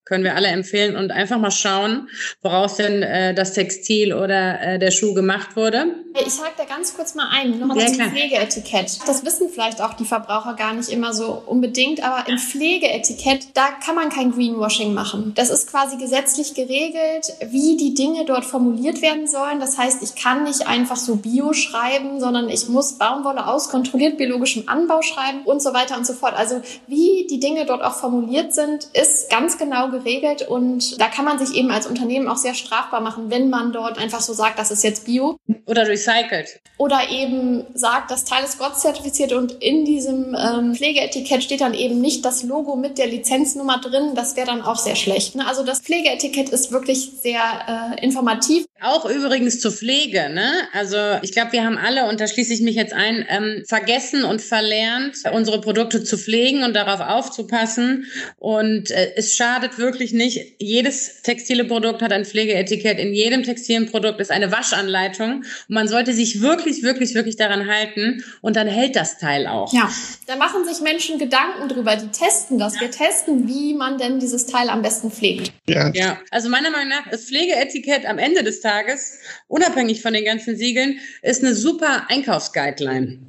können 0.06 0.24
wir 0.24 0.36
alle 0.36 0.50
empfehlen 0.50 0.96
und 0.96 1.12
einfach 1.12 1.40
mal 1.40 1.52
schauen, 1.52 2.08
woraus 2.44 2.78
denn 2.78 3.02
äh, 3.02 3.34
das 3.34 3.54
Textil 3.54 4.14
oder 4.14 4.62
äh, 4.62 4.80
der 4.80 4.92
Schuh 4.92 5.16
gemacht 5.16 5.56
wurde. 5.56 5.88
Ich 6.14 6.40
hake 6.40 6.54
da 6.58 6.64
ganz 6.64 6.96
kurz 6.96 7.16
mal 7.16 7.28
ein, 7.32 7.60
nochmal 7.60 7.80
ja, 7.80 7.88
zum 7.88 8.12
Pflegeetikett. 8.12 9.00
Das 9.08 9.26
wissen 9.26 9.50
vielleicht 9.50 9.82
auch 9.82 9.94
die 9.96 10.06
Verbraucher 10.06 10.54
gar 10.54 10.74
nicht 10.74 10.90
immer 10.90 11.14
so 11.14 11.44
unbedingt, 11.46 12.04
aber 12.04 12.30
im 12.30 12.38
Pflegeetikett, 12.38 13.48
da 13.56 13.68
kann 13.84 13.96
man 13.96 14.10
kein 14.10 14.32
Greenwashing 14.32 14.94
machen. 14.94 15.34
Das 15.36 15.50
ist 15.50 15.70
quasi 15.70 15.98
gesetzlich 15.98 16.54
geregelt, 16.54 17.34
wie 17.48 17.76
die 17.76 17.96
Dinge 17.96 18.26
dort 18.26 18.46
formuliert 18.46 19.02
werden 19.02 19.28
sollen. 19.28 19.60
Das 19.60 19.78
heißt, 19.78 20.04
ich 20.04 20.16
kann 20.16 20.44
nicht 20.44 20.68
einfach 20.68 20.98
so 20.98 21.16
Bio 21.16 21.54
schreiben, 21.54 22.20
sondern 22.20 22.48
ich 22.48 22.70
muss 22.70 22.94
Baumwolle 22.94 23.48
aus 23.48 23.70
kontrolliert 23.70 24.18
biologischem 24.18 24.64
Anbau 24.68 25.02
schreiben 25.02 25.42
und 25.46 25.62
so 25.62 25.74
weiter 25.74 25.98
und 25.98 26.06
so 26.06 26.14
fort. 26.14 26.36
Also 26.36 26.62
wie 26.88 27.26
die 27.30 27.40
Dinge 27.40 27.66
dort 27.66 27.82
auch 27.82 27.96
formuliert 27.96 28.54
sind, 28.54 28.88
ist 28.94 29.30
ganz 29.32 29.58
genau 29.58 29.95
geregelt 30.00 30.48
und 30.48 31.00
da 31.00 31.08
kann 31.08 31.26
man 31.26 31.40
sich 31.40 31.56
eben 31.56 31.72
als 31.72 31.88
Unternehmen 31.88 32.28
auch 32.28 32.38
sehr 32.38 32.54
strafbar 32.54 33.02
machen, 33.02 33.30
wenn 33.30 33.50
man 33.50 33.72
dort 33.72 33.98
einfach 33.98 34.22
so 34.22 34.34
sagt, 34.34 34.60
das 34.60 34.72
ist 34.72 34.84
jetzt 34.84 35.06
Bio. 35.06 35.38
Oder 35.66 35.88
recycelt. 35.88 36.60
Oder 36.78 37.10
eben 37.10 37.66
sagt, 37.74 38.12
das 38.12 38.26
Teil 38.26 38.44
ist 38.44 38.60
Gott 38.60 38.78
zertifiziert 38.78 39.34
und 39.34 39.52
in 39.64 39.86
diesem 39.86 40.36
ähm, 40.36 40.76
Pflegeetikett 40.76 41.44
steht 41.44 41.62
dann 41.62 41.74
eben 41.74 42.02
nicht 42.02 42.26
das 42.26 42.44
Logo 42.44 42.76
mit 42.76 42.98
der 42.98 43.08
Lizenznummer 43.08 43.80
drin. 43.80 44.12
Das 44.14 44.36
wäre 44.36 44.48
dann 44.48 44.62
auch 44.62 44.78
sehr 44.78 44.96
schlecht. 44.96 45.36
Ne? 45.36 45.48
Also 45.48 45.64
das 45.64 45.80
Pflegeetikett 45.80 46.50
ist 46.50 46.72
wirklich 46.72 47.12
sehr 47.22 47.96
äh, 47.98 48.04
informativ. 48.06 48.66
Auch 48.82 49.06
übrigens 49.06 49.62
zur 49.62 49.72
Pflege. 49.72 50.30
Ne? 50.30 50.52
Also 50.74 50.98
ich 51.22 51.32
glaube, 51.32 51.54
wir 51.54 51.64
haben 51.64 51.78
alle, 51.78 52.10
und 52.10 52.20
da 52.20 52.28
schließe 52.28 52.54
ich 52.54 52.60
mich 52.60 52.76
jetzt 52.76 52.92
ein, 52.92 53.26
ähm, 53.30 53.64
vergessen 53.66 54.26
und 54.26 54.42
verlernt, 54.42 55.16
unsere 55.32 55.62
Produkte 55.62 56.04
zu 56.04 56.18
pflegen 56.18 56.64
und 56.64 56.76
darauf 56.76 57.00
aufzupassen. 57.00 58.08
Und 58.38 58.92
äh, 58.92 59.14
es 59.16 59.34
schadet 59.34 59.80
wirklich 59.80 60.12
nicht. 60.12 60.56
Jedes 60.60 61.22
textile 61.22 61.64
Produkt 61.64 62.02
hat 62.02 62.12
ein 62.12 62.26
Pflegeetikett. 62.26 63.00
In 63.00 63.14
jedem 63.14 63.44
textilen 63.44 63.90
Produkt 63.90 64.20
ist 64.20 64.30
eine 64.30 64.52
Waschanleitung. 64.52 65.38
Und 65.38 65.46
man 65.70 65.88
sollte 65.88 66.12
sich 66.12 66.42
wirklich, 66.42 66.84
wirklich, 66.84 67.14
wirklich 67.14 67.38
daran 67.38 67.68
halten. 67.70 68.26
Und 68.42 68.58
dann 68.58 68.68
hält 68.68 68.98
das 68.98 69.18
Teil 69.18 69.48
auch. 69.48 69.72
Ja, 69.72 69.90
da 70.28 70.36
machen 70.36 70.66
sich 70.66 70.82
Menschen 70.82 71.18
Gedanken 71.18 71.70
drüber. 71.70 71.96
Die 71.96 72.10
testen 72.10 72.60
das. 72.60 72.76
Ja. 72.76 72.82
Wir 72.82 72.92
testen, 72.92 73.48
wie 73.48 73.74
man 73.74 73.98
denn 73.98 74.20
dieses 74.20 74.48
Teil 74.48 74.68
am 74.68 74.82
besten 74.82 75.12
pflegt. 75.12 75.54
Ja. 75.70 75.92
ja, 75.94 76.20
also 76.30 76.50
meiner 76.50 76.72
Meinung 76.72 76.90
nach 76.90 77.10
ist 77.14 77.30
Pflegeetikett 77.30 78.06
am 78.06 78.18
Ende 78.18 78.44
des 78.44 78.65
Tages, 78.66 79.20
unabhängig 79.48 80.02
von 80.02 80.14
den 80.14 80.26
ganzen 80.26 80.58
Siegeln, 80.58 81.00
ist 81.22 81.44
eine 81.44 81.54
super 81.54 82.08
Einkaufsguideline. 82.10 83.20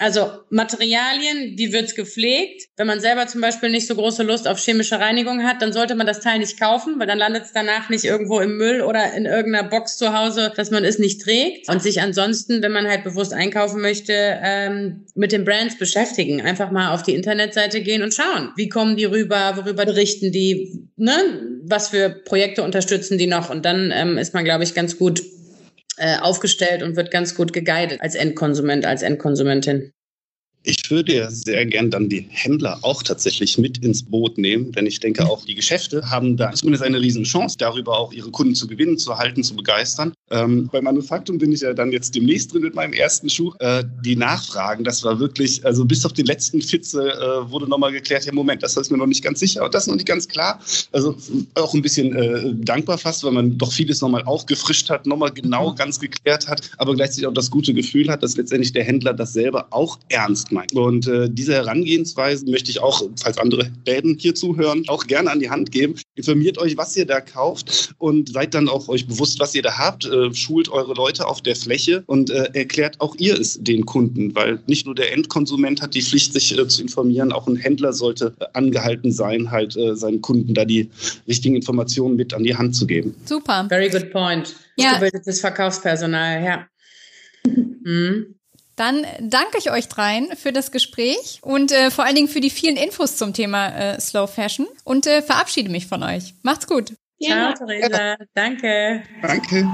Also 0.00 0.30
Materialien, 0.50 1.56
die 1.56 1.72
wird's 1.72 1.96
gepflegt. 1.96 2.68
Wenn 2.76 2.86
man 2.86 3.00
selber 3.00 3.26
zum 3.26 3.40
Beispiel 3.40 3.68
nicht 3.68 3.88
so 3.88 3.96
große 3.96 4.22
Lust 4.22 4.46
auf 4.46 4.60
chemische 4.60 5.00
Reinigung 5.00 5.42
hat, 5.42 5.60
dann 5.60 5.72
sollte 5.72 5.96
man 5.96 6.06
das 6.06 6.20
Teil 6.20 6.38
nicht 6.38 6.58
kaufen, 6.58 7.00
weil 7.00 7.08
dann 7.08 7.18
landet 7.18 7.46
es 7.46 7.52
danach 7.52 7.90
nicht 7.90 8.04
irgendwo 8.04 8.38
im 8.38 8.56
Müll 8.56 8.82
oder 8.82 9.12
in 9.14 9.26
irgendeiner 9.26 9.68
Box 9.68 9.96
zu 9.96 10.16
Hause, 10.16 10.52
dass 10.54 10.70
man 10.70 10.84
es 10.84 11.00
nicht 11.00 11.20
trägt. 11.20 11.68
Und 11.68 11.82
sich 11.82 12.00
ansonsten, 12.00 12.62
wenn 12.62 12.70
man 12.70 12.86
halt 12.86 13.02
bewusst 13.02 13.32
einkaufen 13.32 13.80
möchte, 13.80 14.12
ähm, 14.14 15.04
mit 15.16 15.32
den 15.32 15.44
Brands 15.44 15.76
beschäftigen. 15.76 16.42
Einfach 16.42 16.70
mal 16.70 16.94
auf 16.94 17.02
die 17.02 17.16
Internetseite 17.16 17.82
gehen 17.82 18.04
und 18.04 18.14
schauen, 18.14 18.52
wie 18.54 18.68
kommen 18.68 18.96
die 18.96 19.04
rüber, 19.06 19.54
worüber 19.56 19.84
berichten 19.84 20.30
die, 20.30 20.88
ne? 20.94 21.47
Was 21.70 21.88
für 21.88 22.10
Projekte 22.10 22.62
unterstützen 22.62 23.18
die 23.18 23.26
noch. 23.26 23.50
Und 23.50 23.64
dann 23.64 23.92
ähm, 23.94 24.18
ist 24.18 24.34
man, 24.34 24.44
glaube 24.44 24.64
ich, 24.64 24.74
ganz 24.74 24.98
gut 24.98 25.22
äh, 25.96 26.18
aufgestellt 26.18 26.82
und 26.82 26.96
wird 26.96 27.10
ganz 27.10 27.34
gut 27.34 27.52
geguidet 27.52 28.00
als 28.00 28.14
Endkonsument, 28.14 28.86
als 28.86 29.02
Endkonsumentin. 29.02 29.92
Ich 30.64 30.90
würde 30.90 31.14
ja 31.14 31.30
sehr 31.30 31.64
gern 31.66 31.90
dann 31.90 32.08
die 32.08 32.26
Händler 32.28 32.78
auch 32.82 33.02
tatsächlich 33.02 33.58
mit 33.58 33.78
ins 33.78 34.02
Boot 34.02 34.38
nehmen, 34.38 34.72
denn 34.72 34.86
ich 34.86 34.98
denke 34.98 35.24
auch 35.24 35.44
die 35.44 35.54
Geschäfte 35.54 36.10
haben 36.10 36.36
da 36.36 36.52
zumindest 36.52 36.82
eine 36.82 37.00
riesen 37.00 37.24
Chance, 37.24 37.56
darüber 37.58 37.98
auch 37.98 38.12
ihre 38.12 38.30
Kunden 38.30 38.54
zu 38.54 38.66
gewinnen, 38.66 38.98
zu 38.98 39.16
halten, 39.16 39.44
zu 39.44 39.54
begeistern. 39.54 40.12
Ähm, 40.30 40.68
bei 40.72 40.80
Manufaktum 40.80 41.38
bin 41.38 41.52
ich 41.52 41.60
ja 41.60 41.72
dann 41.72 41.92
jetzt 41.92 42.14
demnächst 42.14 42.52
drin 42.52 42.62
mit 42.62 42.74
meinem 42.74 42.92
ersten 42.92 43.30
Schuh. 43.30 43.52
Äh, 43.60 43.84
die 44.04 44.16
Nachfragen, 44.16 44.82
das 44.82 45.04
war 45.04 45.20
wirklich, 45.20 45.64
also 45.64 45.84
bis 45.84 46.04
auf 46.04 46.12
den 46.12 46.26
letzten 46.26 46.60
Fitze 46.60 47.12
äh, 47.12 47.50
wurde 47.50 47.68
nochmal 47.68 47.92
geklärt, 47.92 48.26
ja 48.26 48.32
Moment, 48.32 48.62
das 48.62 48.76
ist 48.76 48.90
mir 48.90 48.98
noch 48.98 49.06
nicht 49.06 49.22
ganz 49.22 49.38
sicher 49.38 49.64
und 49.64 49.72
das 49.72 49.84
ist 49.84 49.88
noch 49.88 49.94
nicht 49.94 50.08
ganz 50.08 50.26
klar. 50.26 50.60
Also 50.92 51.16
auch 51.54 51.72
ein 51.72 51.82
bisschen 51.82 52.14
äh, 52.14 52.52
dankbar 52.56 52.98
fast, 52.98 53.22
weil 53.22 53.32
man 53.32 53.56
doch 53.56 53.72
vieles 53.72 54.00
nochmal 54.00 54.24
aufgefrischt 54.24 54.90
hat, 54.90 55.06
nochmal 55.06 55.30
genau 55.30 55.72
ganz 55.74 56.00
geklärt 56.00 56.48
hat, 56.48 56.68
aber 56.78 56.94
gleichzeitig 56.96 57.26
auch 57.26 57.32
das 57.32 57.50
gute 57.50 57.72
Gefühl 57.72 58.10
hat, 58.10 58.22
dass 58.22 58.36
letztendlich 58.36 58.72
der 58.72 58.84
Händler 58.84 59.14
das 59.14 59.32
selber 59.32 59.68
auch 59.70 59.98
ernst 60.08 60.47
meint. 60.50 60.72
Und 60.72 61.06
äh, 61.06 61.28
diese 61.30 61.54
Herangehensweise 61.54 62.46
möchte 62.50 62.70
ich 62.70 62.80
auch, 62.80 63.02
falls 63.20 63.38
andere 63.38 63.70
Läden 63.86 64.16
hier 64.18 64.34
zuhören, 64.34 64.84
auch 64.88 65.06
gerne 65.06 65.30
an 65.30 65.40
die 65.40 65.50
Hand 65.50 65.72
geben. 65.72 65.94
Informiert 66.14 66.58
euch, 66.58 66.76
was 66.76 66.96
ihr 66.96 67.06
da 67.06 67.20
kauft 67.20 67.94
und 67.98 68.32
seid 68.32 68.54
dann 68.54 68.68
auch 68.68 68.88
euch 68.88 69.06
bewusst, 69.06 69.40
was 69.40 69.54
ihr 69.54 69.62
da 69.62 69.78
habt. 69.78 70.06
Äh, 70.06 70.32
schult 70.34 70.68
eure 70.68 70.94
Leute 70.94 71.26
auf 71.26 71.40
der 71.42 71.56
Fläche 71.56 72.02
und 72.06 72.30
äh, 72.30 72.50
erklärt 72.54 73.00
auch 73.00 73.14
ihr 73.16 73.38
es 73.38 73.58
den 73.60 73.86
Kunden, 73.86 74.34
weil 74.34 74.60
nicht 74.66 74.86
nur 74.86 74.94
der 74.94 75.12
Endkonsument 75.12 75.82
hat 75.82 75.94
die 75.94 76.02
Pflicht, 76.02 76.32
sich 76.32 76.56
äh, 76.56 76.68
zu 76.68 76.82
informieren, 76.82 77.32
auch 77.32 77.46
ein 77.46 77.56
Händler 77.56 77.92
sollte 77.92 78.34
äh, 78.40 78.46
angehalten 78.54 79.12
sein, 79.12 79.50
halt 79.50 79.76
äh, 79.76 79.96
seinen 79.96 80.20
Kunden 80.20 80.54
da 80.54 80.64
die 80.64 80.90
richtigen 81.26 81.56
Informationen 81.56 82.16
mit 82.16 82.34
an 82.34 82.44
die 82.44 82.56
Hand 82.56 82.74
zu 82.74 82.86
geben. 82.86 83.14
Super. 83.24 83.66
Very 83.68 83.88
good 83.88 84.10
point. 84.10 84.54
Ja. 84.76 84.94
Gebildetes 84.94 85.40
Verkaufspersonal, 85.40 86.42
ja. 86.42 86.66
Mhm. 87.46 88.37
Dann 88.78 89.04
danke 89.18 89.58
ich 89.58 89.72
euch 89.72 89.88
dreien 89.88 90.36
für 90.36 90.52
das 90.52 90.70
Gespräch 90.70 91.40
und 91.42 91.72
äh, 91.72 91.90
vor 91.90 92.04
allen 92.04 92.14
Dingen 92.14 92.28
für 92.28 92.40
die 92.40 92.48
vielen 92.48 92.76
Infos 92.76 93.16
zum 93.16 93.34
Thema 93.34 93.70
äh, 93.70 94.00
Slow 94.00 94.28
Fashion 94.28 94.68
und 94.84 95.04
äh, 95.08 95.20
verabschiede 95.20 95.68
mich 95.68 95.88
von 95.88 96.04
euch. 96.04 96.34
Macht's 96.42 96.68
gut. 96.68 96.92
Ciao, 97.20 97.52
Theresa. 97.54 98.16
Danke. 98.34 99.02
Danke. 99.20 99.68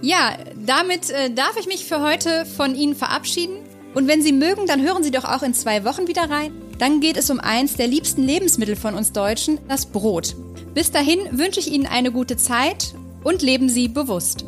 Ja, 0.00 0.36
damit 0.54 1.10
äh, 1.10 1.30
darf 1.30 1.56
ich 1.58 1.66
mich 1.66 1.86
für 1.86 2.00
heute 2.00 2.46
von 2.46 2.76
Ihnen 2.76 2.94
verabschieden. 2.94 3.65
Und 3.96 4.08
wenn 4.08 4.20
Sie 4.20 4.32
mögen, 4.32 4.66
dann 4.66 4.82
hören 4.82 5.02
Sie 5.02 5.10
doch 5.10 5.24
auch 5.24 5.42
in 5.42 5.54
zwei 5.54 5.82
Wochen 5.86 6.06
wieder 6.06 6.28
rein. 6.28 6.52
Dann 6.78 7.00
geht 7.00 7.16
es 7.16 7.30
um 7.30 7.40
eins 7.40 7.76
der 7.76 7.86
liebsten 7.86 8.22
Lebensmittel 8.22 8.76
von 8.76 8.94
uns 8.94 9.12
Deutschen, 9.12 9.58
das 9.68 9.86
Brot. 9.86 10.36
Bis 10.74 10.90
dahin 10.90 11.18
wünsche 11.30 11.60
ich 11.60 11.72
Ihnen 11.72 11.86
eine 11.86 12.12
gute 12.12 12.36
Zeit 12.36 12.92
und 13.24 13.40
leben 13.40 13.70
Sie 13.70 13.88
bewusst. 13.88 14.44